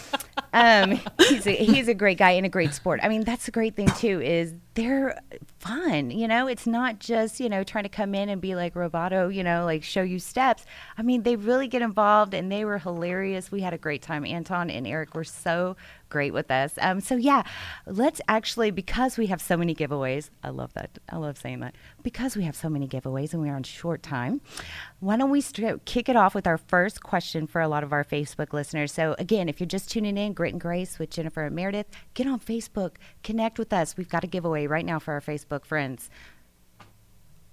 um, 0.52 1.00
he's 1.18 1.46
a, 1.46 1.52
he's 1.56 1.88
a 1.88 1.94
great 1.94 2.18
guy 2.18 2.32
and 2.32 2.46
a 2.46 2.50
great 2.50 2.74
sport. 2.74 3.00
I 3.02 3.08
mean, 3.08 3.24
that's 3.24 3.46
the 3.46 3.52
great 3.52 3.74
thing 3.74 3.88
too 3.88 4.20
is 4.20 4.54
they're 4.74 5.18
fun. 5.58 6.10
You 6.10 6.28
know, 6.28 6.46
it's 6.46 6.66
not 6.66 6.98
just 6.98 7.40
you 7.40 7.48
know 7.48 7.64
trying 7.64 7.84
to 7.84 7.90
come 7.90 8.14
in 8.14 8.28
and 8.28 8.40
be 8.40 8.54
like 8.54 8.74
Roboto, 8.74 9.34
you 9.34 9.42
know, 9.42 9.64
like 9.64 9.82
show 9.82 10.02
you 10.02 10.18
steps. 10.18 10.64
I 10.96 11.02
mean, 11.02 11.22
they 11.22 11.36
really 11.36 11.68
get 11.68 11.82
involved 11.82 12.34
and 12.34 12.50
they 12.50 12.64
were 12.64 12.78
hilarious. 12.78 13.50
We 13.50 13.60
had 13.60 13.74
a 13.74 13.78
great 13.78 14.02
time. 14.02 14.24
Anton 14.24 14.70
and 14.70 14.86
Eric 14.86 15.14
were 15.14 15.24
so 15.24 15.76
great 16.10 16.34
with 16.34 16.50
us. 16.50 16.74
Um, 16.80 17.00
so 17.00 17.16
yeah, 17.16 17.44
let's 17.86 18.20
actually 18.28 18.70
because 18.70 19.16
we 19.16 19.26
have 19.26 19.40
so 19.40 19.56
many 19.56 19.74
giveaways. 19.74 20.28
I 20.44 20.50
love 20.50 20.74
that. 20.74 20.98
I 21.08 21.16
love 21.16 21.38
saying 21.38 21.60
that 21.60 21.74
because 22.02 22.36
we 22.36 22.44
have 22.44 22.56
so 22.56 22.68
many 22.68 22.86
giveaways 22.86 23.32
and 23.32 23.40
we 23.40 23.48
are 23.48 23.56
on 23.56 23.62
short 23.62 24.02
time. 24.02 24.40
Why 24.98 25.16
don't 25.16 25.30
we 25.30 25.40
st- 25.40 25.84
kick 25.86 26.08
it 26.08 26.16
off 26.16 26.34
with 26.34 26.46
our 26.46 26.58
first 26.58 27.02
question 27.02 27.46
for 27.46 27.60
a 27.60 27.68
lot 27.68 27.84
of 27.84 27.92
our 27.92 28.04
Facebook 28.04 28.52
listeners? 28.52 28.92
So 28.92 29.14
again, 29.18 29.48
if 29.48 29.60
you're 29.60 29.66
just 29.66 29.90
tuning 29.90 30.18
in, 30.18 30.34
Grit 30.34 30.52
and 30.52 30.60
Grace 30.60 30.98
with 30.98 31.10
Jennifer 31.10 31.44
and 31.44 31.54
Meredith, 31.54 31.86
get 32.14 32.26
on 32.26 32.40
Facebook, 32.40 32.96
connect 33.22 33.58
with 33.58 33.72
us. 33.72 33.96
We've 33.96 34.08
got 34.08 34.24
a 34.24 34.26
giveaway 34.26 34.66
right 34.70 34.86
now 34.86 34.98
for 34.98 35.12
our 35.14 35.20
Facebook 35.20 35.64
friends 35.64 36.08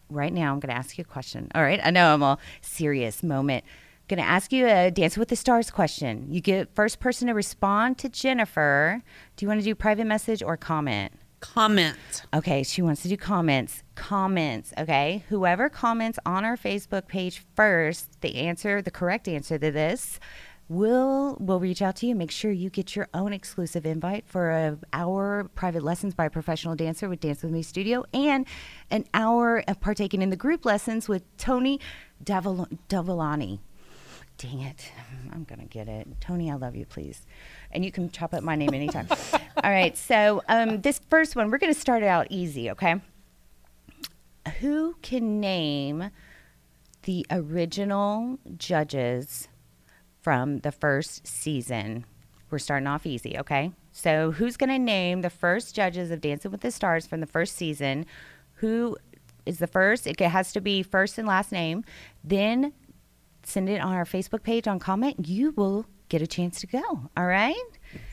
right 0.10 0.34
now 0.34 0.54
I'm 0.54 0.60
going 0.60 0.70
to 0.70 0.78
ask 0.78 0.98
you 0.98 1.04
a 1.04 1.06
question. 1.06 1.52
All 1.56 1.62
right, 1.62 1.80
I 1.84 1.92
know 1.92 2.14
I'm 2.14 2.24
all 2.24 2.40
serious 2.62 3.24
moment. 3.24 3.64
Going 4.08 4.22
to 4.22 4.28
ask 4.28 4.54
you 4.54 4.68
a 4.68 4.90
Dance 4.90 5.18
with 5.18 5.28
the 5.28 5.36
Stars 5.36 5.70
question. 5.70 6.28
You 6.30 6.40
get 6.40 6.74
first 6.74 7.00
person 7.00 7.28
to 7.28 7.34
respond 7.34 7.98
to 8.00 8.10
Jennifer. 8.10 9.02
Do 9.36 9.46
you 9.46 9.50
want 9.50 9.60
to 9.60 9.66
do 9.66 9.76
private 9.76 10.08
message 10.08 10.42
or 10.42 10.56
comment? 10.56 11.12
Comment. 11.42 12.24
Okay, 12.34 12.64
she 12.64 12.82
wants 12.82 13.02
to 13.02 13.10
do 13.10 13.18
comments. 13.18 13.84
Comments, 13.96 14.74
okay? 14.78 15.24
Whoever 15.28 15.70
comments 15.70 16.18
on 16.26 16.46
our 16.46 16.56
Facebook 16.56 17.08
page 17.08 17.44
first, 17.56 18.22
the 18.22 18.36
answer, 18.36 18.82
the 18.82 18.92
correct 18.92 19.28
answer 19.28 19.60
to 19.60 19.72
this, 19.72 20.20
will 20.70 21.38
we'll 21.40 21.60
reach 21.60 21.82
out 21.82 21.96
to 21.98 22.08
you. 22.08 22.16
Make 22.16 22.32
sure 22.32 22.52
you 22.52 22.70
get 22.70 22.96
your 22.96 23.08
own 23.14 23.34
exclusive 23.34 23.86
invite 23.86 24.28
for 24.28 24.52
a 24.52 24.78
hour 24.94 25.50
private 25.56 25.84
lessons 25.84 26.14
by 26.14 26.26
a 26.26 26.30
professional 26.30 26.76
dancer 26.76 27.08
with 27.08 27.20
Dance 27.20 27.44
with 27.44 27.52
Me 27.52 27.62
Studio 27.62 28.04
and 28.14 28.46
an 28.90 29.06
hour 29.14 29.64
of 29.68 29.80
partaking 29.80 30.22
in 30.22 30.30
the 30.30 30.36
group 30.36 30.66
lessons 30.66 31.08
with 31.08 31.24
Tony 31.38 31.80
Davil- 32.24 32.78
Davilani. 32.90 33.60
Dang 34.38 34.62
it. 34.62 34.92
I'm 35.34 35.46
going 35.46 35.60
to 35.60 35.66
get 35.66 35.88
it. 35.88 36.08
Tony, 36.22 36.52
I 36.52 36.56
love 36.56 36.76
you, 36.76 36.86
please. 36.86 37.26
And 37.72 37.84
you 37.84 37.92
can 37.92 38.12
chop 38.12 38.36
up 38.36 38.44
my 38.44 38.56
name 38.56 38.72
anytime. 38.72 39.08
All 39.64 39.72
right. 39.72 39.98
So, 39.98 40.44
um, 40.48 40.82
this 40.82 41.02
first 41.10 41.36
one, 41.36 41.50
we're 41.50 41.58
going 41.58 41.74
to 41.74 41.80
start 41.80 42.04
it 42.04 42.08
out 42.08 42.28
easy, 42.30 42.70
okay? 42.70 43.02
Who 44.60 44.96
can 45.02 45.40
name 45.40 46.12
the 47.02 47.26
original 47.32 48.38
judges 48.58 49.48
from 50.28 50.60
the 50.60 50.74
first 50.74 51.26
season? 51.26 52.04
We're 52.52 52.60
starting 52.60 52.86
off 52.86 53.06
easy, 53.06 53.38
okay? 53.40 53.72
So, 53.94 54.32
who's 54.32 54.58
going 54.58 54.70
to 54.72 54.78
name 54.78 55.22
the 55.22 55.30
first 55.30 55.74
judges 55.74 56.12
of 56.12 56.20
Dancing 56.20 56.52
with 56.52 56.60
the 56.60 56.70
Stars 56.70 57.08
from 57.08 57.22
the 57.22 57.26
first 57.26 57.56
season? 57.56 58.06
Who 58.56 58.98
is 59.46 59.60
the 59.60 59.68
first? 59.68 60.06
It 60.06 60.20
has 60.20 60.52
to 60.52 60.60
be 60.60 60.84
first 60.84 61.18
and 61.18 61.26
last 61.26 61.54
name. 61.54 61.86
Then 62.26 62.74
send 63.44 63.70
it 63.70 63.80
on 63.80 63.94
our 63.94 64.04
Facebook 64.04 64.44
page 64.44 64.68
on 64.68 64.80
comment. 64.80 65.30
You 65.30 65.52
will 65.52 65.86
get 66.10 66.22
a 66.22 66.28
chance 66.28 66.60
to 66.60 66.68
go. 66.68 67.10
All 67.16 67.26
right. 67.26 67.56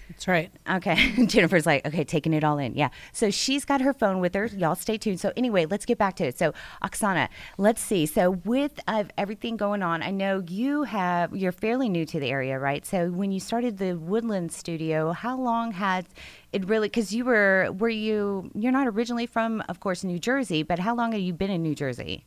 That's 0.09 0.29
right. 0.29 0.51
Okay. 0.69 1.27
Jennifer's 1.27 1.65
like, 1.65 1.87
okay, 1.87 2.05
taking 2.05 2.35
it 2.35 2.45
all 2.45 2.59
in. 2.59 2.75
Yeah. 2.75 2.91
So 3.13 3.31
she's 3.31 3.65
got 3.65 3.81
her 3.81 3.95
phone 3.95 4.21
with 4.21 4.35
her. 4.35 4.47
Y'all 4.47 4.75
stay 4.75 4.99
tuned. 4.99 5.19
So 5.19 5.33
anyway, 5.37 5.67
let's 5.67 5.87
get 5.87 5.97
back 5.97 6.17
to 6.17 6.27
it. 6.27 6.39
So 6.39 6.53
Oksana, 6.83 7.29
let's 7.57 7.81
see. 7.81 8.05
So 8.05 8.33
with 8.45 8.79
uh, 8.87 9.05
everything 9.17 9.57
going 9.57 9.83
on, 9.83 10.03
I 10.03 10.11
know 10.11 10.43
you 10.47 10.83
have 10.83 11.35
you're 11.35 11.53
fairly 11.53 11.89
new 11.89 12.05
to 12.07 12.21
the 12.21 12.31
area, 12.31 12.59
right? 12.59 12.85
So 12.85 13.11
when 13.11 13.33
you 13.33 13.41
started 13.41 13.79
the 13.79 13.95
Woodland 13.95 14.53
Studio, 14.53 15.13
how 15.13 15.39
long 15.39 15.73
had 15.73 16.07
it 16.53 16.69
really? 16.69 16.89
Because 16.89 17.15
you 17.15 17.25
were 17.25 17.71
were 17.79 17.89
you 17.89 18.51
you're 18.55 18.73
not 18.73 18.87
originally 18.87 19.27
from, 19.27 19.63
of 19.69 19.81
course, 19.81 20.05
New 20.05 20.19
Jersey, 20.19 20.63
but 20.63 20.79
how 20.79 20.95
long 20.95 21.13
have 21.13 21.21
you 21.23 21.33
been 21.33 21.51
in 21.51 21.63
New 21.63 21.75
Jersey? 21.75 22.25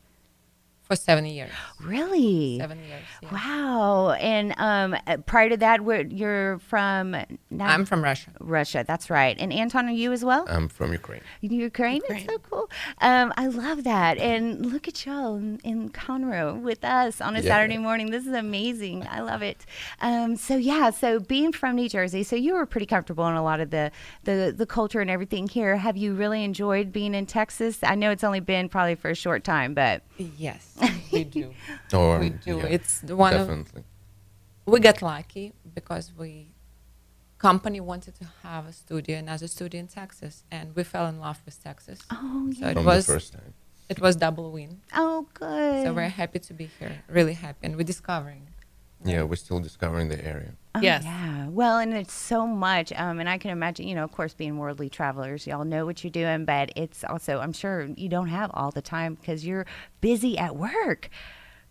For 0.88 0.96
seven 0.96 1.26
years. 1.26 1.52
Really? 1.82 2.58
Seven 2.60 2.80
years. 2.80 3.02
yeah. 3.22 3.30
Wow. 3.32 4.12
And 4.12 4.54
um, 4.58 4.96
uh, 5.06 5.18
prior 5.26 5.50
to 5.50 5.58
that, 5.58 5.82
where 5.82 6.06
you're 6.06 6.60
from? 6.60 7.12
Now, 7.50 7.68
I'm 7.68 7.84
from 7.86 8.04
Russia. 8.04 8.32
Russia. 8.40 8.86
That's 8.88 9.10
right. 9.10 9.36
And 9.38 9.52
Anton, 9.52 9.88
are 9.88 9.92
you 9.92 10.14
as 10.14 10.24
well? 10.24 10.46
I'm 10.48 10.70
from 10.70 10.94
Ukraine. 10.94 11.22
Ukraine. 11.42 12.02
That's 12.08 12.26
so 12.26 12.38
cool. 12.40 12.70
Um, 13.02 13.34
I 13.38 13.48
love 13.48 13.84
that. 13.84 14.18
And 14.18 14.66
look 14.72 14.88
at 14.88 15.06
y'all 15.06 15.36
in, 15.36 15.60
in 15.66 15.90
Conroe 15.90 16.60
with 16.62 16.86
us 16.86 17.20
on 17.20 17.36
a 17.36 17.40
Yeah. 17.42 17.46
Saturday 17.50 17.78
morning. 17.78 18.10
This 18.12 18.26
is 18.26 18.34
amazing. 18.34 19.06
I 19.10 19.20
love 19.20 19.42
it. 19.42 19.66
Um, 20.02 20.38
so 20.38 20.56
yeah. 20.56 20.90
So 20.92 21.20
being 21.20 21.52
from 21.52 21.76
New 21.76 21.90
Jersey, 21.90 22.24
so 22.24 22.36
you 22.38 22.54
were 22.54 22.66
pretty 22.66 22.86
comfortable 22.86 23.28
in 23.28 23.36
a 23.36 23.44
lot 23.44 23.60
of 23.60 23.72
the, 23.72 23.92
the 24.24 24.54
the 24.56 24.66
culture 24.66 25.02
and 25.02 25.10
everything 25.10 25.48
here. 25.50 25.76
Have 25.76 25.98
you 25.98 26.14
really 26.14 26.44
enjoyed 26.46 26.94
being 26.94 27.14
in 27.14 27.26
Texas? 27.26 27.80
I 27.84 27.96
know 27.96 28.12
it's 28.12 28.24
only 28.24 28.40
been 28.40 28.70
probably 28.70 28.96
for 28.96 29.10
a 29.10 29.16
short 29.16 29.44
time, 29.44 29.74
but 29.74 30.02
Yes, 30.18 30.76
we 31.12 31.24
do. 31.24 31.54
Or, 31.94 32.20
we 32.20 32.28
um, 32.28 32.40
do. 32.44 32.58
yeah, 32.58 32.66
It's 32.66 33.00
the 33.02 33.16
one 33.16 33.34
of 33.34 33.48
definitely. 33.48 33.84
we 34.66 34.80
got 34.80 35.02
lucky 35.02 35.54
because 35.74 36.12
we 36.18 36.52
company 37.38 37.80
wanted 37.80 38.16
to 38.16 38.26
have 38.44 38.66
a 38.68 38.74
studio 38.74 39.18
another 39.20 39.48
studio 39.48 39.80
in 39.80 39.88
texas 39.88 40.44
and 40.52 40.76
we 40.76 40.84
fell 40.84 41.06
in 41.06 41.20
love 41.20 41.40
with 41.46 41.62
texas 41.64 42.00
oh 42.10 42.50
so 42.52 42.60
yeah. 42.66 42.70
it 42.72 42.74
From 42.74 42.86
was 42.86 43.06
the 43.06 43.14
first 43.14 43.34
time. 43.34 43.54
it 43.90 44.00
was 44.02 44.16
double 44.16 44.52
win 44.52 44.82
Oh, 44.96 45.28
good. 45.36 45.84
so 45.86 45.94
we're 45.94 46.10
happy 46.10 46.40
to 46.40 46.54
be 46.54 46.68
here 46.80 47.04
really 47.08 47.34
happy 47.34 47.60
and 47.62 47.76
we're 47.78 47.84
discovering 47.94 48.48
Yeah, 49.06 49.22
we're 49.30 49.36
still 49.46 49.60
discovering 49.60 50.08
the 50.10 50.20
area. 50.34 50.54
Oh, 50.78 50.82
Yes. 50.82 51.04
Yeah. 51.04 51.48
Well, 51.48 51.78
and 51.80 51.94
it's 51.94 52.14
so 52.14 52.46
much. 52.48 52.94
Um, 52.94 53.20
and 53.20 53.28
I 53.30 53.38
can 53.38 53.52
imagine, 53.52 53.88
you 53.88 53.96
know, 53.96 54.04
of 54.04 54.12
course, 54.12 54.34
being 54.34 54.58
worldly 54.58 54.90
travelers, 54.90 55.48
y'all 55.48 55.66
know 55.66 55.86
what 55.86 56.04
you're 56.04 56.12
doing, 56.12 56.46
but 56.46 56.72
it's 56.76 57.04
also, 57.04 57.40
I'm 57.40 57.54
sure 57.54 57.90
you 57.96 58.10
don't 58.10 58.28
have 58.28 58.52
all 58.54 58.72
the 58.72 58.82
time 58.82 59.16
because 59.16 59.46
you're 59.46 59.66
busy 60.02 60.38
at 60.38 60.56
work. 60.56 61.10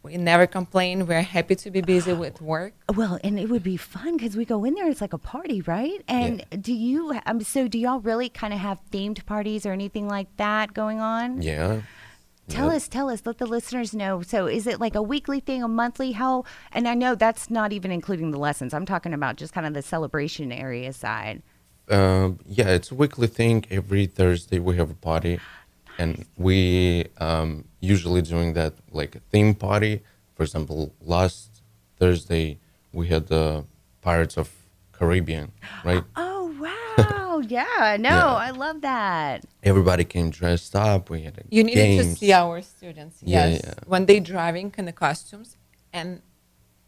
we 0.03 0.17
never 0.17 0.47
complain 0.47 1.07
we're 1.07 1.23
happy 1.23 1.55
to 1.57 1.71
be 1.71 1.81
busy 1.81 2.13
with 2.25 2.41
work 2.41 2.73
Well, 2.95 3.19
and 3.25 3.39
it 3.39 3.49
would 3.49 3.63
be 3.63 3.77
fun 3.77 4.17
because 4.17 4.37
we 4.37 4.45
go 4.45 4.65
in 4.65 4.75
there, 4.75 4.89
it's 4.89 5.01
like 5.01 5.13
a 5.13 5.19
party, 5.19 5.63
right? 5.63 6.03
And 6.07 6.45
do 6.61 6.73
you, 6.73 7.19
um, 7.27 7.41
so 7.43 7.67
do 7.69 7.79
y'all 7.79 8.01
really 8.01 8.29
kind 8.29 8.53
of 8.53 8.61
have 8.61 8.79
themed 8.93 9.25
parties 9.27 9.67
or 9.67 9.73
anything 9.73 10.07
like 10.09 10.29
that 10.37 10.75
going 10.75 11.01
on? 11.01 11.43
Yeah. 11.43 11.81
Tell 12.49 12.69
yeah. 12.69 12.77
us, 12.77 12.87
tell 12.89 13.11
us, 13.11 13.23
let 13.25 13.39
the 13.39 13.47
listeners 13.47 13.93
know. 13.93 14.23
So, 14.23 14.47
is 14.47 14.67
it 14.67 14.81
like 14.81 14.95
a 14.95 15.03
weekly 15.03 15.41
thing, 15.41 15.63
a 15.63 15.69
monthly? 15.69 16.13
How? 16.13 16.45
And 16.73 16.87
I 16.87 16.95
know 16.95 17.15
that's 17.15 17.51
not 17.51 17.73
even 17.73 17.91
including 17.91 18.31
the 18.31 18.39
lessons. 18.39 18.73
I'm 18.73 18.87
talking 18.87 19.13
about 19.13 19.37
just 19.37 19.53
kind 19.53 19.67
of 19.67 19.75
the 19.75 19.83
celebration 19.83 20.53
area 20.53 20.93
side. 20.93 21.43
Um, 21.89 22.39
yeah, 22.47 22.69
it's 22.69 22.91
a 22.91 22.95
weekly 22.95 23.27
thing. 23.27 23.65
Every 23.71 24.07
Thursday 24.07 24.61
we 24.61 24.77
have 24.77 24.91
a 24.91 24.95
party, 24.95 25.41
and 25.99 26.25
we 26.37 27.07
um, 27.19 27.65
usually 27.81 28.23
doing 28.23 28.53
that 28.55 28.75
like 28.93 29.17
a 29.17 29.21
theme 29.21 29.55
party. 29.55 30.03
For 30.35 30.45
example, 30.45 30.93
last 31.01 31.63
Thursday 31.99 32.59
we 32.93 33.09
had 33.09 33.27
the 33.27 33.65
Pirates 34.03 34.37
of 34.37 34.51
Caribbean, 34.93 35.53
right? 35.85 36.05
Oh 36.17 36.26
wow! 36.99 37.41
yeah, 37.47 37.97
no, 38.01 38.09
Yeah. 38.11 38.27
I 38.49 38.51
love 38.51 38.81
that. 38.83 39.45
Everybody 39.63 40.05
came 40.05 40.31
dressed 40.31 40.75
up. 40.77 41.11
We 41.11 41.23
had 41.23 41.39
a 41.39 41.43
you 41.51 41.63
needed 41.65 41.99
to 41.99 42.05
see 42.17 42.33
our 42.33 42.63
students 42.63 43.17
Yeah, 43.23 43.47
yes 43.47 43.61
yeah. 43.65 43.75
when 43.87 44.07
they 44.07 44.21
driving 44.21 44.73
in 44.79 44.85
the 44.87 44.93
costumes 44.93 45.57
and 45.93 46.23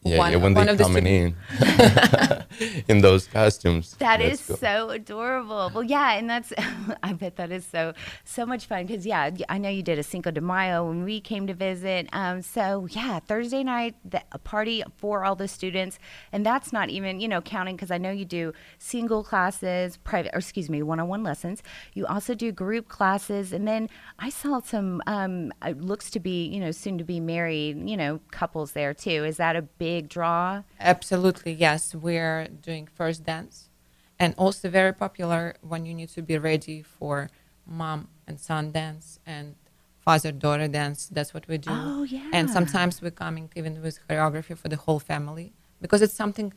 Yeah, 0.02 0.18
one, 0.18 0.32
yeah, 0.32 0.38
when 0.38 0.54
one 0.54 0.66
they 0.66 0.72
of 0.72 0.78
the 0.78 0.84
coming 0.84 1.04
students- 1.04 1.36
in 1.60 2.37
in 2.88 3.00
those 3.00 3.26
costumes. 3.26 3.96
That 3.98 4.20
is 4.20 4.38
That's 4.38 4.46
cool. 4.46 4.56
so 4.56 4.90
adorable. 4.90 5.70
Well, 5.74 5.84
yeah, 5.84 6.12
and 6.12 6.28
that's 6.28 6.52
I 7.02 7.12
bet 7.12 7.36
that 7.36 7.50
is 7.50 7.64
so 7.66 7.94
so 8.24 8.46
much 8.46 8.66
fun 8.66 8.86
because 8.86 9.06
yeah, 9.06 9.30
I 9.48 9.58
know 9.58 9.68
you 9.68 9.82
did 9.82 9.98
a 9.98 10.02
Cinco 10.02 10.30
de 10.30 10.40
Mayo 10.40 10.86
when 10.86 11.04
we 11.04 11.20
came 11.20 11.46
to 11.46 11.54
visit. 11.54 12.08
Um, 12.12 12.42
so 12.42 12.86
yeah, 12.90 13.20
Thursday 13.20 13.62
night 13.62 13.96
the, 14.04 14.22
a 14.32 14.38
party 14.38 14.82
for 14.96 15.24
all 15.24 15.36
the 15.36 15.48
students, 15.48 15.98
and 16.32 16.44
that's 16.44 16.72
not 16.72 16.88
even 16.90 17.20
you 17.20 17.28
know 17.28 17.40
counting 17.40 17.76
because 17.76 17.90
I 17.90 17.98
know 17.98 18.10
you 18.10 18.24
do 18.24 18.52
single 18.78 19.22
classes, 19.22 19.96
private 19.98 20.32
or 20.34 20.38
excuse 20.38 20.70
me, 20.70 20.82
one-on-one 20.82 21.22
lessons. 21.22 21.62
You 21.94 22.06
also 22.06 22.34
do 22.34 22.52
group 22.52 22.88
classes, 22.88 23.52
and 23.52 23.66
then 23.66 23.88
I 24.18 24.30
saw 24.30 24.60
some 24.60 25.02
um, 25.06 25.52
it 25.64 25.80
looks 25.80 26.10
to 26.10 26.20
be 26.20 26.46
you 26.46 26.60
know 26.60 26.70
soon 26.70 26.98
to 26.98 27.04
be 27.04 27.20
married 27.20 27.88
you 27.88 27.96
know 27.96 28.20
couples 28.30 28.72
there 28.72 28.94
too. 28.94 29.24
Is 29.24 29.36
that 29.36 29.56
a 29.56 29.62
big 29.62 30.08
draw? 30.08 30.62
Absolutely, 30.80 31.52
yes. 31.52 31.94
We're 31.94 32.47
doing 32.48 32.86
first 32.86 33.24
dance, 33.24 33.68
and 34.18 34.34
also 34.36 34.68
very 34.68 34.92
popular 34.92 35.54
when 35.60 35.86
you 35.86 35.94
need 35.94 36.08
to 36.10 36.22
be 36.22 36.38
ready 36.38 36.82
for 36.82 37.30
mom 37.66 38.08
and 38.26 38.40
son 38.40 38.72
dance 38.72 39.20
and 39.26 39.54
father 40.00 40.32
daughter 40.32 40.68
dance. 40.68 41.06
That's 41.06 41.32
what 41.34 41.46
we 41.48 41.58
do. 41.58 41.70
Oh, 41.72 42.02
yeah. 42.02 42.30
And 42.32 42.50
sometimes 42.50 43.02
we're 43.02 43.10
coming 43.10 43.50
even 43.54 43.82
with 43.82 44.00
choreography 44.08 44.56
for 44.56 44.68
the 44.68 44.76
whole 44.76 44.98
family 44.98 45.52
because 45.80 46.02
it's 46.02 46.14
something 46.14 46.52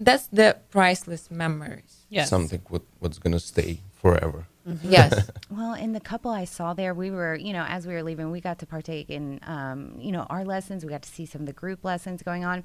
that's 0.00 0.26
the 0.28 0.56
priceless 0.70 1.30
memories. 1.30 2.06
Yes. 2.08 2.28
something 2.28 2.60
what, 2.68 2.82
what's 2.98 3.18
gonna 3.18 3.40
stay 3.40 3.80
forever. 3.92 4.46
Yes. 4.82 5.30
Well, 5.50 5.72
in 5.72 5.92
the 5.94 6.00
couple 6.00 6.30
I 6.30 6.44
saw 6.44 6.74
there, 6.74 6.92
we 6.92 7.10
were, 7.10 7.34
you 7.34 7.54
know, 7.54 7.64
as 7.66 7.86
we 7.86 7.94
were 7.94 8.02
leaving, 8.02 8.30
we 8.30 8.40
got 8.40 8.58
to 8.58 8.66
partake 8.66 9.08
in, 9.08 9.40
um, 9.44 9.94
you 9.98 10.12
know, 10.12 10.26
our 10.28 10.44
lessons. 10.44 10.84
We 10.84 10.90
got 10.90 11.00
to 11.02 11.08
see 11.10 11.24
some 11.24 11.40
of 11.40 11.46
the 11.46 11.54
group 11.54 11.84
lessons 11.84 12.22
going 12.22 12.44
on, 12.44 12.64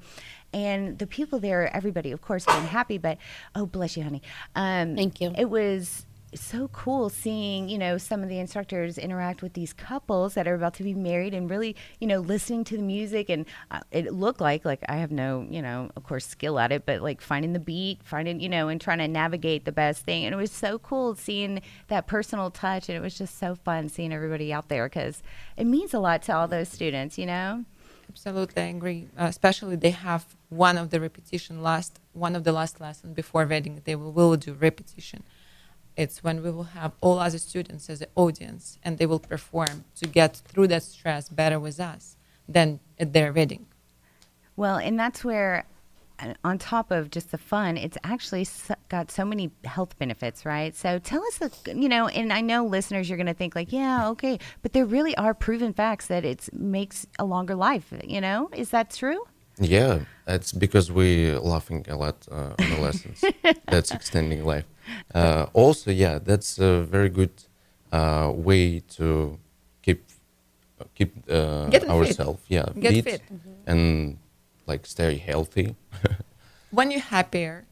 and 0.52 0.98
the 0.98 1.06
people 1.06 1.40
there, 1.40 1.74
everybody, 1.74 2.12
of 2.12 2.20
course, 2.20 2.44
being 2.44 2.64
happy. 2.66 2.98
But 2.98 3.16
oh, 3.54 3.64
bless 3.64 3.96
you, 3.96 4.02
honey. 4.02 4.20
Um, 4.54 4.96
Thank 4.96 5.20
you. 5.22 5.32
It 5.36 5.48
was 5.48 6.04
so 6.40 6.68
cool 6.68 7.08
seeing, 7.08 7.68
you 7.68 7.78
know, 7.78 7.98
some 7.98 8.22
of 8.22 8.28
the 8.28 8.38
instructors 8.38 8.98
interact 8.98 9.42
with 9.42 9.54
these 9.54 9.72
couples 9.72 10.34
that 10.34 10.48
are 10.48 10.54
about 10.54 10.74
to 10.74 10.82
be 10.82 10.94
married 10.94 11.34
and 11.34 11.48
really, 11.48 11.76
you 12.00 12.06
know, 12.06 12.20
listening 12.20 12.64
to 12.64 12.76
the 12.76 12.82
music. 12.82 13.28
And 13.28 13.46
uh, 13.70 13.80
it 13.90 14.12
looked 14.12 14.40
like, 14.40 14.64
like 14.64 14.82
I 14.88 14.96
have 14.96 15.10
no, 15.10 15.46
you 15.48 15.62
know, 15.62 15.90
of 15.96 16.04
course, 16.04 16.26
skill 16.26 16.58
at 16.58 16.72
it, 16.72 16.86
but 16.86 17.02
like 17.02 17.20
finding 17.20 17.52
the 17.52 17.58
beat, 17.58 18.00
finding, 18.02 18.40
you 18.40 18.48
know, 18.48 18.68
and 18.68 18.80
trying 18.80 18.98
to 18.98 19.08
navigate 19.08 19.64
the 19.64 19.72
best 19.72 20.04
thing. 20.04 20.24
And 20.24 20.34
it 20.34 20.38
was 20.38 20.52
so 20.52 20.78
cool 20.78 21.14
seeing 21.14 21.62
that 21.88 22.06
personal 22.06 22.50
touch. 22.50 22.88
And 22.88 22.96
it 22.96 23.00
was 23.00 23.16
just 23.16 23.38
so 23.38 23.54
fun 23.54 23.88
seeing 23.88 24.12
everybody 24.12 24.52
out 24.52 24.68
there 24.68 24.86
because 24.86 25.22
it 25.56 25.64
means 25.64 25.94
a 25.94 25.98
lot 25.98 26.22
to 26.22 26.36
all 26.36 26.48
those 26.48 26.68
students, 26.68 27.18
you 27.18 27.26
know? 27.26 27.64
Absolutely, 28.08 28.62
agree. 28.62 29.08
Uh, 29.18 29.24
especially 29.24 29.76
they 29.76 29.90
have 29.90 30.36
one 30.48 30.78
of 30.78 30.90
the 30.90 31.00
repetition 31.00 31.62
last, 31.62 31.98
one 32.12 32.36
of 32.36 32.44
the 32.44 32.52
last 32.52 32.80
lesson 32.80 33.12
before 33.12 33.44
wedding. 33.46 33.80
They 33.84 33.96
will, 33.96 34.12
will 34.12 34.36
do 34.36 34.52
repetition. 34.52 35.24
It's 35.96 36.24
when 36.24 36.42
we 36.42 36.50
will 36.50 36.64
have 36.64 36.92
all 37.00 37.18
other 37.18 37.38
students 37.38 37.88
as 37.88 38.00
an 38.00 38.08
audience, 38.16 38.78
and 38.82 38.98
they 38.98 39.06
will 39.06 39.20
perform 39.20 39.84
to 39.96 40.06
get 40.06 40.36
through 40.36 40.68
that 40.68 40.82
stress 40.82 41.28
better 41.28 41.60
with 41.60 41.78
us 41.78 42.16
than 42.48 42.80
at 42.98 43.12
their 43.12 43.32
wedding. 43.32 43.66
Well, 44.56 44.76
and 44.76 44.98
that's 44.98 45.24
where, 45.24 45.66
uh, 46.18 46.34
on 46.44 46.58
top 46.58 46.90
of 46.90 47.10
just 47.10 47.30
the 47.30 47.38
fun, 47.38 47.76
it's 47.76 47.98
actually 48.04 48.46
got 48.88 49.10
so 49.10 49.24
many 49.24 49.50
health 49.64 49.98
benefits, 49.98 50.44
right? 50.44 50.74
So 50.74 50.98
tell 50.98 51.22
us, 51.24 51.38
the, 51.38 51.50
you 51.74 51.88
know, 51.88 52.08
and 52.08 52.32
I 52.32 52.40
know 52.40 52.66
listeners, 52.66 53.08
you're 53.08 53.16
going 53.16 53.26
to 53.26 53.34
think 53.34 53.54
like, 53.54 53.72
yeah, 53.72 54.08
okay, 54.10 54.38
but 54.62 54.72
there 54.72 54.86
really 54.86 55.16
are 55.16 55.34
proven 55.34 55.72
facts 55.72 56.06
that 56.08 56.24
it 56.24 56.48
makes 56.52 57.06
a 57.18 57.24
longer 57.24 57.54
life. 57.54 57.92
You 58.04 58.20
know, 58.20 58.50
is 58.52 58.70
that 58.70 58.90
true? 58.90 59.24
Yeah, 59.58 60.00
it's 60.26 60.52
because 60.52 60.90
we 60.90 61.32
laughing 61.32 61.86
a 61.88 61.96
lot 61.96 62.26
uh, 62.30 62.54
on 62.58 62.70
the 62.70 62.80
lessons. 62.80 63.24
that's 63.66 63.92
extending 63.92 64.44
life. 64.44 64.64
Uh, 65.14 65.46
also, 65.52 65.90
yeah, 65.90 66.18
that's 66.18 66.58
a 66.58 66.82
very 66.82 67.08
good 67.08 67.32
uh, 67.92 68.30
way 68.34 68.80
to 68.96 69.38
keep 69.82 70.02
keep 70.94 71.12
uh, 71.30 71.70
ourselves, 71.88 72.42
yeah, 72.48 72.66
Get 72.78 72.92
fit, 73.04 73.04
fit. 73.04 73.22
and 73.66 74.18
like 74.66 74.86
stay 74.86 75.16
healthy. 75.16 75.74
When 76.70 76.90
you're 76.90 77.00
happier, 77.10 77.64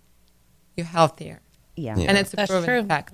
you're 0.77 0.87
healthier, 0.87 1.41
Yeah. 1.77 1.97
Yeah. 1.99 2.09
and 2.09 2.19
it's 2.19 2.33
a 2.33 2.37
That's 2.37 2.51
proven 2.51 2.69
true. 2.69 2.85
fact. 2.87 3.13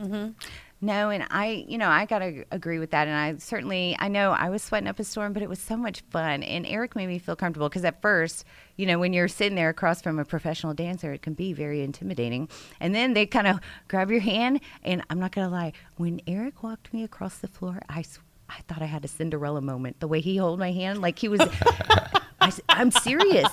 No, 0.80 1.10
and 1.10 1.26
I, 1.30 1.64
you 1.66 1.76
know, 1.76 1.88
I 1.88 2.06
got 2.06 2.20
to 2.20 2.44
agree 2.52 2.78
with 2.78 2.92
that. 2.92 3.08
And 3.08 3.16
I 3.16 3.36
certainly, 3.38 3.96
I 3.98 4.06
know 4.06 4.30
I 4.30 4.48
was 4.48 4.62
sweating 4.62 4.88
up 4.88 5.00
a 5.00 5.04
storm, 5.04 5.32
but 5.32 5.42
it 5.42 5.48
was 5.48 5.58
so 5.58 5.76
much 5.76 6.02
fun. 6.10 6.44
And 6.44 6.64
Eric 6.66 6.94
made 6.94 7.08
me 7.08 7.18
feel 7.18 7.34
comfortable 7.34 7.68
because 7.68 7.84
at 7.84 8.00
first, 8.00 8.44
you 8.76 8.86
know, 8.86 8.98
when 8.98 9.12
you're 9.12 9.26
sitting 9.26 9.56
there 9.56 9.70
across 9.70 10.00
from 10.00 10.20
a 10.20 10.24
professional 10.24 10.74
dancer, 10.74 11.12
it 11.12 11.22
can 11.22 11.34
be 11.34 11.52
very 11.52 11.82
intimidating. 11.82 12.48
And 12.78 12.94
then 12.94 13.14
they 13.14 13.26
kind 13.26 13.48
of 13.48 13.58
grab 13.88 14.08
your 14.08 14.20
hand. 14.20 14.60
And 14.84 15.02
I'm 15.10 15.18
not 15.18 15.32
going 15.32 15.48
to 15.48 15.52
lie, 15.52 15.72
when 15.96 16.20
Eric 16.28 16.62
walked 16.62 16.94
me 16.94 17.02
across 17.02 17.38
the 17.38 17.48
floor, 17.48 17.80
I, 17.88 18.04
I 18.48 18.60
thought 18.68 18.80
I 18.80 18.86
had 18.86 19.04
a 19.04 19.08
Cinderella 19.08 19.60
moment. 19.60 19.98
The 19.98 20.08
way 20.08 20.20
he 20.20 20.36
held 20.36 20.60
my 20.60 20.70
hand, 20.70 21.02
like 21.02 21.18
he 21.18 21.28
was, 21.28 21.40
I, 22.40 22.52
am 22.68 22.92
serious. 22.92 23.48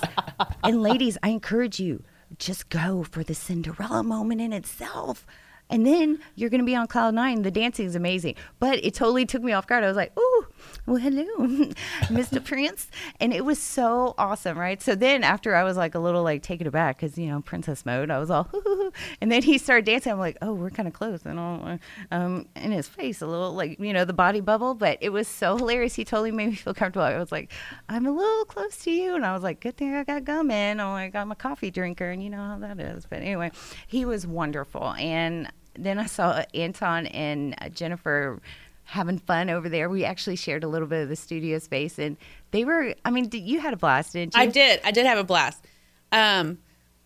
And 0.62 0.80
ladies, 0.80 1.18
I 1.24 1.30
encourage 1.30 1.80
you, 1.80 2.04
just 2.38 2.68
go 2.68 3.02
for 3.02 3.24
the 3.24 3.34
Cinderella 3.34 4.04
moment 4.04 4.40
in 4.40 4.52
itself. 4.52 5.26
And 5.68 5.84
then 5.84 6.20
you're 6.34 6.50
going 6.50 6.60
to 6.60 6.66
be 6.66 6.76
on 6.76 6.86
cloud 6.86 7.14
nine. 7.14 7.42
The 7.42 7.50
dancing 7.50 7.86
is 7.86 7.96
amazing. 7.96 8.36
But 8.60 8.84
it 8.84 8.94
totally 8.94 9.26
took 9.26 9.42
me 9.42 9.52
off 9.52 9.66
guard. 9.66 9.82
I 9.82 9.88
was 9.88 9.96
like, 9.96 10.16
ooh, 10.18 10.46
well, 10.86 10.96
hello, 10.96 11.24
Mr. 12.04 12.44
Prince. 12.44 12.88
And 13.18 13.32
it 13.32 13.44
was 13.44 13.58
so 13.58 14.14
awesome, 14.16 14.56
right? 14.56 14.80
So 14.80 14.94
then 14.94 15.24
after 15.24 15.56
I 15.56 15.64
was 15.64 15.76
like 15.76 15.94
a 15.94 15.98
little 15.98 16.22
like 16.22 16.42
taken 16.42 16.66
aback 16.66 16.98
because, 17.00 17.18
you 17.18 17.26
know, 17.26 17.40
princess 17.40 17.84
mode, 17.84 18.10
I 18.10 18.18
was 18.18 18.30
all, 18.30 18.48
and 19.20 19.32
then 19.32 19.42
he 19.42 19.58
started 19.58 19.84
dancing. 19.84 20.12
I'm 20.12 20.18
like, 20.18 20.38
oh, 20.42 20.52
we're 20.52 20.70
kind 20.70 20.86
of 20.86 20.94
close. 20.94 21.22
And 21.24 21.38
all, 21.38 21.78
um, 22.12 22.46
in 22.54 22.70
his 22.70 22.86
face, 22.86 23.20
a 23.20 23.26
little 23.26 23.52
like, 23.52 23.80
you 23.80 23.92
know, 23.92 24.04
the 24.04 24.12
body 24.12 24.40
bubble. 24.40 24.74
But 24.74 24.98
it 25.00 25.10
was 25.10 25.26
so 25.26 25.56
hilarious. 25.56 25.94
He 25.94 26.04
totally 26.04 26.30
made 26.30 26.50
me 26.50 26.54
feel 26.54 26.74
comfortable. 26.74 27.04
I 27.04 27.18
was 27.18 27.32
like, 27.32 27.50
I'm 27.88 28.06
a 28.06 28.12
little 28.12 28.44
close 28.44 28.76
to 28.84 28.90
you. 28.92 29.16
And 29.16 29.26
I 29.26 29.34
was 29.34 29.42
like, 29.42 29.60
good 29.60 29.76
thing 29.76 29.94
I 29.94 30.04
got 30.04 30.24
gum 30.24 30.50
in. 30.52 30.78
Oh, 30.78 30.90
I 30.90 31.08
got 31.08 31.26
my 31.26 31.34
coffee 31.34 31.72
drinker. 31.72 32.10
And 32.10 32.22
you 32.22 32.30
know 32.30 32.38
how 32.38 32.58
that 32.58 32.78
is. 32.78 33.06
But 33.06 33.22
anyway, 33.22 33.50
he 33.88 34.04
was 34.04 34.26
wonderful. 34.26 34.92
And 34.94 35.50
then 35.78 35.98
I 35.98 36.06
saw 36.06 36.44
Anton 36.54 37.06
and 37.06 37.54
uh, 37.60 37.68
Jennifer 37.68 38.40
having 38.84 39.18
fun 39.18 39.50
over 39.50 39.68
there. 39.68 39.88
We 39.88 40.04
actually 40.04 40.36
shared 40.36 40.64
a 40.64 40.68
little 40.68 40.88
bit 40.88 41.02
of 41.02 41.08
the 41.08 41.16
studio 41.16 41.58
space, 41.58 41.98
and 41.98 42.16
they 42.50 42.64
were. 42.64 42.94
I 43.04 43.10
mean, 43.10 43.28
you 43.32 43.60
had 43.60 43.72
a 43.72 43.76
blast, 43.76 44.12
didn't 44.12 44.34
you? 44.34 44.40
I 44.40 44.46
did. 44.46 44.80
I 44.84 44.90
did 44.90 45.06
have 45.06 45.18
a 45.18 45.24
blast. 45.24 45.64
Um, 46.12 46.58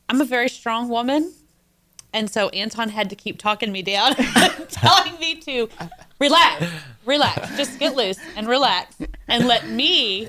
I'm 0.09 0.21
a 0.21 0.25
very 0.25 0.49
strong 0.49 0.89
woman. 0.89 1.33
And 2.13 2.29
so 2.31 2.49
Anton 2.49 2.89
had 2.89 3.11
to 3.11 3.17
keep 3.17 3.39
talking 3.39 3.71
me 3.71 3.83
down, 3.83 4.15
telling 4.69 5.19
me 5.21 5.37
to 5.37 5.69
relax, 6.19 6.67
relax, 7.05 7.57
just 7.57 7.79
get 7.79 7.95
loose 7.95 8.19
and 8.37 8.49
relax 8.49 8.97
and 9.29 9.47
let 9.47 9.69
me 9.69 10.29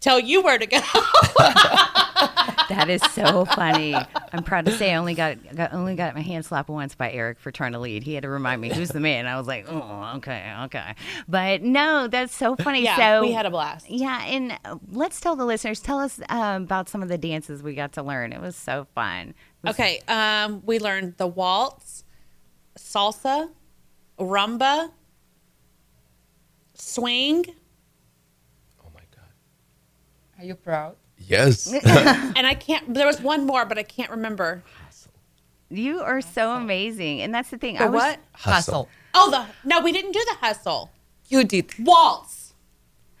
tell 0.00 0.18
you 0.18 0.40
where 0.42 0.58
to 0.58 0.66
go. 0.66 0.78
That 2.70 2.88
is 2.88 3.02
so 3.12 3.44
funny. 3.44 3.94
I'm 4.32 4.42
proud 4.42 4.64
to 4.66 4.72
say 4.72 4.92
I 4.92 4.96
only 4.96 5.14
got, 5.14 5.36
got 5.54 5.72
only 5.72 5.94
got 5.96 6.14
my 6.14 6.20
hand 6.22 6.44
slapped 6.46 6.68
once 6.68 6.94
by 6.94 7.10
Eric 7.12 7.38
for 7.40 7.50
trying 7.50 7.72
to 7.72 7.78
lead. 7.78 8.02
He 8.04 8.14
had 8.14 8.22
to 8.22 8.28
remind 8.28 8.60
me 8.60 8.72
who's 8.72 8.88
the 8.90 9.00
man. 9.00 9.26
I 9.26 9.36
was 9.36 9.46
like, 9.46 9.66
oh, 9.68 10.12
okay, 10.16 10.54
okay. 10.64 10.94
But 11.28 11.62
no, 11.62 12.06
that's 12.08 12.34
so 12.34 12.56
funny. 12.56 12.82
yeah, 12.84 12.96
so 12.96 13.20
we 13.22 13.32
had 13.32 13.44
a 13.46 13.50
blast. 13.50 13.90
Yeah, 13.90 14.24
and 14.24 14.58
uh, 14.64 14.76
let's 14.90 15.20
tell 15.20 15.36
the 15.36 15.44
listeners. 15.44 15.80
Tell 15.80 15.98
us 15.98 16.20
um, 16.28 16.62
about 16.62 16.88
some 16.88 17.02
of 17.02 17.08
the 17.08 17.18
dances 17.18 17.62
we 17.62 17.74
got 17.74 17.92
to 17.94 18.02
learn. 18.02 18.32
It 18.32 18.40
was 18.40 18.56
so 18.56 18.86
fun. 18.94 19.34
Was- 19.62 19.74
Okay, 19.74 20.00
um, 20.08 20.62
we 20.64 20.78
learned 20.78 21.16
the 21.18 21.26
waltz, 21.26 22.04
salsa, 22.78 23.50
rumba, 24.18 24.90
swing, 26.74 27.44
Oh 28.82 28.88
my 28.94 29.00
god! 29.14 29.28
Are 30.38 30.44
you 30.44 30.54
proud? 30.54 30.96
Yes. 31.30 31.72
and 31.84 32.46
I 32.46 32.54
can't. 32.54 32.92
There 32.92 33.06
was 33.06 33.20
one 33.22 33.46
more, 33.46 33.64
but 33.64 33.78
I 33.78 33.84
can't 33.84 34.10
remember. 34.10 34.64
You 35.70 36.00
are 36.00 36.20
so 36.20 36.50
amazing, 36.50 37.20
and 37.22 37.32
that's 37.32 37.50
the 37.50 37.56
thing. 37.56 37.76
The 37.76 37.84
I 37.84 37.86
was, 37.86 38.02
what? 38.02 38.18
Hustle. 38.32 38.88
Oh, 39.14 39.30
the 39.30 39.46
no, 39.64 39.80
we 39.80 39.92
didn't 39.92 40.10
do 40.10 40.24
the 40.28 40.34
hustle. 40.44 40.90
You 41.28 41.44
did. 41.44 41.70
Waltz. 41.78 42.54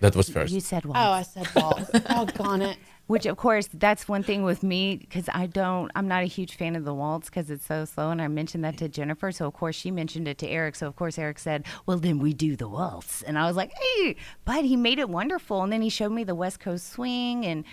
That 0.00 0.16
was 0.16 0.28
first. 0.28 0.52
You 0.52 0.58
said 0.58 0.84
waltz. 0.84 0.98
Oh. 1.00 1.10
I 1.10 1.22
said 1.22 1.48
waltz. 1.54 1.90
oh, 2.10 2.26
gone 2.26 2.62
it. 2.62 2.76
Which, 3.06 3.26
of 3.26 3.36
course, 3.36 3.68
that's 3.74 4.06
one 4.06 4.22
thing 4.22 4.44
with 4.44 4.62
me 4.62 4.94
because 4.94 5.28
I 5.34 5.46
don't, 5.46 5.90
I'm 5.96 6.06
not 6.06 6.22
a 6.22 6.26
huge 6.26 6.56
fan 6.56 6.76
of 6.76 6.84
the 6.84 6.94
waltz 6.94 7.28
because 7.28 7.50
it's 7.50 7.66
so 7.66 7.84
slow. 7.84 8.10
And 8.10 8.22
I 8.22 8.28
mentioned 8.28 8.62
that 8.62 8.78
to 8.78 8.88
Jennifer. 8.88 9.32
So, 9.32 9.48
of 9.48 9.52
course, 9.52 9.74
she 9.74 9.90
mentioned 9.90 10.28
it 10.28 10.38
to 10.38 10.48
Eric. 10.48 10.76
So, 10.76 10.86
of 10.86 10.94
course, 10.94 11.18
Eric 11.18 11.40
said, 11.40 11.66
Well, 11.86 11.98
then 11.98 12.20
we 12.20 12.32
do 12.32 12.54
the 12.54 12.68
waltz. 12.68 13.22
And 13.22 13.36
I 13.36 13.48
was 13.48 13.56
like, 13.56 13.72
Hey, 13.72 14.14
but 14.44 14.64
he 14.64 14.76
made 14.76 15.00
it 15.00 15.08
wonderful. 15.08 15.64
And 15.64 15.72
then 15.72 15.82
he 15.82 15.88
showed 15.88 16.12
me 16.12 16.22
the 16.22 16.36
West 16.36 16.60
Coast 16.60 16.92
swing. 16.92 17.44
And 17.44 17.64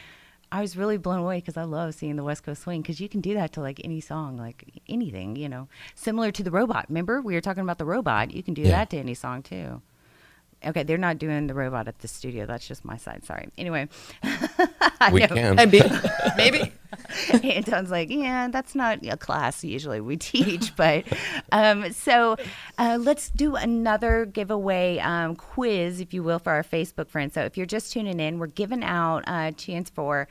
I 0.52 0.62
was 0.62 0.78
really 0.78 0.98
blown 0.98 1.20
away 1.20 1.38
because 1.40 1.58
I 1.58 1.64
love 1.64 1.94
seeing 1.94 2.16
the 2.16 2.24
West 2.24 2.44
Coast 2.44 2.62
swing 2.64 2.82
because 2.82 3.00
you 3.02 3.10
can 3.10 3.20
do 3.22 3.34
that 3.34 3.52
to 3.54 3.62
like 3.62 3.82
any 3.84 4.00
song, 4.00 4.38
like 4.38 4.64
anything, 4.88 5.36
you 5.36 5.50
know, 5.50 5.68
similar 5.96 6.32
to 6.32 6.44
the 6.44 6.52
robot. 6.52 6.86
Remember, 6.88 7.22
we 7.22 7.34
were 7.34 7.42
talking 7.42 7.64
about 7.64 7.78
the 7.78 7.86
robot. 7.86 8.32
You 8.32 8.42
can 8.44 8.54
do 8.54 8.62
Yeah. 8.62 8.70
that 8.72 8.90
to 8.92 8.98
any 8.98 9.14
song 9.14 9.44
too. 9.44 9.82
Okay, 10.66 10.84
they're 10.84 10.98
not 10.98 11.20
doing 11.20 11.48
the 11.48 11.54
robot 11.54 11.88
at 11.88 12.00
the 12.00 12.08
studio. 12.08 12.46
That's 12.48 12.68
just 12.68 12.84
my 12.84 12.98
side. 12.98 13.24
Sorry. 13.26 13.50
Anyway, 13.58 13.90
we 15.12 15.20
know. 15.20 15.28
can. 15.28 15.56
Maybe, 15.58 15.82
maybe. 16.36 16.72
Anton's 17.44 17.92
like, 17.92 18.10
yeah, 18.10 18.48
that's 18.50 18.76
not 18.76 19.06
a 19.06 19.18
class 19.18 19.64
usually 19.64 20.02
we 20.02 20.18
teach, 20.18 20.76
but 20.78 21.06
um, 21.52 21.92
so 21.92 22.38
uh, 22.78 22.98
let's 23.00 23.30
do 23.30 23.56
another 23.56 24.26
giveaway 24.26 25.00
um, 25.00 25.36
quiz, 25.36 26.00
if 26.00 26.14
you 26.14 26.24
will, 26.24 26.40
for 26.40 26.52
our 26.52 26.64
Facebook 26.64 27.10
friends. 27.10 27.34
So 27.34 27.42
if 27.42 27.58
you're 27.58 27.66
just 27.66 27.92
tuning 27.92 28.20
in, 28.20 28.40
we're 28.40 28.48
giving 28.48 28.84
out 28.84 29.24
a 29.28 29.52
chance 29.52 29.90
for 29.90 30.28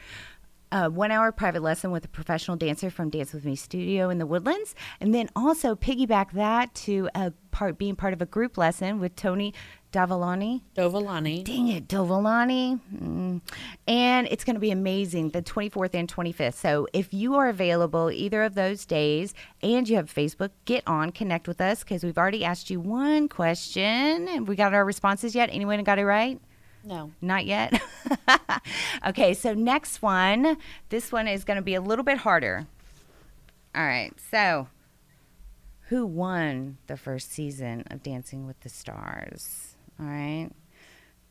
a 0.72 0.90
one 0.90 1.10
hour 1.10 1.32
private 1.32 1.62
lesson 1.62 1.90
with 1.90 2.04
a 2.04 2.08
professional 2.08 2.56
dancer 2.56 2.90
from 2.90 3.10
Dance 3.10 3.32
With 3.32 3.44
Me 3.44 3.56
Studio 3.56 4.10
in 4.10 4.18
the 4.18 4.26
Woodlands. 4.26 4.74
And 5.00 5.14
then 5.14 5.28
also 5.36 5.74
piggyback 5.74 6.32
that 6.32 6.74
to 6.74 7.08
a 7.14 7.32
part 7.50 7.78
being 7.78 7.96
part 7.96 8.12
of 8.12 8.20
a 8.20 8.26
group 8.26 8.58
lesson 8.58 9.00
with 9.00 9.16
Tony 9.16 9.54
Davalani. 9.92 10.60
Dovolani. 10.76 11.42
Dang 11.42 11.68
it, 11.68 11.88
Dovolani. 11.88 12.78
Mm. 12.94 13.40
And 13.88 14.28
it's 14.30 14.44
going 14.44 14.54
to 14.54 14.60
be 14.60 14.70
amazing 14.70 15.30
the 15.30 15.40
24th 15.40 15.94
and 15.94 16.12
25th. 16.12 16.54
So 16.54 16.86
if 16.92 17.14
you 17.14 17.34
are 17.36 17.48
available 17.48 18.10
either 18.10 18.42
of 18.42 18.54
those 18.54 18.84
days 18.84 19.32
and 19.62 19.88
you 19.88 19.96
have 19.96 20.12
Facebook, 20.12 20.50
get 20.66 20.82
on, 20.86 21.12
connect 21.12 21.48
with 21.48 21.62
us 21.62 21.82
because 21.82 22.04
we've 22.04 22.18
already 22.18 22.44
asked 22.44 22.68
you 22.68 22.78
one 22.78 23.28
question. 23.28 24.28
and 24.28 24.46
we 24.46 24.54
got 24.54 24.74
our 24.74 24.84
responses 24.84 25.34
yet? 25.34 25.48
Anyone 25.50 25.82
got 25.82 25.98
it 25.98 26.04
right? 26.04 26.40
No. 26.86 27.10
Not 27.20 27.46
yet. 27.46 27.82
okay, 29.06 29.34
so 29.34 29.54
next 29.54 30.02
one. 30.02 30.56
This 30.88 31.10
one 31.10 31.26
is 31.26 31.42
going 31.42 31.56
to 31.56 31.62
be 31.62 31.74
a 31.74 31.80
little 31.80 32.04
bit 32.04 32.18
harder. 32.18 32.68
All 33.74 33.84
right, 33.84 34.12
so 34.30 34.68
who 35.88 36.06
won 36.06 36.78
the 36.86 36.96
first 36.96 37.32
season 37.32 37.82
of 37.90 38.04
Dancing 38.04 38.46
with 38.46 38.60
the 38.60 38.68
Stars? 38.68 39.74
All 39.98 40.06
right, 40.06 40.48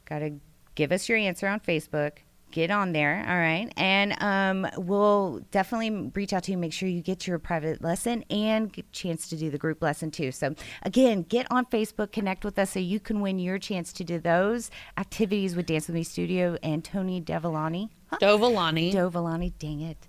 got 0.04 0.20
to 0.20 0.34
give 0.76 0.92
us 0.92 1.08
your 1.08 1.18
answer 1.18 1.48
on 1.48 1.62
Facebook. 1.62 2.18
Get 2.56 2.72
on 2.72 2.94
there, 2.94 3.22
all 3.28 3.36
right, 3.36 3.70
and 3.76 4.16
um, 4.24 4.66
we'll 4.78 5.42
definitely 5.52 6.10
reach 6.16 6.32
out 6.32 6.44
to 6.44 6.52
you. 6.52 6.58
Make 6.58 6.72
sure 6.72 6.88
you 6.88 7.02
get 7.02 7.28
your 7.28 7.38
private 7.38 7.82
lesson 7.84 8.24
and 8.30 8.72
get 8.72 8.86
a 8.86 8.92
chance 8.94 9.28
to 9.28 9.36
do 9.36 9.50
the 9.50 9.58
group 9.58 9.82
lesson 9.82 10.10
too. 10.10 10.32
So 10.32 10.56
again, 10.84 11.24
get 11.24 11.48
on 11.52 11.66
Facebook, 11.66 12.14
connect 12.14 12.46
with 12.46 12.58
us, 12.58 12.72
so 12.72 12.80
you 12.80 13.02
can 13.02 13.20
win 13.20 13.40
your 13.40 13.60
chance 13.60 13.92
to 13.92 14.06
do 14.06 14.20
those 14.20 14.72
activities 14.98 15.54
with 15.54 15.66
Dance 15.66 15.88
with 15.88 15.96
Me 15.96 16.04
Studio 16.04 16.58
and 16.64 16.82
Tony 16.82 17.20
Devolani. 17.20 17.90
Huh? 18.08 18.20
Dovolani. 18.22 18.94
Dovolani, 18.94 19.52
dang 19.60 19.82
it. 19.82 20.08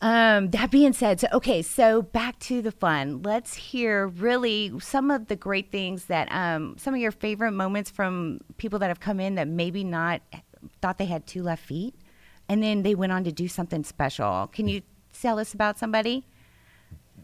Um, 0.00 0.50
that 0.50 0.70
being 0.70 0.92
said, 0.92 1.18
so 1.18 1.26
okay, 1.32 1.62
so 1.62 2.00
back 2.00 2.38
to 2.40 2.62
the 2.62 2.70
fun. 2.70 3.22
Let's 3.22 3.54
hear 3.54 4.06
really 4.06 4.78
some 4.78 5.10
of 5.10 5.26
the 5.26 5.34
great 5.34 5.72
things 5.72 6.04
that 6.04 6.28
um, 6.30 6.76
some 6.78 6.94
of 6.94 7.00
your 7.00 7.10
favorite 7.10 7.52
moments 7.52 7.90
from 7.90 8.38
people 8.56 8.78
that 8.78 8.86
have 8.86 9.00
come 9.00 9.18
in 9.18 9.34
that 9.34 9.48
maybe 9.48 9.82
not 9.82 10.22
thought 10.80 10.98
they 10.98 11.06
had 11.06 11.26
two 11.26 11.42
left 11.42 11.64
feet, 11.64 11.94
and 12.48 12.62
then 12.62 12.82
they 12.82 12.94
went 12.94 13.12
on 13.12 13.24
to 13.24 13.32
do 13.32 13.48
something 13.48 13.84
special. 13.84 14.48
Can 14.52 14.68
you 14.68 14.82
tell 15.20 15.38
us 15.38 15.54
about 15.54 15.78
somebody? 15.78 16.24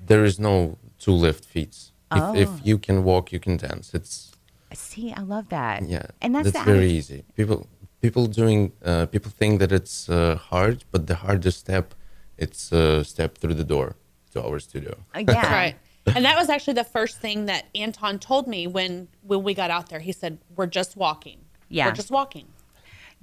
There 0.07 0.25
is 0.25 0.39
no 0.39 0.79
two 0.99 1.13
left 1.13 1.45
feet. 1.45 1.91
Oh. 2.11 2.35
If, 2.35 2.49
if 2.49 2.67
you 2.67 2.79
can 2.79 3.05
walk, 3.05 3.33
you 3.33 3.41
can 3.41 3.57
dance. 3.57 3.95
It's 3.95 4.33
See, 4.75 5.13
I 5.13 5.21
love 5.21 5.49
that. 5.51 5.83
yeah, 5.83 6.07
and 6.23 6.35
that's, 6.35 6.53
the 6.53 6.59
very 6.61 6.89
atti- 6.89 6.99
easy. 6.99 7.25
People 7.37 7.67
people 8.01 8.27
doing 8.27 8.73
uh, 8.85 9.07
people 9.07 9.31
think 9.31 9.61
that 9.61 9.71
it's 9.71 10.09
uh, 10.09 10.37
hard, 10.37 10.85
but 10.91 11.07
the 11.07 11.17
hardest 11.17 11.59
step 11.61 11.95
it's 12.39 12.73
a 12.73 13.05
step 13.05 13.39
through 13.39 13.55
the 13.55 13.65
door 13.65 13.97
to 14.33 14.43
our 14.43 14.59
studio. 14.59 14.97
Uh, 15.15 15.25
yeah, 15.29 15.55
right. 15.55 15.77
And 16.07 16.25
that 16.25 16.37
was 16.37 16.49
actually 16.49 16.75
the 16.75 16.85
first 16.85 17.21
thing 17.21 17.47
that 17.47 17.67
Anton 17.75 18.19
told 18.19 18.49
me 18.49 18.67
when 18.67 19.09
when 19.23 19.43
we 19.43 19.55
got 19.55 19.71
out 19.71 19.89
there. 19.89 20.01
He 20.01 20.13
said, 20.13 20.39
"We're 20.57 20.67
just 20.67 20.97
walking. 20.97 21.39
Yeah. 21.69 21.87
we're 21.87 21.95
just 21.95 22.11
walking." 22.11 22.49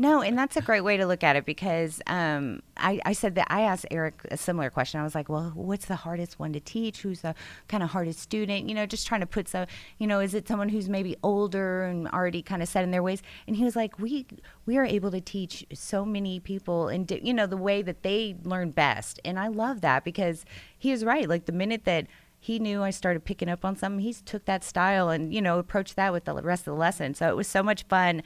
No, 0.02 0.22
and 0.22 0.38
that's 0.38 0.56
a 0.56 0.62
great 0.62 0.80
way 0.80 0.96
to 0.96 1.06
look 1.06 1.26
at 1.26 1.36
it 1.36 1.44
because 1.44 2.02
um, 2.08 2.62
I, 2.78 3.02
I 3.06 3.12
said 3.12 3.36
that 3.36 3.48
I 3.50 3.64
asked 3.64 3.86
Eric 3.92 4.22
a 4.32 4.38
similar 4.38 4.70
question. 4.70 5.02
I 5.02 5.04
was 5.04 5.14
like, 5.14 5.28
well, 5.28 5.52
what's 5.54 5.88
the 5.88 5.98
hardest 5.98 6.40
one 6.40 6.54
to 6.54 6.62
teach? 6.62 7.02
Who's 7.02 7.20
the 7.20 7.36
kind 7.68 7.84
of 7.84 7.90
hardest 7.90 8.20
student? 8.20 8.70
You 8.70 8.76
know, 8.76 8.86
just 8.86 9.06
trying 9.06 9.20
to 9.20 9.28
put 9.28 9.50
some, 9.50 9.68
you 9.98 10.08
know, 10.08 10.22
is 10.22 10.34
it 10.34 10.48
someone 10.48 10.70
who's 10.70 10.88
maybe 10.88 11.18
older 11.22 11.84
and 11.84 12.08
already 12.08 12.42
kind 12.42 12.64
of 12.64 12.70
set 12.70 12.86
in 12.86 12.92
their 12.92 13.04
ways? 13.04 13.22
And 13.46 13.58
he 13.58 13.66
was 13.66 13.76
like, 13.76 14.00
we 14.00 14.26
we 14.66 14.78
are 14.78 14.86
able 14.86 15.12
to 15.12 15.20
teach 15.20 15.66
so 15.74 16.06
many 16.06 16.40
people 16.40 16.88
and 16.88 17.12
you 17.22 17.34
know 17.34 17.46
the 17.46 17.58
way 17.58 17.82
that 17.82 18.02
they 18.02 18.38
learn 18.44 18.72
best, 18.72 19.20
and 19.26 19.38
I 19.38 19.48
love 19.48 19.82
that 19.82 20.06
because 20.06 20.46
he 20.78 20.94
is 20.94 21.04
right. 21.04 21.28
Like 21.28 21.46
the 21.46 21.52
minute 21.52 21.84
that 21.84 22.08
he 22.40 22.58
knew 22.58 22.82
I 22.82 22.90
started 22.90 23.26
picking 23.26 23.50
up 23.50 23.66
on 23.66 23.76
something. 23.76 24.00
He 24.00 24.14
took 24.14 24.46
that 24.46 24.64
style 24.64 25.10
and 25.10 25.34
you 25.34 25.42
know 25.42 25.60
approached 25.60 25.96
that 25.98 26.14
with 26.14 26.26
the 26.26 26.34
rest 26.36 26.62
of 26.62 26.74
the 26.74 26.80
lesson. 26.80 27.14
So 27.14 27.28
it 27.28 27.36
was 27.36 27.48
so 27.48 27.62
much 27.62 27.84
fun, 27.84 28.24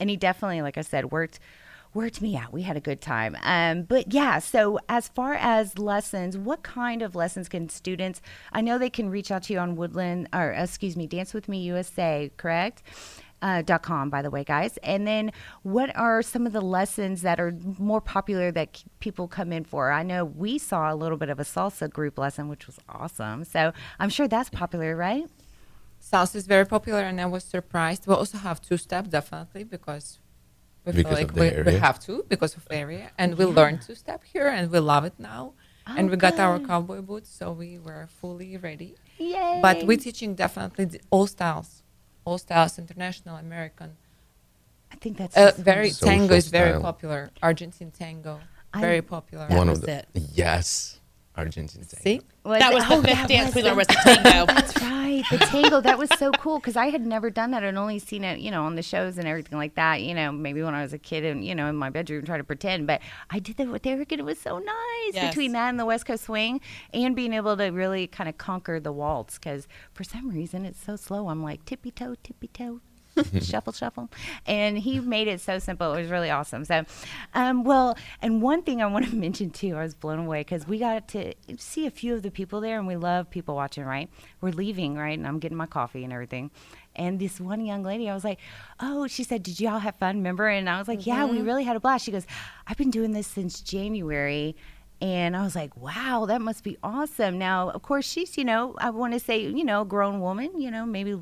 and 0.00 0.10
he 0.10 0.16
definitely, 0.16 0.62
like 0.62 0.78
I 0.78 0.82
said, 0.82 1.10
worked 1.10 1.38
worked 1.94 2.20
me 2.20 2.36
out. 2.36 2.52
We 2.52 2.62
had 2.62 2.76
a 2.76 2.80
good 2.80 3.00
time. 3.00 3.36
Um, 3.42 3.82
but 3.84 4.12
yeah, 4.12 4.40
so 4.40 4.78
as 4.88 5.08
far 5.08 5.34
as 5.34 5.78
lessons, 5.78 6.36
what 6.36 6.62
kind 6.62 7.02
of 7.02 7.14
lessons 7.14 7.48
can 7.48 7.68
students? 7.68 8.20
I 8.52 8.60
know 8.60 8.78
they 8.78 8.90
can 8.90 9.08
reach 9.08 9.30
out 9.30 9.44
to 9.44 9.52
you 9.52 9.60
on 9.60 9.76
Woodland 9.76 10.28
or 10.34 10.50
excuse 10.50 10.96
me, 10.96 11.06
Dance 11.06 11.32
with 11.32 11.48
Me 11.48 11.58
USA, 11.58 12.30
correct? 12.36 12.82
Uh, 13.42 13.60
dot 13.60 13.82
com 13.82 14.08
by 14.08 14.22
the 14.22 14.30
way 14.30 14.42
guys 14.42 14.78
and 14.78 15.06
then 15.06 15.30
what 15.64 15.94
are 15.98 16.22
some 16.22 16.46
of 16.46 16.54
the 16.54 16.62
lessons 16.62 17.20
that 17.20 17.38
are 17.38 17.52
more 17.78 18.00
popular 18.00 18.50
that 18.50 18.82
people 19.00 19.28
come 19.28 19.52
in 19.52 19.62
for 19.62 19.90
i 19.90 20.02
know 20.02 20.24
we 20.24 20.56
saw 20.56 20.90
a 20.90 20.96
little 20.96 21.18
bit 21.18 21.28
of 21.28 21.38
a 21.38 21.42
salsa 21.42 21.90
group 21.90 22.16
lesson 22.16 22.48
which 22.48 22.66
was 22.66 22.78
awesome 22.88 23.44
so 23.44 23.70
i'm 24.00 24.08
sure 24.08 24.26
that's 24.26 24.48
popular 24.48 24.96
right 24.96 25.28
Salsa 26.10 26.36
is 26.36 26.46
very 26.46 26.66
popular, 26.66 27.00
and 27.00 27.18
I 27.20 27.26
was 27.26 27.44
surprised. 27.44 28.06
We 28.06 28.14
also 28.14 28.36
have 28.38 28.60
two 28.60 28.76
step 28.76 29.08
definitely 29.08 29.64
because 29.64 30.18
we 30.84 30.92
feel 30.92 31.10
like 31.10 31.34
we, 31.34 31.50
we 31.62 31.74
have 31.78 31.98
to 32.00 32.24
because 32.28 32.56
of 32.56 32.64
the 32.66 32.74
area, 32.76 33.10
and 33.16 33.38
we 33.38 33.44
learned 33.46 33.80
two 33.82 33.94
step 33.94 34.22
here, 34.22 34.48
and 34.48 34.70
we 34.70 34.78
love 34.80 35.04
it 35.06 35.14
now. 35.18 35.54
and 35.86 36.08
Oh, 36.08 36.10
we 36.12 36.16
got 36.16 36.38
our 36.38 36.58
cowboy 36.58 37.00
boots, 37.00 37.30
so 37.30 37.52
we 37.52 37.78
were 37.78 38.06
fully 38.20 38.56
ready. 38.58 38.94
Yay. 39.18 39.60
But 39.62 39.84
we're 39.84 39.96
teaching 39.96 40.34
definitely 40.34 41.00
all 41.10 41.26
styles, 41.26 41.82
all 42.26 42.38
styles, 42.38 42.78
international, 42.78 43.36
American. 43.36 43.90
i 44.92 44.96
think 44.96 45.16
that's 45.16 45.36
Uh, 45.36 45.52
very 45.72 45.90
Social 45.90 46.08
tango 46.08 46.34
is 46.34 46.48
very 46.48 46.80
popular. 46.88 47.30
Argentine 47.42 47.90
tango, 47.90 48.40
I- 48.74 48.80
very 48.88 49.02
popular. 49.02 49.46
That 49.48 49.56
One 49.56 49.70
was 49.70 49.78
of 49.80 49.86
the 49.86 49.98
it. 50.00 50.06
yes, 50.42 51.00
Argentine. 51.36 51.82
tango. 51.84 51.96
See, 52.02 52.20
that 52.44 52.72
was 52.72 52.86
the 52.86 52.94
oh, 52.94 53.02
fifth 53.02 53.26
dance 53.28 53.54
we 53.54 53.62
learned 53.62 53.76
was 53.76 53.86
the- 53.88 53.94
the 54.04 54.14
tango. 54.22 54.46
That's 54.52 54.80
right, 54.82 55.24
the 55.30 55.38
tango. 55.38 55.80
That 55.80 55.98
was 55.98 56.08
so 56.18 56.30
cool 56.32 56.58
because 56.60 56.76
I 56.76 56.90
had 56.90 57.04
never 57.04 57.28
done 57.28 57.50
that. 57.50 57.64
I'd 57.64 57.74
only 57.74 57.98
seen 57.98 58.22
it, 58.24 58.38
you 58.38 58.50
know, 58.52 58.64
on 58.64 58.76
the 58.76 58.82
shows 58.82 59.18
and 59.18 59.26
everything 59.26 59.58
like 59.58 59.74
that. 59.74 60.02
You 60.02 60.14
know, 60.14 60.30
maybe 60.30 60.62
when 60.62 60.74
I 60.74 60.82
was 60.82 60.92
a 60.92 60.98
kid 60.98 61.24
and 61.24 61.44
you 61.44 61.54
know 61.54 61.66
in 61.66 61.76
my 61.76 61.90
bedroom 61.90 62.24
trying 62.24 62.38
to 62.40 62.44
pretend. 62.44 62.86
But 62.86 63.00
I 63.30 63.40
did 63.40 63.56
that 63.56 63.68
with 63.68 63.84
Eric, 63.86 64.12
and 64.12 64.20
it 64.20 64.24
was 64.24 64.38
so 64.40 64.58
nice 64.58 65.14
Yes. 65.14 65.30
between 65.34 65.52
that 65.52 65.68
and 65.70 65.78
the 65.80 65.84
West 65.86 66.06
Coast 66.06 66.24
swing, 66.24 66.60
and 66.92 67.16
being 67.16 67.32
able 67.32 67.56
to 67.56 67.64
really 67.70 68.06
kind 68.06 68.28
of 68.28 68.38
conquer 68.38 68.78
the 68.78 68.92
waltz 68.92 69.34
because 69.38 69.66
for 69.92 70.04
some 70.04 70.30
reason 70.30 70.64
it's 70.64 70.80
so 70.82 70.94
slow. 70.96 71.28
I'm 71.28 71.42
like 71.42 71.64
tippy 71.64 71.90
toe, 71.90 72.14
tippy 72.22 72.48
toe. 72.48 72.80
shuffle, 73.42 73.72
shuffle. 73.72 74.10
And 74.46 74.78
he 74.78 75.00
made 75.00 75.28
it 75.28 75.40
so 75.40 75.58
simple. 75.58 75.92
It 75.94 76.02
was 76.02 76.10
really 76.10 76.30
awesome. 76.30 76.64
So, 76.64 76.84
um, 77.34 77.64
well, 77.64 77.96
and 78.22 78.42
one 78.42 78.62
thing 78.62 78.82
I 78.82 78.86
want 78.86 79.06
to 79.06 79.14
mention 79.16 79.50
too, 79.50 79.76
I 79.76 79.82
was 79.82 79.94
blown 79.94 80.20
away 80.20 80.40
because 80.40 80.66
we 80.66 80.78
got 80.78 81.08
to 81.08 81.34
see 81.56 81.86
a 81.86 81.90
few 81.90 82.14
of 82.14 82.22
the 82.22 82.30
people 82.30 82.60
there 82.60 82.78
and 82.78 82.86
we 82.86 82.96
love 82.96 83.30
people 83.30 83.54
watching, 83.54 83.84
right? 83.84 84.10
We're 84.40 84.50
leaving, 84.50 84.96
right? 84.96 85.16
And 85.16 85.26
I'm 85.26 85.38
getting 85.38 85.56
my 85.56 85.66
coffee 85.66 86.04
and 86.04 86.12
everything. 86.12 86.50
And 86.96 87.18
this 87.18 87.40
one 87.40 87.64
young 87.64 87.82
lady, 87.82 88.08
I 88.08 88.14
was 88.14 88.24
like, 88.24 88.38
oh, 88.78 89.08
she 89.08 89.24
said, 89.24 89.42
did 89.42 89.58
y'all 89.58 89.80
have 89.80 89.96
fun? 89.96 90.18
Remember? 90.18 90.46
And 90.46 90.68
I 90.68 90.78
was 90.78 90.86
like, 90.86 91.06
yeah, 91.06 91.24
we 91.24 91.40
really 91.40 91.64
had 91.64 91.74
a 91.76 91.80
blast. 91.80 92.04
She 92.04 92.12
goes, 92.12 92.26
I've 92.68 92.76
been 92.76 92.90
doing 92.90 93.12
this 93.12 93.26
since 93.26 93.60
January. 93.60 94.54
And 95.00 95.36
I 95.36 95.42
was 95.42 95.56
like, 95.56 95.76
wow, 95.76 96.24
that 96.28 96.40
must 96.40 96.62
be 96.62 96.78
awesome. 96.82 97.36
Now, 97.36 97.70
of 97.70 97.82
course, 97.82 98.06
she's, 98.06 98.38
you 98.38 98.44
know, 98.44 98.76
I 98.78 98.90
want 98.90 99.12
to 99.12 99.20
say, 99.20 99.40
you 99.40 99.64
know, 99.64 99.82
a 99.82 99.84
grown 99.84 100.20
woman, 100.20 100.60
you 100.60 100.70
know, 100.70 100.86
maybe 100.86 101.18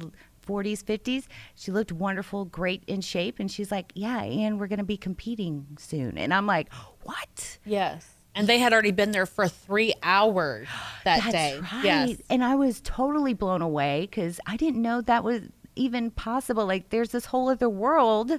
40s, 0.47 0.83
50s. 0.83 1.25
She 1.55 1.71
looked 1.71 1.93
wonderful, 1.93 2.45
great 2.45 2.83
in 2.87 3.01
shape. 3.01 3.39
And 3.39 3.51
she's 3.51 3.71
like, 3.71 3.93
yeah, 3.95 4.23
and 4.23 4.59
we're 4.59 4.67
going 4.69 4.79
to 4.79 4.85
be 4.85 4.97
competing 4.97 5.67
soon. 5.79 6.19
And 6.19 6.33
I'm 6.35 6.47
like, 6.47 6.73
what? 7.03 7.59
Yes. 7.65 8.07
And 8.35 8.49
they 8.49 8.59
had 8.59 8.73
already 8.73 8.93
been 8.93 9.11
there 9.13 9.27
for 9.27 9.47
three 9.49 9.93
hours 10.03 10.67
that 11.05 11.21
That's 11.21 11.33
day. 11.33 11.59
right. 11.61 11.85
Yes. 11.85 12.23
And 12.31 12.43
I 12.43 12.55
was 12.55 12.81
totally 12.83 13.35
blown 13.35 13.63
away 13.63 14.03
because 14.03 14.41
I 14.47 14.57
didn't 14.57 14.81
know 14.81 15.01
that 15.03 15.23
was 15.25 15.43
even 15.77 16.11
possible. 16.11 16.67
Like, 16.67 16.91
there's 16.91 17.11
this 17.11 17.27
whole 17.27 17.49
other 17.49 17.69
world 17.69 18.39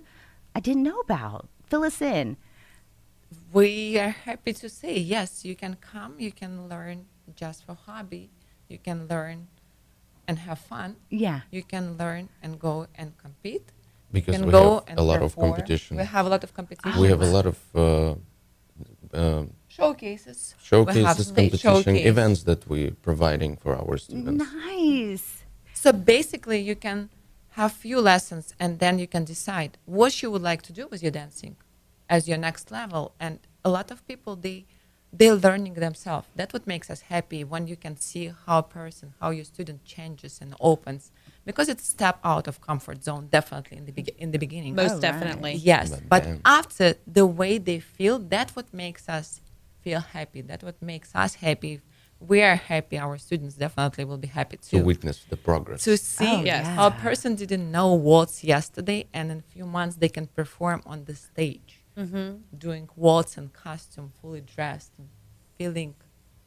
I 0.56 0.60
didn't 0.60 0.84
know 0.84 0.99
about. 0.99 1.47
Fill 1.66 1.84
us 1.84 2.01
in. 2.01 2.38
we 3.51 3.97
are 3.99 4.10
happy 4.10 4.54
to 4.54 4.70
say 4.70 4.97
yes. 4.97 5.43
You 5.45 5.56
can 5.56 5.76
come. 5.76 6.20
You 6.20 6.32
can 6.32 6.68
learn 6.68 7.06
just 7.36 7.66
for 7.66 7.74
hobby. 7.76 8.30
You 8.68 8.78
can 8.78 9.08
learn 9.08 9.47
and 10.28 10.40
have 10.40 10.60
fun. 10.60 10.96
Yeah. 11.10 11.42
You 11.52 11.64
can 11.64 11.98
learn 11.98 12.30
and 12.42 12.60
go 12.60 12.88
and 12.96 13.18
compete. 13.18 13.72
Because 14.12 14.36
you 14.36 14.40
can 14.40 14.46
we 14.46 14.52
go 14.52 14.76
have 14.76 14.84
and 14.90 15.00
a 15.00 15.04
lot 15.04 15.22
of 15.22 15.36
competition. 15.36 15.98
We 15.98 16.06
have 16.06 16.26
a 16.26 16.30
lot 16.30 16.44
of 16.44 16.54
competition. 16.54 17.02
we 17.02 17.08
have 17.08 17.22
a 17.22 17.32
lot 17.38 17.46
of 17.46 17.58
uh, 17.76 18.16
um 19.22 19.54
showcases. 19.68 20.40
we 20.54 20.58
have 20.60 20.68
showcases, 20.72 21.28
state 21.28 21.52
competition, 21.52 21.84
showcase. 21.84 22.06
events 22.14 22.44
that 22.44 22.62
we're 22.70 22.96
providing 23.10 23.58
for 23.58 23.76
our 23.76 23.98
students. 23.98 24.44
Nice. 24.66 25.44
So 25.74 25.92
basically, 25.92 26.60
you 26.60 26.76
can 26.76 27.10
have 27.60 27.72
few 27.72 28.00
lessons, 28.00 28.54
and 28.60 28.80
then 28.80 29.00
you 29.00 29.08
can 29.08 29.24
decide 29.24 29.78
what 29.86 30.22
you 30.22 30.30
would 30.32 30.42
like 30.42 30.62
to 30.64 30.74
do 30.74 30.88
with 30.92 31.02
your 31.04 31.12
dancing 31.12 31.56
as 32.10 32.28
your 32.28 32.38
next 32.38 32.72
level. 32.72 33.14
And 33.20 33.40
a 33.66 33.70
lot 33.70 33.92
of 33.92 34.06
people 34.08 34.36
they 34.36 34.66
they're 35.16 35.36
learning 35.47 35.76
themselves. 35.76 36.28
That's 36.36 36.53
what 36.55 36.66
makes 36.66 36.89
us 36.89 37.01
happy 37.01 37.43
when 37.43 37.68
you 37.68 37.76
can 37.76 37.95
see 37.97 38.32
how 38.45 38.59
a 38.59 38.64
person, 38.64 39.14
how 39.22 39.30
your 39.30 39.45
student 39.45 39.86
changes 39.86 40.39
and 40.41 40.55
opens, 40.59 41.11
because 41.45 41.70
it's 41.70 41.86
step 41.88 42.18
out 42.24 42.47
of 42.47 42.59
comfort 42.61 43.03
zone 43.03 43.28
definitely 43.38 43.78
in 43.78 43.86
the 43.86 43.91
be- 43.91 44.16
in 44.18 44.32
the 44.32 44.39
beginning. 44.39 44.74
Most 44.76 44.91
oh, 44.91 44.93
right. 44.95 45.01
definitely. 45.09 45.53
Yes, 45.53 45.89
But 45.91 46.09
but 46.09 46.24
then- 46.24 46.41
after 46.61 46.95
the 47.20 47.26
way 47.39 47.57
they 47.59 47.80
feel, 47.80 48.16
that's 48.20 48.55
what 48.57 48.74
makes 48.74 49.07
us 49.07 49.39
feel 49.84 49.99
happy. 49.99 50.41
That's 50.41 50.64
what 50.64 50.82
makes 50.82 51.09
us 51.14 51.36
happy. 51.36 51.82
We 52.20 52.41
are 52.41 52.55
happy. 52.55 52.97
Our 52.97 53.18
students 53.18 53.55
definitely 53.55 54.05
will 54.05 54.18
be 54.28 54.30
happy 54.39 54.57
too. 54.57 54.78
to 54.80 54.84
witness 54.84 55.26
the 55.30 55.36
progress. 55.49 55.84
To 55.84 55.97
see 55.97 56.36
Oh, 56.38 56.43
Yes. 56.43 56.66
how 56.66 56.88
a 56.88 56.91
person 56.91 57.36
didn't 57.36 57.70
know 57.70 57.93
waltz 57.93 58.43
yesterday, 58.43 59.05
and 59.14 59.30
in 59.30 59.38
a 59.39 59.47
few 59.55 59.66
months 59.66 59.97
they 59.97 60.09
can 60.09 60.28
perform 60.28 60.82
on 60.86 61.03
the 61.03 61.16
stage, 61.16 61.83
Mm-hmm. 61.98 62.58
doing 62.58 62.89
waltz 62.96 63.38
and 63.38 63.54
costume, 63.54 64.12
fully 64.22 64.41
dressed, 64.41 64.91
and 64.98 65.10
feeling 65.58 65.96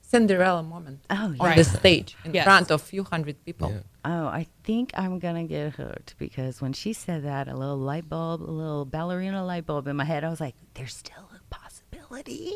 Cinderella 0.01 0.63
moment 0.63 1.01
Oh, 1.11 1.15
on 1.15 1.39
Right. 1.39 1.57
the 1.57 1.65
stage 1.65 2.17
in 2.25 2.35
Yes. 2.35 2.45
front 2.45 2.71
of 2.71 2.81
a 2.81 2.85
few 2.85 3.05
hundred 3.05 3.45
people. 3.45 3.71
Yeah. 3.73 3.81
Oh, 4.05 4.27
I 4.27 4.47
think 4.65 4.91
I'm 4.95 5.19
gonna 5.19 5.45
get 5.45 5.75
hooked 5.75 6.15
because 6.19 6.61
when 6.61 6.73
she 6.73 6.93
said 6.93 7.25
that, 7.25 7.49
a 7.49 7.57
little 7.57 7.77
light 7.79 8.09
bulb, 8.09 8.43
a 8.43 8.51
little 8.51 8.85
ballerina 8.85 9.45
light 9.45 9.67
bulb 9.67 9.87
in 9.89 9.97
my 9.97 10.05
head, 10.05 10.23
I 10.25 10.29
was 10.31 10.41
like, 10.41 10.55
"There's 10.75 10.95
still 10.95 11.29
a 11.35 11.41
possibility." 11.55 12.55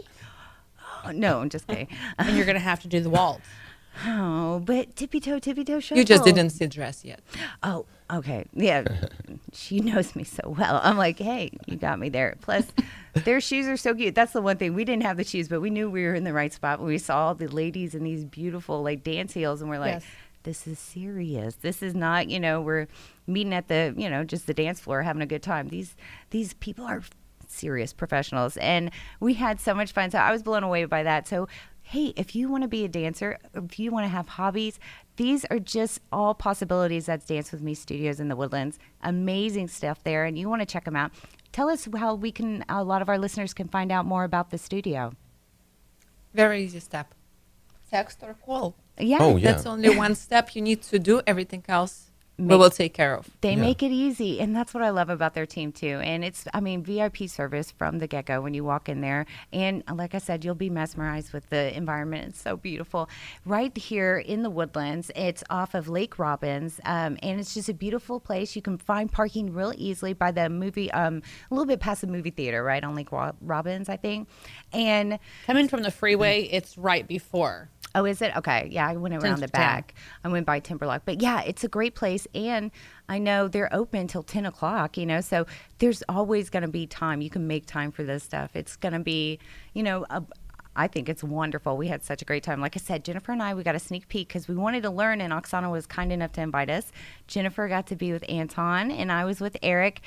Oh, 1.04 1.10
no, 1.14 1.40
I'm 1.40 1.48
just 1.50 1.66
kidding. 1.66 1.88
And 2.18 2.36
you're 2.36 2.46
going 2.46 2.56
to 2.56 2.60
have 2.60 2.80
to 2.82 2.88
do 2.88 3.00
the 3.00 3.10
waltz. 3.10 3.46
Oh, 4.06 4.60
but 4.64 4.96
tippy 4.96 5.20
toe, 5.20 5.38
tippy 5.38 5.64
toe 5.64 5.80
shuffle. 5.80 5.98
You 5.98 6.04
just 6.04 6.22
oh. 6.22 6.24
didn't 6.24 6.50
see 6.50 6.66
dress 6.66 7.04
yet. 7.04 7.20
Oh, 7.62 7.86
okay. 8.10 8.46
Yeah. 8.52 8.84
she 9.52 9.80
knows 9.80 10.14
me 10.16 10.24
so 10.24 10.54
well. 10.58 10.80
I'm 10.82 10.96
like, 10.96 11.18
hey, 11.18 11.50
you 11.66 11.76
got 11.76 11.98
me 11.98 12.08
there. 12.08 12.36
Plus, 12.40 12.66
their 13.14 13.40
shoes 13.40 13.66
are 13.66 13.76
so 13.76 13.94
cute. 13.94 14.14
That's 14.14 14.32
the 14.32 14.42
one 14.42 14.56
thing. 14.56 14.74
We 14.74 14.84
didn't 14.84 15.02
have 15.02 15.16
the 15.16 15.24
shoes, 15.24 15.48
but 15.48 15.60
we 15.60 15.70
knew 15.70 15.90
we 15.90 16.04
were 16.04 16.14
in 16.14 16.24
the 16.24 16.32
right 16.32 16.52
spot 16.52 16.78
when 16.78 16.88
we 16.88 16.98
saw 16.98 17.26
all 17.26 17.34
the 17.34 17.48
ladies 17.48 17.94
in 17.94 18.04
these 18.04 18.24
beautiful, 18.24 18.82
like, 18.82 19.02
dance 19.02 19.34
heels. 19.34 19.60
And 19.60 19.68
we're 19.68 19.78
like, 19.78 19.94
Yes. 19.94 20.04
this 20.44 20.66
is 20.66 20.78
serious. 20.78 21.56
This 21.56 21.82
is 21.82 21.94
not, 21.94 22.28
you 22.28 22.40
know, 22.40 22.60
we're 22.60 22.88
meeting 23.26 23.52
at 23.52 23.68
the, 23.68 23.94
you 23.96 24.08
know, 24.08 24.24
just 24.24 24.46
the 24.46 24.54
dance 24.54 24.80
floor 24.80 25.02
having 25.02 25.22
a 25.22 25.26
good 25.26 25.42
time. 25.42 25.68
These, 25.68 25.96
these 26.30 26.54
people 26.54 26.84
are 26.84 27.02
serious 27.50 27.92
professionals. 27.92 28.56
And 28.58 28.90
we 29.18 29.34
had 29.34 29.60
so 29.60 29.74
much 29.74 29.92
fun. 29.92 30.10
So 30.10 30.18
I 30.18 30.32
was 30.32 30.42
blown 30.42 30.62
away 30.62 30.84
by 30.84 31.02
that. 31.02 31.26
So, 31.28 31.48
hey, 31.90 32.12
if 32.16 32.36
you 32.36 32.48
want 32.48 32.62
to 32.62 32.68
be 32.68 32.84
a 32.84 32.88
dancer, 32.88 33.36
if 33.52 33.76
you 33.76 33.90
want 33.90 34.04
to 34.04 34.08
have 34.08 34.28
hobbies, 34.28 34.78
these 35.16 35.44
are 35.46 35.58
just 35.58 36.00
all 36.12 36.34
possibilities 36.34 37.06
that's 37.06 37.26
Dance 37.26 37.50
With 37.50 37.62
Me 37.62 37.74
Studios 37.74 38.20
in 38.20 38.28
the 38.28 38.36
Woodlands. 38.36 38.78
Amazing 39.02 39.66
stuff 39.66 40.00
there. 40.04 40.24
And 40.24 40.38
you 40.38 40.48
want 40.48 40.62
to 40.62 40.66
check 40.66 40.84
them 40.84 40.94
out. 40.94 41.10
Tell 41.50 41.68
us 41.68 41.88
how 41.96 42.14
we 42.14 42.30
can, 42.30 42.64
a 42.68 42.84
lot 42.84 43.02
of 43.02 43.08
our 43.08 43.18
listeners 43.18 43.52
can 43.52 43.66
find 43.66 43.90
out 43.90 44.06
more 44.06 44.22
about 44.22 44.50
the 44.50 44.56
studio. 44.56 45.14
Very 46.32 46.62
easy 46.62 46.78
step. 46.78 47.12
Text 47.90 48.18
or 48.22 48.34
call. 48.34 48.76
Yeah. 48.96 49.18
Oh, 49.20 49.34
yeah. 49.34 49.50
That's 49.50 49.66
only 49.66 49.96
one 49.96 50.14
step 50.14 50.54
you 50.54 50.62
need 50.62 50.82
to 50.82 51.00
do. 51.00 51.22
Everything 51.26 51.64
else 51.68 52.09
we 52.40 52.46
Make- 52.46 52.58
will 52.58 52.70
take 52.70 52.94
care 52.94 53.14
of. 53.14 53.28
They 53.42 53.50
Yeah. 53.54 53.60
make 53.60 53.82
it 53.82 53.90
easy, 53.92 54.40
and 54.40 54.56
that's 54.56 54.72
what 54.72 54.82
I 54.82 54.90
love 54.90 55.10
about 55.10 55.34
their 55.34 55.46
team 55.46 55.72
too. 55.72 56.00
And 56.02 56.24
it's, 56.24 56.46
I 56.54 56.60
mean, 56.60 56.82
VIP 56.82 57.26
service 57.26 57.70
from 57.70 57.98
the 57.98 58.06
get 58.06 58.24
go 58.26 58.40
when 58.40 58.54
you 58.54 58.64
walk 58.64 58.88
in 58.88 59.00
there. 59.02 59.26
And 59.52 59.82
like 59.92 60.14
I 60.14 60.18
said, 60.18 60.44
you'll 60.44 60.54
be 60.54 60.70
mesmerized 60.70 61.32
with 61.32 61.48
the 61.50 61.76
environment. 61.76 62.28
It's 62.30 62.40
so 62.40 62.56
beautiful, 62.56 63.08
right 63.44 63.76
here 63.76 64.16
in 64.18 64.42
the 64.42 64.50
woodlands. 64.50 65.10
It's 65.14 65.44
off 65.50 65.74
of 65.74 65.88
Lake 65.88 66.18
Robbins, 66.18 66.80
um, 66.84 67.18
and 67.22 67.38
it's 67.38 67.54
just 67.54 67.68
a 67.68 67.74
beautiful 67.74 68.20
place. 68.20 68.56
You 68.56 68.62
can 68.62 68.78
find 68.78 69.10
parking 69.12 69.52
real 69.52 69.72
easily 69.76 70.12
by 70.14 70.30
the 70.32 70.48
movie, 70.48 70.90
um, 70.92 71.22
a 71.50 71.54
little 71.54 71.66
bit 71.66 71.80
past 71.80 72.00
the 72.00 72.06
movie 72.06 72.30
theater, 72.30 72.64
right 72.64 72.82
on 72.82 72.94
Lake 72.94 73.08
Robbins, 73.12 73.88
I 73.88 73.96
think. 73.96 74.28
And 74.72 75.18
Coming 75.46 75.68
from 75.68 75.82
the 75.82 75.90
freeway, 75.90 76.42
it's 76.50 76.78
right 76.78 77.06
before. 77.06 77.68
Oh, 77.94 78.04
is 78.04 78.22
it? 78.22 78.36
Okay. 78.36 78.68
Yeah, 78.70 78.88
I 78.88 78.96
went 78.96 79.14
around 79.14 79.40
the 79.40 79.48
back. 79.48 79.94
I 80.22 80.28
went 80.28 80.46
by 80.46 80.60
Timberloch. 80.60 81.02
But 81.04 81.20
yeah, 81.20 81.40
it's 81.42 81.64
a 81.64 81.68
great 81.68 81.94
place. 81.94 82.26
And 82.34 82.70
I 83.08 83.18
know 83.18 83.48
they're 83.48 83.72
open 83.74 84.06
till 84.06 84.22
10 84.22 84.46
o'clock, 84.46 84.96
you 84.96 85.06
know, 85.06 85.20
so 85.20 85.46
there's 85.78 86.02
always 86.08 86.50
going 86.50 86.62
to 86.62 86.68
be 86.68 86.86
time. 86.86 87.20
You 87.20 87.30
can 87.30 87.46
make 87.48 87.66
time 87.66 87.90
for 87.90 88.04
this 88.04 88.22
stuff. 88.22 88.54
It's 88.54 88.76
going 88.76 88.92
to 88.92 89.00
be, 89.00 89.40
you 89.74 89.82
know, 89.82 90.06
a, 90.08 90.22
I 90.76 90.86
think 90.86 91.08
it's 91.08 91.24
wonderful. 91.24 91.76
We 91.76 91.88
had 91.88 92.04
such 92.04 92.22
a 92.22 92.24
great 92.24 92.44
time. 92.44 92.60
Like 92.60 92.76
I 92.76 92.80
said, 92.80 93.04
Jennifer 93.04 93.32
and 93.32 93.42
I, 93.42 93.54
we 93.54 93.64
got 93.64 93.74
a 93.74 93.80
sneak 93.80 94.08
peek 94.08 94.28
because 94.28 94.46
we 94.46 94.54
wanted 94.54 94.84
to 94.84 94.90
learn, 94.90 95.20
and 95.20 95.32
Oksana 95.32 95.70
was 95.70 95.86
kind 95.86 96.12
enough 96.12 96.32
to 96.32 96.42
invite 96.42 96.70
us. 96.70 96.92
Jennifer 97.26 97.66
got 97.66 97.88
to 97.88 97.96
be 97.96 98.12
with 98.12 98.24
Anton, 98.28 98.92
and 98.92 99.10
I 99.10 99.24
was 99.24 99.40
with 99.40 99.56
Eric. 99.62 100.00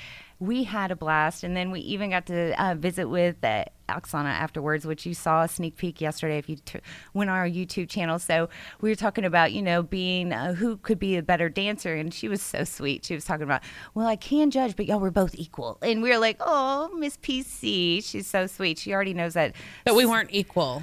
We 0.44 0.64
had 0.64 0.90
a 0.90 0.96
blast, 0.96 1.42
and 1.42 1.56
then 1.56 1.70
we 1.70 1.80
even 1.80 2.10
got 2.10 2.26
to 2.26 2.62
uh, 2.62 2.74
visit 2.74 3.08
with 3.08 3.42
uh, 3.42 3.64
Oksana 3.88 4.26
afterwards, 4.26 4.86
which 4.86 5.06
you 5.06 5.14
saw 5.14 5.44
a 5.44 5.48
sneak 5.48 5.76
peek 5.76 6.00
yesterday 6.00 6.36
if 6.36 6.48
you 6.48 6.56
t- 6.56 6.80
went 7.14 7.30
on 7.30 7.36
our 7.36 7.48
YouTube 7.48 7.88
channel. 7.88 8.18
So 8.18 8.48
we 8.80 8.90
were 8.90 8.94
talking 8.94 9.24
about, 9.24 9.52
you 9.52 9.62
know, 9.62 9.82
being 9.82 10.32
uh, 10.32 10.54
who 10.54 10.76
could 10.76 10.98
be 10.98 11.16
a 11.16 11.22
better 11.22 11.48
dancer, 11.48 11.94
and 11.94 12.12
she 12.12 12.28
was 12.28 12.42
so 12.42 12.64
sweet. 12.64 13.06
She 13.06 13.14
was 13.14 13.24
talking 13.24 13.44
about, 13.44 13.62
well, 13.94 14.06
I 14.06 14.16
can 14.16 14.50
judge, 14.50 14.76
but 14.76 14.86
y'all 14.86 15.00
were 15.00 15.10
both 15.10 15.34
equal, 15.34 15.78
and 15.80 16.02
we 16.02 16.10
were 16.10 16.18
like, 16.18 16.36
oh, 16.40 16.90
Miss 16.94 17.16
PC, 17.16 18.04
she's 18.04 18.26
so 18.26 18.46
sweet. 18.46 18.78
She 18.78 18.92
already 18.92 19.14
knows 19.14 19.34
that. 19.34 19.54
But 19.84 19.94
we 19.94 20.04
weren't 20.04 20.30
equal. 20.32 20.82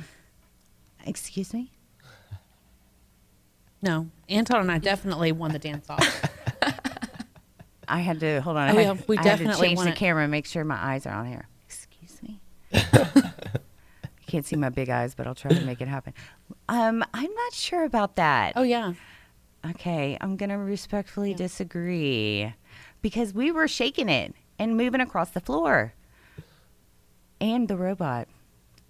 Excuse 1.05 1.53
me. 1.53 1.71
No. 3.81 4.09
Anton 4.29 4.61
and 4.61 4.71
I 4.71 4.77
definitely 4.77 5.31
won 5.31 5.51
the 5.51 5.59
dance 5.59 5.89
off. 5.89 6.25
I 7.91 7.99
had 7.99 8.19
to 8.21 8.41
hold 8.41 8.57
on. 8.57 8.69
I 8.69 8.71
Oh, 8.71 8.75
had, 8.75 8.97
yeah, 8.97 9.03
we 9.07 9.17
I 9.17 9.21
had 9.23 9.37
to 9.37 9.43
definitely 9.43 9.67
change 9.69 9.79
the 9.81 9.89
it. 9.89 9.95
camera 9.95 10.23
and 10.23 10.31
make 10.31 10.45
sure 10.45 10.63
my 10.63 10.81
eyes 10.81 11.05
are 11.05 11.13
on 11.13 11.25
here. 11.27 11.47
Excuse 11.67 12.21
me. 12.23 12.39
you 12.71 12.81
can't 14.27 14.45
see 14.45 14.55
my 14.55 14.69
big 14.69 14.89
eyes, 14.89 15.13
but 15.15 15.27
I'll 15.27 15.35
try 15.35 15.51
to 15.51 15.61
make 15.65 15.81
it 15.81 15.87
happen. 15.87 16.13
Um, 16.69 17.03
I'm 17.13 17.33
not 17.33 17.53
sure 17.53 17.83
about 17.83 18.15
that. 18.15 18.53
oh, 18.55 18.63
yeah. 18.63 18.93
Okay, 19.69 20.17
I'm 20.21 20.37
gonna 20.37 20.57
respectfully 20.57 21.33
disagree 21.35 22.51
because 23.03 23.31
we 23.33 23.51
were 23.51 23.67
shaking 23.67 24.09
it 24.09 24.33
and 24.57 24.75
moving 24.75 25.01
across 25.01 25.29
the 25.31 25.39
floor, 25.41 25.93
and 27.39 27.67
the 27.67 27.77
robot 27.77 28.27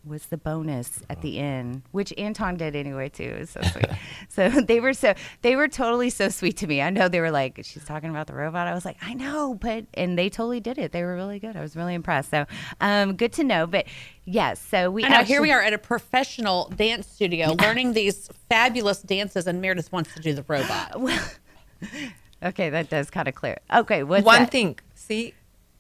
was 0.04 0.26
the 0.28 0.38
bonus 0.38 1.02
at 1.10 1.22
the 1.22 1.38
end, 1.38 1.84
which 1.92 2.12
Anton 2.18 2.58
did 2.58 2.76
anyway 2.76 3.10
too. 3.10 3.46
So 3.46 3.62
sweet. 3.72 3.86
so 4.30 4.50
they 4.68 4.80
were 4.80 4.94
so 4.94 5.14
they 5.42 5.56
were 5.56 5.68
totally 5.68 6.10
so 6.10 6.30
sweet 6.30 6.58
to 6.58 6.68
me. 6.68 6.82
I 6.82 6.90
know 6.90 7.08
they 7.08 7.20
were 7.20 7.32
like, 7.32 7.60
she's 7.64 7.86
talking 7.86 8.10
about 8.10 8.28
the 8.28 8.34
robot. 8.34 8.68
I 8.68 8.74
was 8.74 8.86
like, 8.86 8.98
I 9.02 9.14
know, 9.14 9.56
but 9.56 9.86
and 9.94 10.18
they 10.18 10.30
totally 10.30 10.60
did 10.60 10.78
it. 10.78 10.92
They 10.92 11.04
were 11.04 11.16
really 11.16 11.40
good. 11.40 11.56
I 11.56 11.62
was 11.62 11.76
really 11.76 11.94
impressed. 11.94 12.30
So 12.32 12.46
um, 12.80 13.16
good 13.16 13.34
to 13.34 13.44
know. 13.44 13.68
But 13.68 13.86
yes, 14.26 14.60
so 14.60 14.90
we 14.90 15.04
I 15.06 15.10
know. 15.10 15.24
here 15.24 15.42
we 15.42 15.52
are 15.52 15.62
at 15.62 15.74
a 15.74 15.78
professional 15.78 16.72
dance 16.76 17.08
studio 17.08 17.54
learning 17.62 17.94
these 17.94 18.30
fabulous 18.50 19.02
dances, 19.02 19.48
and 19.48 19.62
Meredith 19.62 19.92
wants 19.92 20.14
to 20.16 20.20
do 20.22 20.34
the 20.34 20.44
robot. 20.48 21.00
well, 21.00 21.20
Okay, 22.44 22.70
that 22.72 22.90
does 22.90 23.10
kind 23.12 23.28
of 23.28 23.36
clear. 23.36 23.60
Okay, 23.74 24.04
what's 24.04 24.26
One 24.26 24.42
that? 24.42 24.52
thing, 24.52 24.80
see, 24.96 25.36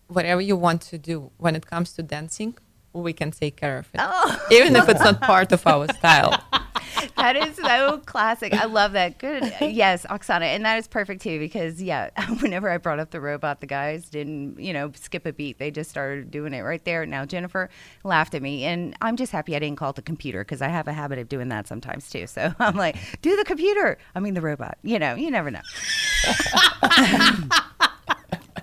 whatever 0.07 0.41
you 0.41 0.55
want 0.55 0.81
to 0.83 0.97
do 0.97 1.31
when 1.37 1.55
it 1.55 1.65
comes 1.65 1.93
to 1.93 2.03
dancing, 2.03 2.55
we 2.93 3.13
can 3.13 3.31
take 3.31 3.55
care 3.55 3.77
of 3.77 3.87
it. 3.93 3.99
Oh. 4.03 4.47
Even 4.51 4.75
if 4.75 4.87
it's 4.89 4.99
not 4.99 5.21
part 5.21 5.51
of 5.51 5.65
our 5.65 5.87
style. 5.93 6.43
that 7.17 7.35
is 7.35 7.55
so 7.55 7.99
classic. 8.05 8.53
I 8.53 8.65
love 8.65 8.93
that. 8.93 9.17
Good. 9.17 9.53
Yes, 9.61 10.05
Oksana. 10.05 10.43
And 10.43 10.65
that 10.65 10.77
is 10.77 10.87
perfect 10.87 11.21
too 11.21 11.39
because, 11.39 11.81
yeah, 11.81 12.09
whenever 12.41 12.69
I 12.69 12.77
brought 12.77 12.99
up 12.99 13.11
the 13.11 13.21
robot, 13.21 13.61
the 13.61 13.67
guys 13.67 14.09
didn't, 14.09 14.59
you 14.59 14.73
know, 14.73 14.91
skip 14.95 15.25
a 15.25 15.31
beat. 15.33 15.57
They 15.57 15.71
just 15.71 15.89
started 15.89 16.31
doing 16.31 16.53
it 16.53 16.61
right 16.61 16.83
there. 16.83 17.05
Now, 17.05 17.25
Jennifer 17.25 17.69
laughed 18.03 18.35
at 18.35 18.41
me. 18.41 18.65
And 18.65 18.95
I'm 19.01 19.15
just 19.15 19.31
happy 19.31 19.55
I 19.55 19.59
didn't 19.59 19.77
call 19.77 19.91
it 19.91 19.95
the 19.95 20.01
computer 20.01 20.39
because 20.43 20.61
I 20.61 20.67
have 20.67 20.87
a 20.87 20.93
habit 20.93 21.19
of 21.19 21.29
doing 21.29 21.49
that 21.49 21.67
sometimes 21.67 22.09
too. 22.09 22.27
So 22.27 22.53
I'm 22.59 22.75
like, 22.75 22.97
do 23.21 23.35
the 23.37 23.45
computer. 23.45 23.97
I 24.15 24.19
mean, 24.19 24.33
the 24.33 24.41
robot. 24.41 24.77
You 24.83 24.99
know, 24.99 25.15
you 25.15 25.31
never 25.31 25.49
know. 25.51 25.61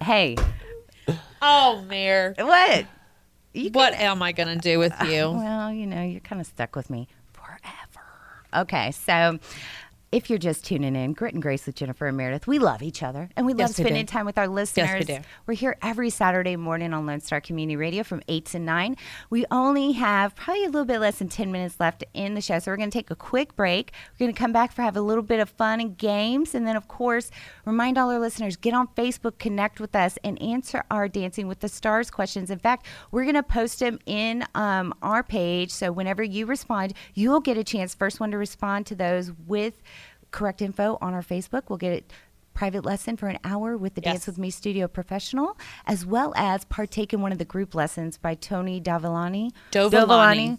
hey, 0.02 0.36
Oh, 1.40 1.84
Mayor. 1.88 2.34
what? 2.38 2.86
You 3.52 3.70
What 3.70 3.94
am 3.94 4.22
I 4.22 4.32
going 4.32 4.48
to 4.48 4.56
do 4.56 4.78
with 4.78 4.92
uh, 5.00 5.04
you? 5.04 5.30
Well, 5.30 5.72
you 5.72 5.86
know, 5.86 6.02
you're 6.02 6.20
kind 6.20 6.40
of 6.40 6.46
stuck 6.46 6.76
with 6.76 6.90
me 6.90 7.08
forever. 7.32 8.04
Okay, 8.54 8.92
so 8.92 9.38
if 10.10 10.30
you're 10.30 10.38
just 10.38 10.64
tuning 10.64 10.96
in, 10.96 11.12
Grit 11.12 11.34
and 11.34 11.42
Grace 11.42 11.66
with 11.66 11.74
Jennifer 11.74 12.06
and 12.06 12.16
Meredith, 12.16 12.46
we 12.46 12.58
love 12.58 12.82
each 12.82 13.02
other 13.02 13.28
and 13.36 13.44
we 13.44 13.52
love 13.52 13.58
Yes, 13.68 13.78
we 13.78 13.84
spending 13.84 14.06
do. 14.06 14.10
time 14.10 14.24
with 14.24 14.38
our 14.38 14.48
listeners. 14.48 15.04
do. 15.04 15.18
We're 15.46 15.52
here 15.54 15.76
every 15.82 16.08
Saturday 16.08 16.56
morning 16.56 16.94
on 16.94 17.04
Lone 17.04 17.20
Star 17.20 17.42
Community 17.42 17.76
Radio 17.76 18.02
from 18.02 18.22
8 18.26 18.46
to 18.46 18.58
9. 18.58 18.96
We 19.28 19.44
only 19.50 19.92
have 19.92 20.34
probably 20.34 20.64
a 20.64 20.68
little 20.70 20.86
bit 20.86 21.00
less 21.00 21.18
than 21.18 21.28
10 21.28 21.52
minutes 21.52 21.78
left 21.78 22.04
in 22.14 22.32
the 22.34 22.40
show, 22.40 22.58
so 22.58 22.70
we're 22.70 22.78
going 22.78 22.90
to 22.90 22.98
take 22.98 23.10
a 23.10 23.16
quick 23.16 23.54
break. 23.54 23.92
We're 24.14 24.24
going 24.24 24.34
to 24.34 24.38
come 24.40 24.50
back 24.52 24.72
for 24.72 24.80
have 24.80 24.96
a 24.96 25.02
little 25.02 25.22
bit 25.22 25.40
of 25.40 25.50
fun 25.50 25.78
and 25.78 25.94
games, 25.98 26.54
and 26.54 26.66
then, 26.66 26.76
of 26.76 26.88
course, 26.88 27.30
remind 27.66 27.98
all 27.98 28.10
our 28.10 28.18
listeners 28.18 28.56
get 28.56 28.72
on 28.72 28.88
Facebook, 28.96 29.38
connect 29.38 29.78
with 29.78 29.94
us, 29.94 30.18
and 30.24 30.40
answer 30.40 30.84
our 30.90 31.08
Dancing 31.08 31.48
with 31.48 31.60
the 31.60 31.68
Stars 31.68 32.10
questions. 32.10 32.50
In 32.50 32.58
fact, 32.58 32.86
we're 33.10 33.24
going 33.24 33.34
to 33.34 33.42
post 33.42 33.80
them 33.80 33.98
in 34.06 34.42
um, 34.54 34.94
our 35.02 35.22
page, 35.22 35.70
so 35.70 35.92
whenever 35.92 36.22
you 36.22 36.46
respond, 36.46 36.94
you'll 37.12 37.40
get 37.40 37.58
a 37.58 37.64
chance, 37.64 37.94
first 37.94 38.20
one 38.20 38.30
to 38.30 38.38
respond 38.38 38.86
to 38.86 38.94
those 38.94 39.32
with 39.46 39.82
correct 40.30 40.62
info 40.62 40.98
on 41.00 41.14
our 41.14 41.22
Facebook. 41.22 41.62
We'll 41.68 41.78
get 41.78 41.92
it 41.92 42.12
private 42.54 42.84
lesson 42.84 43.16
for 43.16 43.28
an 43.28 43.38
hour 43.44 43.76
with 43.76 43.94
the 43.94 44.00
Yes. 44.04 44.12
Dance 44.14 44.26
with 44.26 44.38
Me 44.38 44.50
studio 44.50 44.88
professional, 44.88 45.56
as 45.86 46.04
well 46.04 46.32
as 46.36 46.64
partake 46.64 47.12
in 47.12 47.20
one 47.22 47.30
of 47.30 47.38
the 47.38 47.44
group 47.44 47.72
lessons 47.74 48.18
by 48.18 48.34
Tony 48.34 48.80
Davilani. 48.80 49.52
Dovolani. 49.70 50.58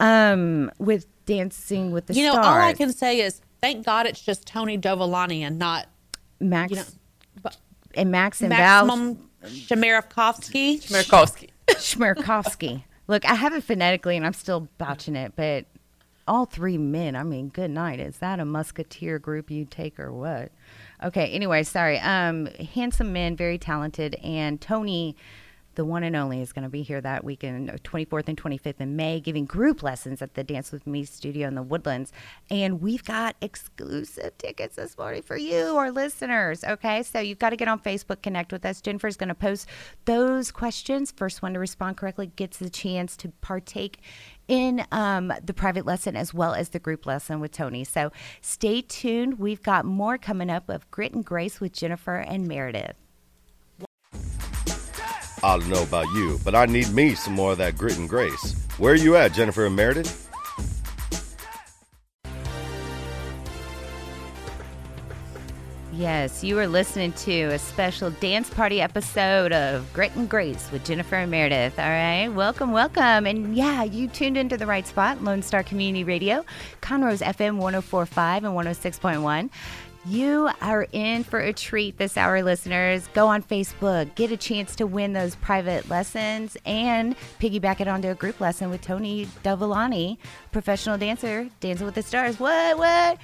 Um, 0.00 0.70
with 0.78 1.06
Dancing 1.26 1.90
with 1.90 2.06
the 2.06 2.14
You 2.14 2.24
know, 2.26 2.32
Stars. 2.32 2.46
all 2.46 2.54
I 2.54 2.72
can 2.72 2.92
say 2.92 3.20
is 3.20 3.40
thank 3.60 3.84
God 3.84 4.06
it's 4.06 4.20
just 4.20 4.46
Tony 4.46 4.78
Dovolani 4.78 5.40
and 5.40 5.58
not 5.58 5.86
Max 6.38 6.70
you 6.70 6.76
know, 6.76 6.84
but 7.42 7.56
and 7.94 8.10
Max 8.10 8.40
and 8.42 8.50
Val 8.50 8.86
Maximum 8.86 9.28
Shamarovkovsky. 9.44 10.78
Merkowski. 10.90 11.48
Schmerkovsky. 11.68 12.84
Look, 13.08 13.24
I 13.24 13.34
have 13.34 13.52
it 13.54 13.62
phonetically, 13.64 14.16
and 14.16 14.26
I'm 14.26 14.32
still 14.32 14.68
botching 14.78 15.14
it, 15.16 15.32
but 15.36 15.64
all 16.26 16.46
three 16.46 16.78
men. 16.78 17.16
I 17.16 17.22
mean, 17.22 17.48
good 17.48 17.70
night. 17.70 18.00
Is 18.00 18.18
that 18.18 18.40
a 18.40 18.44
musketeer 18.44 19.18
group 19.18 19.50
you 19.50 19.64
take 19.64 19.98
or 19.98 20.12
what? 20.12 20.52
Okay. 21.02 21.30
Anyway, 21.30 21.62
sorry. 21.62 21.98
Um, 21.98 22.46
handsome 22.46 23.12
men, 23.12 23.36
very 23.36 23.58
talented, 23.58 24.16
and 24.22 24.60
Tony. 24.60 25.16
The 25.76 25.84
one 25.84 26.02
and 26.02 26.16
only 26.16 26.40
is 26.40 26.54
going 26.54 26.62
to 26.62 26.70
be 26.70 26.82
here 26.82 27.02
that 27.02 27.22
weekend, 27.22 27.70
24th 27.84 28.28
and 28.28 28.42
25th 28.42 28.80
in 28.80 28.96
May, 28.96 29.20
giving 29.20 29.44
group 29.44 29.82
lessons 29.82 30.22
at 30.22 30.32
the 30.32 30.42
Dance 30.42 30.72
with 30.72 30.86
Me 30.86 31.04
studio 31.04 31.46
in 31.46 31.54
the 31.54 31.62
Woodlands. 31.62 32.12
And 32.50 32.80
we've 32.80 33.04
got 33.04 33.36
exclusive 33.42 34.38
tickets 34.38 34.76
this 34.76 34.96
morning 34.96 35.20
for 35.20 35.36
you, 35.36 35.76
our 35.76 35.90
listeners. 35.90 36.64
Okay, 36.64 37.02
so 37.02 37.20
you've 37.20 37.38
got 37.38 37.50
to 37.50 37.56
get 37.56 37.68
on 37.68 37.78
Facebook, 37.78 38.22
connect 38.22 38.52
with 38.52 38.64
us. 38.64 38.80
Jennifer's 38.80 39.18
going 39.18 39.28
to 39.28 39.34
post 39.34 39.68
those 40.06 40.50
questions. 40.50 41.12
First 41.12 41.42
one 41.42 41.52
to 41.52 41.60
respond 41.60 41.98
correctly 41.98 42.28
gets 42.28 42.56
the 42.56 42.70
chance 42.70 43.14
to 43.18 43.28
partake 43.42 43.98
in 44.48 44.82
um, 44.92 45.30
the 45.44 45.52
private 45.52 45.84
lesson 45.84 46.16
as 46.16 46.32
well 46.32 46.54
as 46.54 46.70
the 46.70 46.78
group 46.78 47.04
lesson 47.04 47.38
with 47.38 47.52
Tony. 47.52 47.84
So 47.84 48.12
stay 48.40 48.80
tuned. 48.80 49.38
We've 49.38 49.62
got 49.62 49.84
more 49.84 50.16
coming 50.16 50.48
up 50.48 50.70
of 50.70 50.90
Grit 50.90 51.12
and 51.12 51.24
Grace 51.24 51.60
with 51.60 51.72
Jennifer 51.72 52.16
and 52.16 52.48
Meredith. 52.48 52.96
I 55.46 55.56
don't 55.58 55.68
know 55.68 55.84
about 55.84 56.12
you, 56.12 56.40
but 56.44 56.56
I 56.56 56.66
need 56.66 56.90
me 56.90 57.14
some 57.14 57.34
more 57.34 57.52
of 57.52 57.58
that 57.58 57.78
grit 57.78 57.96
and 57.98 58.08
grace. 58.08 58.56
Where 58.78 58.94
are 58.94 58.96
you 58.96 59.14
at, 59.14 59.32
Jennifer 59.32 59.64
and 59.64 59.76
Meredith? 59.76 60.28
Yes, 65.92 66.42
you 66.42 66.58
are 66.58 66.66
listening 66.66 67.12
to 67.12 67.44
a 67.44 67.60
special 67.60 68.10
dance 68.10 68.50
party 68.50 68.80
episode 68.82 69.52
of 69.52 69.90
Grit 69.92 70.16
and 70.16 70.28
Grace 70.28 70.68
with 70.72 70.84
Jennifer 70.84 71.14
and 71.14 71.30
Meredith. 71.30 71.78
All 71.78 71.84
right, 71.84 72.26
welcome, 72.26 72.72
welcome. 72.72 73.24
And 73.24 73.56
yeah, 73.56 73.84
you 73.84 74.08
tuned 74.08 74.36
into 74.36 74.56
the 74.56 74.66
right 74.66 74.86
spot, 74.86 75.22
Lone 75.22 75.42
Star 75.42 75.62
Community 75.62 76.02
Radio, 76.02 76.44
Conroe's 76.80 77.20
FM 77.22 77.58
1045 77.58 78.42
and 78.42 78.54
106.1. 78.54 79.48
You 80.08 80.48
are 80.60 80.86
in 80.92 81.24
for 81.24 81.40
a 81.40 81.52
treat 81.52 81.98
this 81.98 82.16
hour, 82.16 82.40
listeners. 82.40 83.08
Go 83.12 83.26
on 83.26 83.42
Facebook, 83.42 84.14
get 84.14 84.30
a 84.30 84.36
chance 84.36 84.76
to 84.76 84.86
win 84.86 85.14
those 85.14 85.34
private 85.34 85.90
lessons, 85.90 86.56
and 86.64 87.16
piggyback 87.40 87.80
it 87.80 87.88
onto 87.88 88.08
a 88.08 88.14
group 88.14 88.40
lesson 88.40 88.70
with 88.70 88.82
Tony 88.82 89.26
Davolani, 89.42 90.18
professional 90.52 90.96
dancer, 90.96 91.48
Dancing 91.58 91.86
with 91.86 91.96
the 91.96 92.02
Stars. 92.02 92.38
What, 92.38 92.78
what? 92.78 93.18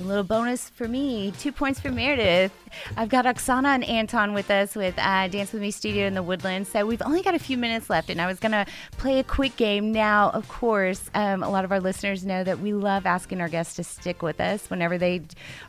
A 0.00 0.02
little 0.02 0.24
bonus 0.24 0.70
for 0.70 0.88
me, 0.88 1.30
two 1.38 1.52
points 1.52 1.78
for 1.78 1.92
Meredith. 1.92 2.52
I've 2.96 3.10
got 3.10 3.26
Oksana 3.26 3.74
and 3.74 3.84
Anton 3.84 4.32
with 4.32 4.50
us 4.50 4.74
with 4.74 4.98
uh, 4.98 5.28
Dance 5.28 5.52
With 5.52 5.60
Me 5.60 5.70
Studio 5.70 6.06
in 6.06 6.14
the 6.14 6.22
Woodlands. 6.22 6.70
So 6.70 6.86
we've 6.86 7.02
only 7.02 7.20
got 7.20 7.34
a 7.34 7.38
few 7.38 7.58
minutes 7.58 7.90
left, 7.90 8.08
and 8.08 8.18
I 8.18 8.26
was 8.26 8.40
going 8.40 8.52
to 8.52 8.64
play 8.92 9.18
a 9.18 9.24
quick 9.24 9.56
game. 9.56 9.92
Now, 9.92 10.30
of 10.30 10.48
course, 10.48 11.10
um, 11.14 11.42
a 11.42 11.50
lot 11.50 11.66
of 11.66 11.72
our 11.72 11.80
listeners 11.80 12.24
know 12.24 12.42
that 12.42 12.60
we 12.60 12.72
love 12.72 13.04
asking 13.04 13.42
our 13.42 13.50
guests 13.50 13.76
to 13.76 13.84
stick 13.84 14.22
with 14.22 14.40
us 14.40 14.70
whenever 14.70 14.96
they 14.96 15.20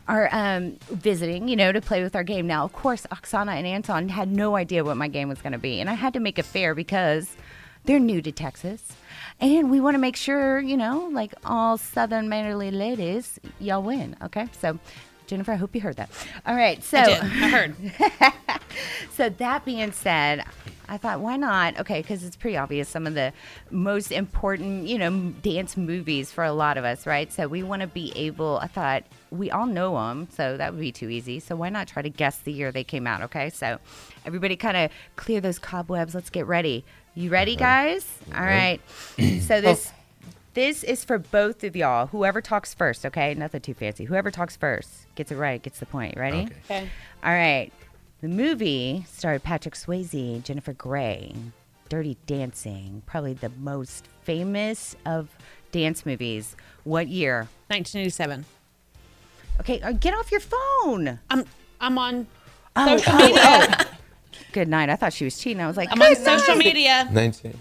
are 0.08 0.30
um, 0.32 0.78
visiting, 0.90 1.50
you 1.50 1.58
know, 1.58 1.74
to 1.74 1.82
play 1.82 2.02
with 2.02 2.16
our 2.16 2.24
game. 2.24 2.48
Now, 2.48 2.64
of 2.64 2.72
course, 2.72 3.06
Oksana 3.12 3.52
and 3.58 3.68
Anton 3.68 4.08
had 4.08 4.32
no 4.32 4.56
idea 4.56 4.86
what 4.86 4.96
my 4.96 5.10
game 5.10 5.28
was 5.28 5.42
going 5.42 5.52
to 5.52 5.60
be, 5.60 5.82
and 5.82 5.90
I 5.90 5.94
had 5.96 6.14
to 6.14 6.22
make 6.22 6.40
it 6.40 6.46
fair 6.46 6.74
because 6.74 7.36
they're 7.84 8.00
new 8.00 8.22
to 8.22 8.32
Texas. 8.32 8.94
And 9.42 9.72
we 9.72 9.82
want 9.82 9.96
to 9.96 10.00
make 10.00 10.16
sure, 10.16 10.60
you 10.60 10.78
know, 10.78 11.10
like 11.12 11.34
all 11.44 11.78
Southern 11.78 12.30
mannerly 12.30 12.70
ladies, 12.70 13.40
y'all 13.60 13.82
win. 13.82 14.16
Okay. 14.24 14.48
So, 14.60 14.78
Jennifer, 15.26 15.52
I 15.52 15.56
hope 15.56 15.74
you 15.74 15.82
heard 15.82 15.96
that. 15.96 16.10
All 16.46 16.56
right. 16.56 16.84
So, 16.84 17.00
I 17.00 17.06
did. 17.06 17.20
I 17.22 17.26
heard. 17.50 17.76
so 19.16 19.30
that 19.30 19.66
being 19.66 19.92
said, 19.92 20.46
I 20.92 20.98
thought, 20.98 21.22
why 21.22 21.38
not? 21.38 21.80
Okay, 21.80 22.02
because 22.02 22.22
it's 22.22 22.36
pretty 22.36 22.58
obvious 22.58 22.90
some 22.90 23.08
of 23.08 23.14
the 23.14 23.32
most 23.70 24.12
important, 24.12 24.90
you 24.90 24.98
know, 24.98 25.32
dance 25.42 25.78
movies 25.78 26.34
for 26.34 26.44
a 26.44 26.52
lot 26.52 26.78
of 26.78 26.84
us, 26.84 27.08
right? 27.08 27.32
So 27.32 27.48
we 27.48 27.64
want 27.64 27.82
to 27.82 27.88
be 27.88 28.12
able. 28.14 28.60
I 28.62 28.68
thought 28.68 29.06
we 29.30 29.50
all 29.50 29.66
know 29.66 29.96
them, 29.96 30.28
so 30.30 30.58
that 30.58 30.74
would 30.74 30.82
be 30.82 30.92
too 30.92 31.08
easy. 31.08 31.40
So 31.40 31.56
why 31.56 31.70
not 31.70 31.88
try 31.88 32.02
to 32.02 32.10
guess 32.10 32.40
the 32.40 32.52
year 32.52 32.74
they 32.74 32.84
came 32.84 33.08
out? 33.08 33.22
Okay, 33.22 33.50
so 33.50 33.80
everybody 34.26 34.58
kind 34.58 34.76
of 34.76 34.92
clear 35.16 35.40
those 35.40 35.60
cobwebs. 35.60 36.14
Let's 36.14 36.30
get 36.30 36.46
ready. 36.46 36.84
You 37.14 37.30
ready, 37.30 37.56
guys? 37.56 38.06
All 38.34 38.44
right. 38.44 38.80
so 39.42 39.62
this. 39.62 39.92
This 40.54 40.84
is 40.84 41.06
for 41.06 41.18
both 41.18 41.64
of 41.64 41.78
y'all. 41.78 42.08
Whoever 42.08 42.42
talks 42.42 42.74
first, 42.74 43.06
okay? 43.06 43.34
Nothing 43.34 43.62
too 43.62 43.74
fancy. 43.74 44.04
Whoever 44.04 44.30
talks 44.32 44.58
first 44.58 45.08
gets 45.16 45.32
it 45.32 45.38
right, 45.38 45.62
gets 45.62 45.80
the 45.80 45.86
point. 45.86 46.18
Ready? 46.18 46.40
Okay. 46.40 46.54
Okay. 46.66 46.90
All 47.24 47.32
right. 47.32 47.72
The 48.20 48.28
movie 48.28 49.06
starred 49.10 49.44
Patrick 49.44 49.76
Swayze, 49.76 50.44
Jennifer 50.44 50.74
Grey, 50.74 51.34
Dirty 51.88 52.18
Dancing, 52.26 53.02
probably 53.06 53.34
the 53.34 53.48
most 53.60 54.10
famous 54.24 54.94
of 55.06 55.30
dance 55.72 56.06
movies. 56.06 56.58
What 56.84 57.08
year? 57.08 57.48
1987. 57.70 58.44
Okay, 59.62 59.80
uh, 59.80 59.94
get 59.94 60.14
off 60.14 60.32
your 60.32 60.42
phone. 60.42 61.18
I'm 61.30 61.46
I'm 61.80 61.98
on 61.98 62.28
Oh, 62.76 62.98
social 62.98 63.14
oh, 63.14 63.18
media. 63.26 63.88
Good 64.52 64.68
night. 64.68 64.90
I 64.90 64.96
thought 64.96 65.14
she 65.14 65.24
was 65.24 65.38
cheating. 65.38 65.62
I 65.62 65.68
was 65.68 65.78
like, 65.78 65.90
I'm 65.92 66.02
on 66.02 66.16
social 66.16 66.56
night." 66.56 66.66
media. 66.66 67.08
19. 67.12 67.52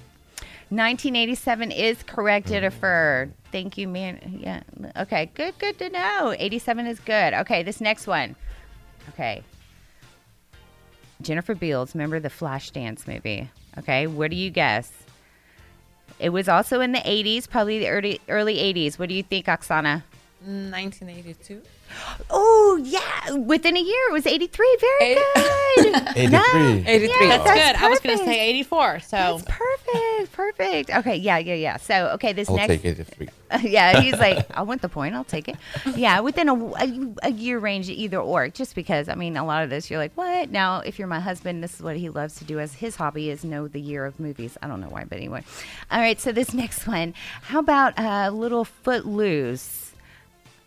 1987 0.71 1.73
is 1.73 2.03
correct, 2.05 2.49
Jennifer. 2.49 3.29
Thank 3.51 3.77
you, 3.77 3.89
man. 3.89 4.39
Yeah. 4.41 4.63
Okay. 4.97 5.31
Good. 5.35 5.59
Good 5.59 5.79
to 5.79 5.91
know. 5.91 6.35
87 6.39 6.87
is 6.87 7.01
good. 7.01 7.35
Okay. 7.35 7.63
This 7.63 7.81
next 7.81 8.07
one. 8.07 8.37
Okay. 9.11 9.43
Jennifer 11.23 11.55
Beals. 11.55 11.95
Remember 11.95 12.21
the 12.21 12.29
Flashdance 12.29 13.09
movie? 13.09 13.51
Okay. 13.79 14.07
What 14.07 14.31
do 14.31 14.37
you 14.37 14.51
guess? 14.51 14.93
It 16.21 16.31
was 16.31 16.49
also 16.49 16.81
in 16.81 16.93
the 16.93 16.99
80s, 16.99 17.49
probably 17.49 17.79
the 17.79 17.89
early 17.89 18.21
early 18.29 18.57
80s. 18.57 18.99
What 18.99 19.09
do 19.09 19.15
you 19.15 19.23
think, 19.23 19.47
Oksana? 19.47 20.03
1982. 20.47 21.63
Oh 22.31 22.81
yeah, 22.85 23.35
within 23.37 23.77
a 23.77 23.81
year 23.81 24.01
it 24.09 24.13
was 24.13 24.27
83. 24.27 24.77
Very 24.81 25.05
Eight- 25.13 25.19
good. 25.35 25.97
83. 26.17 26.27
No. 26.31 26.83
83. 26.87 27.09
Yeah, 27.09 27.29
That's, 27.29 27.45
that's 27.45 27.73
good. 27.77 27.85
I 27.85 27.89
was 27.89 28.01
going 28.01 28.19
to 28.19 28.25
say 28.25 28.49
84. 28.49 29.01
So 29.01 29.17
That's 29.17 29.45
perfect. 29.45 30.33
Perfect. 30.33 30.91
Okay. 30.91 31.17
Yeah. 31.17 31.39
Yeah. 31.39 31.55
Yeah. 31.55 31.77
So 31.79 32.09
okay. 32.15 32.33
This 32.33 32.49
I'll 32.49 32.57
next. 32.57 32.69
take 32.83 32.85
83. 32.85 33.29
yeah, 33.63 34.01
he's 34.01 34.19
like, 34.19 34.47
I 34.57 34.63
want 34.63 34.83
the 34.83 34.89
point. 34.89 35.15
I'll 35.17 35.25
take 35.25 35.49
it. 35.49 35.57
Yeah, 35.97 36.21
within 36.21 36.49
a, 36.49 36.55
a, 36.55 37.15
a 37.25 37.31
year 37.33 37.59
range, 37.59 37.89
either 37.91 38.19
or. 38.21 38.49
Just 38.49 38.77
because, 38.77 39.09
I 39.09 39.15
mean, 39.17 39.37
a 39.37 39.45
lot 39.45 39.65
of 39.65 39.71
this, 39.71 39.91
you're 39.91 39.99
like, 39.99 40.13
what? 40.15 40.51
Now, 40.51 40.81
if 40.81 40.99
you're 41.01 41.09
my 41.09 41.19
husband, 41.21 41.63
this 41.65 41.75
is 41.75 41.83
what 41.83 41.97
he 41.97 42.09
loves 42.11 42.37
to 42.37 42.45
do 42.45 42.61
as 42.61 42.73
his 42.75 42.95
hobby 42.95 43.29
is 43.31 43.45
know 43.45 43.67
the 43.67 43.81
year 43.81 44.05
of 44.07 44.21
movies. 44.21 44.57
I 44.63 44.69
don't 44.69 44.81
know 44.81 44.89
why, 44.89 45.03
but 45.05 45.19
anyway. 45.19 45.43
All 45.91 45.99
right, 45.99 46.21
so 46.21 46.31
this 46.31 46.55
next 46.55 46.87
one. 46.87 47.15
How 47.43 47.59
about 47.59 47.95
a 47.99 48.31
little 48.31 48.65
Footloose? 48.65 49.90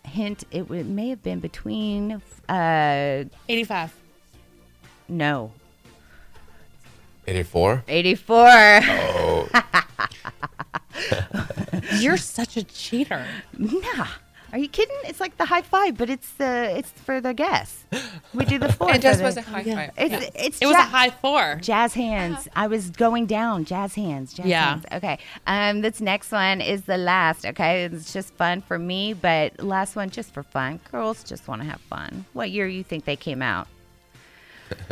Hint: 0.05 0.43
It 0.51 0.63
w- 0.63 0.83
may 0.83 1.09
have 1.09 1.23
been 1.23 1.39
between. 1.39 2.21
Uh, 2.49 3.23
85. 3.49 3.93
no, 5.07 5.51
84. 7.27 7.83
84. 7.87 8.37
Oh, 8.45 9.49
You're 11.99 12.17
such 12.17 12.57
a 12.57 12.63
cheater. 12.63 13.25
Nah. 13.57 14.07
Are 14.53 14.59
you 14.59 14.69
kidding? 14.69 14.95
It's 15.05 15.19
like 15.19 15.35
the 15.37 15.45
high 15.45 15.63
five, 15.63 15.97
but 15.97 16.11
it's 16.11 16.29
the 16.33 16.77
it's 16.77 16.91
for 16.91 17.19
the 17.19 17.33
guess. 17.33 17.85
We 18.35 18.45
do 18.45 18.59
the 18.59 18.71
four. 18.73 18.91
It 18.91 18.97
for 18.97 19.01
just 19.01 19.17
the- 19.17 19.25
was 19.25 19.35
a 19.37 19.41
high 19.41 19.63
five. 19.63 19.91
It's 19.97 20.31
it's 20.35 20.61
It 20.61 20.67
was 20.67 20.75
a 20.75 20.81
high 20.83 21.09
four. 21.09 21.55
jazz 21.59 21.95
hands. 21.95 22.47
I 22.55 22.67
was 22.67 22.91
going 22.91 23.25
down. 23.25 23.65
Jazz 23.65 23.95
hands. 23.95 24.31
Jazz 24.31 24.45
Yeah. 24.45 24.69
hands. 24.69 24.85
Okay. 24.91 25.17
Um, 25.47 25.81
this 25.81 25.99
next 25.99 26.31
one 26.31 26.61
is 26.61 26.83
the 26.83 26.97
last. 26.97 27.47
Okay, 27.47 27.85
it's 27.85 28.13
just 28.13 28.31
fun 28.35 28.61
for 28.61 28.77
me, 28.77 29.13
but 29.13 29.59
last 29.59 29.95
one 29.95 30.11
just 30.11 30.31
for 30.33 30.43
fun. 30.43 30.79
Girls 30.91 31.23
just 31.23 31.47
want 31.47 31.63
to 31.63 31.67
have 31.67 31.81
fun. 31.81 32.25
What 32.33 32.51
year 32.51 32.67
do 32.67 32.73
you 32.73 32.83
think 32.83 33.05
they 33.05 33.15
came 33.17 33.41
out? 33.41 33.67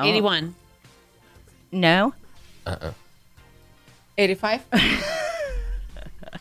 Oh, 0.00 0.04
81. 0.04 0.54
No. 1.72 2.14
85. 4.16 4.62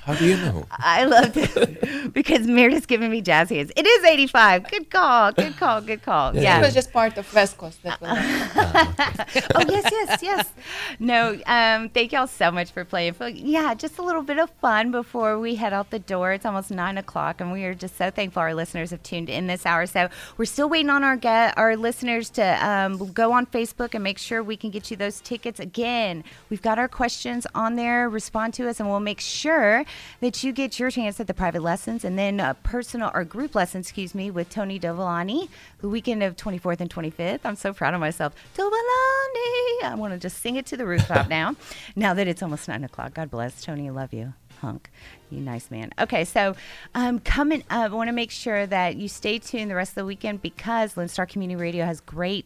How 0.07 0.15
do 0.15 0.25
you 0.25 0.37
know? 0.37 0.65
I 0.71 1.03
love 1.03 1.35
it 1.35 2.13
because 2.13 2.47
Meredith's 2.47 2.85
giving 2.85 3.11
me 3.11 3.19
jazz 3.19 3.49
hands. 3.49 3.73
It 3.75 3.85
is 3.85 4.05
85. 4.05 4.71
Good 4.71 4.89
call. 4.89 5.33
Good 5.33 5.57
call. 5.57 5.81
Good 5.81 6.01
call. 6.01 6.33
Yeah. 6.33 6.59
It 6.59 6.61
was 6.61 6.73
just 6.73 6.93
part 6.93 7.17
of 7.17 7.33
West 7.33 7.57
Coast. 7.57 7.83
That 7.83 7.99
was 7.99 8.09
oh 8.11 9.65
yes, 9.67 9.89
yes, 9.91 10.23
yes. 10.23 10.53
No, 10.99 11.37
um, 11.45 11.89
thank 11.89 12.13
y'all 12.13 12.25
so 12.25 12.51
much 12.51 12.71
for 12.71 12.85
playing. 12.85 13.15
Yeah, 13.35 13.73
just 13.73 13.97
a 13.97 14.01
little 14.01 14.23
bit 14.23 14.39
of 14.39 14.49
fun 14.61 14.91
before 14.91 15.39
we 15.39 15.55
head 15.55 15.73
out 15.73 15.89
the 15.89 15.99
door. 15.99 16.31
It's 16.31 16.45
almost 16.45 16.71
nine 16.71 16.97
o'clock, 16.97 17.41
and 17.41 17.51
we 17.51 17.65
are 17.65 17.73
just 17.73 17.97
so 17.97 18.09
thankful 18.09 18.41
our 18.41 18.53
listeners 18.53 18.91
have 18.91 19.03
tuned 19.03 19.29
in 19.29 19.47
this 19.47 19.65
hour. 19.65 19.85
So 19.87 20.07
we're 20.37 20.45
still 20.45 20.69
waiting 20.69 20.89
on 20.89 21.03
our 21.03 21.17
get 21.17 21.57
our 21.57 21.75
listeners 21.75 22.29
to 22.29 22.65
um, 22.65 23.11
go 23.11 23.33
on 23.33 23.45
Facebook 23.45 23.93
and 23.93 24.05
make 24.05 24.19
sure 24.19 24.41
we 24.41 24.55
can 24.55 24.69
get 24.69 24.89
you 24.89 24.95
those 24.95 25.19
tickets. 25.19 25.59
Again, 25.59 26.23
we've 26.49 26.61
got 26.61 26.79
our 26.79 26.87
questions 26.87 27.45
on 27.53 27.75
there. 27.75 28.07
Respond 28.07 28.53
to 28.53 28.69
us, 28.69 28.79
and 28.79 28.87
we'll 28.87 29.01
make 29.01 29.19
sure 29.19 29.83
that 30.19 30.43
you 30.43 30.51
get 30.51 30.79
your 30.79 30.89
chance 30.91 31.19
at 31.19 31.27
the 31.27 31.33
private 31.33 31.61
lessons 31.61 32.03
and 32.03 32.17
then 32.17 32.39
uh, 32.39 32.53
personal 32.63 33.11
or 33.13 33.23
group 33.23 33.55
lessons, 33.55 33.87
excuse 33.87 34.13
me, 34.15 34.31
with 34.31 34.49
Tony 34.49 34.79
Dovolani 34.79 35.49
the 35.79 35.89
weekend 35.89 36.23
of 36.23 36.35
24th 36.35 36.79
and 36.79 36.89
25th. 36.89 37.41
I'm 37.43 37.55
so 37.55 37.73
proud 37.73 37.93
of 37.93 37.99
myself. 37.99 38.33
Dovolani. 38.55 39.83
I 39.83 39.95
want 39.95 40.13
to 40.13 40.19
just 40.19 40.41
sing 40.41 40.55
it 40.55 40.65
to 40.67 40.77
the 40.77 40.85
rooftop 40.85 41.29
now. 41.29 41.55
Now 41.95 42.13
that 42.13 42.27
it's 42.27 42.41
almost 42.41 42.67
nine 42.67 42.83
o'clock. 42.83 43.13
God 43.13 43.29
bless. 43.29 43.61
Tony, 43.61 43.87
I 43.87 43.91
love 43.91 44.13
you. 44.13 44.33
Hunk. 44.61 44.89
You 45.29 45.39
nice 45.39 45.69
man. 45.69 45.91
Okay, 45.99 46.25
so 46.25 46.55
um, 46.95 47.19
coming 47.19 47.61
up, 47.69 47.91
I 47.91 47.95
want 47.95 48.07
to 48.07 48.13
make 48.13 48.31
sure 48.31 48.65
that 48.65 48.95
you 48.95 49.07
stay 49.07 49.37
tuned 49.37 49.69
the 49.69 49.75
rest 49.75 49.91
of 49.91 49.95
the 49.95 50.05
weekend 50.05 50.41
because 50.41 50.97
Lone 50.97 51.07
Star 51.07 51.27
Community 51.27 51.59
Radio 51.61 51.85
has 51.85 52.01
great 52.01 52.45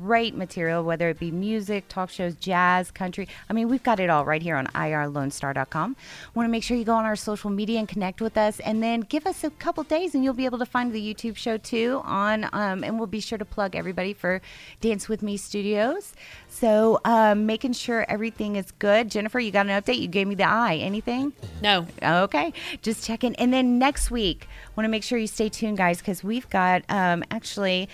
great 0.00 0.34
material, 0.34 0.82
whether 0.82 1.08
it 1.08 1.18
be 1.18 1.30
music, 1.30 1.88
talk 1.88 2.10
shows, 2.10 2.34
jazz, 2.34 2.90
country. 2.90 3.28
I 3.48 3.52
mean, 3.52 3.68
we've 3.68 3.82
got 3.82 4.00
it 4.00 4.10
all 4.10 4.24
right 4.24 4.42
here 4.42 4.56
on 4.56 4.66
irlonestar.com. 4.68 5.96
Want 6.34 6.46
to 6.46 6.50
make 6.50 6.62
sure 6.62 6.76
you 6.76 6.84
go 6.84 6.94
on 6.94 7.04
our 7.04 7.16
social 7.16 7.50
media 7.50 7.78
and 7.78 7.88
connect 7.88 8.20
with 8.20 8.36
us, 8.36 8.60
and 8.60 8.82
then 8.82 9.00
give 9.00 9.26
us 9.26 9.44
a 9.44 9.50
couple 9.50 9.84
days, 9.84 10.14
and 10.14 10.24
you'll 10.24 10.34
be 10.34 10.44
able 10.44 10.58
to 10.58 10.66
find 10.66 10.92
the 10.92 11.14
YouTube 11.14 11.36
show 11.36 11.56
too. 11.56 12.00
On 12.04 12.44
um, 12.52 12.84
and 12.84 12.98
we'll 12.98 13.06
be 13.06 13.20
sure 13.20 13.38
to 13.38 13.44
plug 13.44 13.76
everybody 13.76 14.12
for 14.12 14.40
Dance 14.80 15.08
with 15.08 15.22
Me 15.22 15.36
Studios. 15.36 16.14
So 16.48 17.00
um, 17.04 17.46
making 17.46 17.72
sure 17.72 18.04
everything 18.08 18.56
is 18.56 18.70
good. 18.72 19.10
Jennifer, 19.10 19.40
you 19.40 19.50
got 19.50 19.66
an 19.66 19.82
update? 19.82 19.98
You 19.98 20.08
gave 20.08 20.26
me 20.26 20.34
the 20.34 20.48
eye. 20.48 20.76
Anything? 20.76 21.32
No. 21.60 21.86
Okay, 22.02 22.52
just 22.82 23.04
checking. 23.04 23.34
And 23.36 23.52
then 23.52 23.78
next 23.78 24.10
week, 24.10 24.48
want 24.76 24.84
to 24.84 24.90
make 24.90 25.02
sure 25.02 25.18
you 25.18 25.26
stay 25.26 25.48
tuned, 25.48 25.78
guys, 25.78 25.98
because 25.98 26.22
we've 26.24 26.48
got 26.50 26.82
um, 26.88 27.24
actually. 27.30 27.88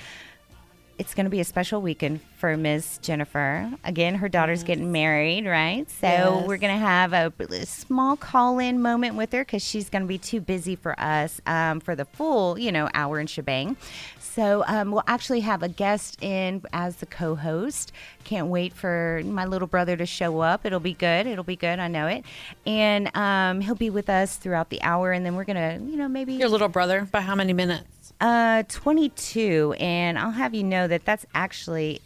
It's 0.99 1.15
going 1.15 1.27
to 1.27 1.31
be 1.31 1.39
a 1.39 1.45
special 1.45 1.81
weekend 1.81 2.21
for 2.39 2.57
Miss 2.57 2.99
Jennifer. 2.99 3.71
Again, 3.85 4.17
her 4.17 4.29
daughter's 4.29 4.65
getting 4.65 4.91
married, 4.91 5.47
right? 5.47 5.89
So 5.89 6.09
Yes. 6.09 6.47
we're 6.49 6.57
going 6.57 6.75
to 6.75 6.79
have 6.85 7.13
a, 7.13 7.33
a 7.39 7.67
small 7.67 8.17
call-in 8.17 8.83
moment 8.83 9.15
with 9.15 9.31
her 9.33 9.45
because 9.45 9.63
she's 9.63 9.89
going 9.89 10.03
to 10.03 10.09
be 10.09 10.19
too 10.19 10.41
busy 10.41 10.75
for 10.75 10.99
us 10.99 11.41
um, 11.47 11.79
for 11.79 11.95
the 11.95 12.05
full, 12.05 12.59
you 12.59 12.73
know, 12.73 12.89
hour 12.95 13.19
and 13.21 13.31
shebang. 13.31 13.77
So 14.19 14.65
um, 14.67 14.91
we'll 14.91 15.05
actually 15.07 15.41
have 15.41 15.63
a 15.63 15.69
guest 15.69 16.21
in 16.21 16.63
as 16.73 16.97
the 16.97 17.07
co-host. 17.07 17.93
Can't 18.25 18.49
wait 18.49 18.73
for 18.73 19.23
my 19.25 19.45
little 19.45 19.69
brother 19.69 19.97
to 19.97 20.05
show 20.07 20.41
up. 20.41 20.67
It'll 20.67 20.81
be 20.81 20.95
good. 20.95 21.29
It'll 21.29 21.45
be 21.45 21.57
good. 21.57 21.79
I 21.79 21.87
know 21.87 22.09
it. 22.09 22.25
And 22.67 23.17
um, 23.17 23.61
he'll 23.61 23.75
be 23.77 23.91
with 23.91 24.11
us 24.11 24.35
throughout 24.37 24.71
the 24.71 24.83
hour, 24.83 25.13
and 25.13 25.25
then 25.25 25.37
we're 25.37 25.45
gonna, 25.45 25.79
you 25.81 25.97
know, 25.97 26.09
maybe 26.09 26.35
Your 26.35 26.49
little 26.49 26.69
brother, 26.69 27.07
by 27.11 27.21
how 27.21 27.35
many 27.37 27.53
minutes? 27.53 27.85
Uh, 28.21 28.65
22, 28.69 29.75
and 29.79 30.19
I'll 30.19 30.31
have 30.33 30.55
you 30.55 30.65
know 30.65 30.89
that 30.89 31.05
that's 31.05 31.27
actually 31.35 32.01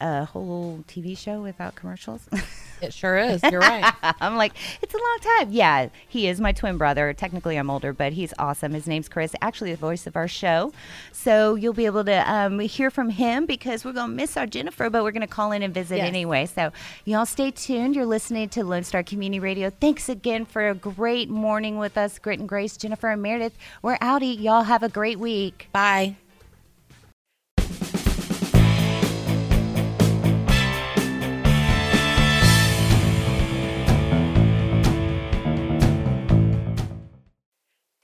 a 0.00 0.24
whole 0.24 0.84
TV 0.88 1.16
show 1.16 1.42
without 1.42 1.74
commercials. 1.74 2.28
It 2.84 2.92
sure 2.94 3.18
is. 3.18 3.42
You're 3.42 3.60
right. 3.60 3.92
I'm 4.20 4.36
like, 4.36 4.52
it's 4.82 4.94
a 4.94 4.98
long 4.98 5.18
time. 5.38 5.48
Yeah, 5.52 5.88
he 6.08 6.28
is 6.28 6.40
my 6.40 6.52
twin 6.52 6.76
brother. 6.78 7.12
Technically, 7.12 7.56
I'm 7.56 7.70
older, 7.70 7.92
but 7.92 8.12
he's 8.12 8.32
awesome. 8.38 8.72
His 8.72 8.86
name's 8.86 9.08
Chris, 9.08 9.34
actually 9.42 9.70
the 9.72 9.76
voice 9.76 10.06
of 10.06 10.16
our 10.16 10.28
show. 10.28 10.72
So 11.12 11.54
you'll 11.56 11.72
be 11.72 11.86
able 11.86 12.04
to 12.04 12.32
um, 12.32 12.58
hear 12.60 12.90
from 12.90 13.10
him 13.10 13.46
because 13.46 13.84
we're 13.84 13.92
going 13.92 14.10
to 14.10 14.16
miss 14.16 14.36
our 14.36 14.46
Jennifer, 14.46 14.88
but 14.90 15.02
we're 15.02 15.12
going 15.12 15.20
to 15.22 15.26
call 15.26 15.52
in 15.52 15.62
and 15.62 15.72
visit 15.74 15.96
Yes. 15.96 16.08
anyway. 16.08 16.46
So 16.46 16.70
y'all 17.04 17.26
stay 17.26 17.50
tuned. 17.50 17.96
You're 17.96 18.06
listening 18.06 18.48
to 18.50 18.64
Lone 18.64 18.84
Star 18.84 19.02
Community 19.02 19.40
Radio. 19.40 19.70
Thanks 19.70 20.08
again 20.08 20.44
for 20.44 20.68
a 20.68 20.74
great 20.74 21.28
morning 21.28 21.78
with 21.78 21.96
us, 21.98 22.18
Grit 22.18 22.38
and 22.40 22.48
Grace, 22.48 22.76
Jennifer 22.76 23.08
and 23.10 23.22
Meredith. 23.22 23.56
We're 23.82 23.98
outie. 23.98 24.40
Y'all 24.40 24.62
have 24.64 24.82
a 24.82 24.88
great 24.88 25.18
week. 25.18 25.68
Bye. 25.72 26.16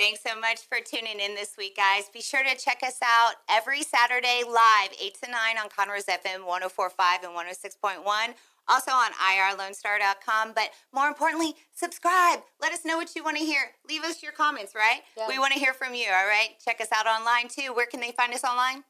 Thanks 0.01 0.23
so 0.27 0.41
much 0.41 0.61
for 0.61 0.79
tuning 0.83 1.21
in 1.21 1.35
this 1.35 1.57
week, 1.59 1.77
guys. 1.77 2.05
Be 2.11 2.23
sure 2.23 2.43
to 2.43 2.57
check 2.57 2.79
us 2.83 2.99
out 3.05 3.35
every 3.51 3.83
Saturday 3.83 4.41
live, 4.47 4.97
8 4.99 5.15
to 5.25 5.31
9 5.31 5.37
on 5.63 5.69
Conroe's 5.69 6.07
FM 6.07 6.47
1045 6.47 7.25
and 7.25 7.37
106.1. 7.37 8.35
Also 8.67 8.93
on 8.93 9.11
irlonestar.com. 9.13 10.53
But 10.55 10.71
more 10.95 11.07
importantly, 11.09 11.55
subscribe. 11.75 12.39
Let 12.63 12.73
us 12.73 12.87
know 12.87 12.97
what 12.97 13.15
you 13.15 13.23
want 13.23 13.37
to 13.37 13.45
hear. 13.45 13.61
Leave 13.91 14.03
us 14.03 14.23
your 14.23 14.33
comments, 14.33 14.75
right? 14.75 15.03
Yeah. 15.19 15.29
We 15.29 15.39
want 15.39 15.53
to 15.53 15.59
hear 15.59 15.75
from 15.75 15.95
you, 15.95 16.07
all 16.07 16.27
right? 16.27 16.49
Check 16.65 16.81
us 16.81 16.89
out 16.97 17.07
online 17.07 17.49
too. 17.49 17.75
Where 17.75 17.85
can 17.85 18.01
they 18.01 18.13
find 18.13 18.33
us 18.33 18.43
online? 18.43 18.85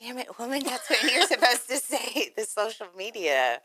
Damn 0.00 0.18
it, 0.18 0.38
woman, 0.38 0.62
that's 0.64 0.88
what 0.88 1.02
you're 1.02 1.22
supposed 1.26 1.68
to 1.68 1.78
say. 1.78 2.30
The 2.36 2.44
social 2.44 2.86
media. 2.96 3.60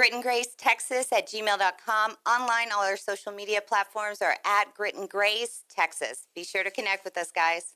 Grit 0.00 0.14
and 0.14 0.22
Grace 0.22 0.54
Texas 0.56 1.12
at 1.12 1.28
gmail.com. 1.28 2.16
Online, 2.26 2.72
all 2.74 2.82
our 2.82 2.96
social 2.96 3.32
media 3.32 3.60
platforms 3.60 4.22
are 4.22 4.34
at 4.46 4.72
Grit 4.74 4.94
and 4.94 5.06
Grace 5.10 5.64
Texas. 5.68 6.26
Be 6.34 6.42
sure 6.42 6.64
to 6.64 6.70
connect 6.70 7.04
with 7.04 7.18
us, 7.18 7.30
guys. 7.30 7.74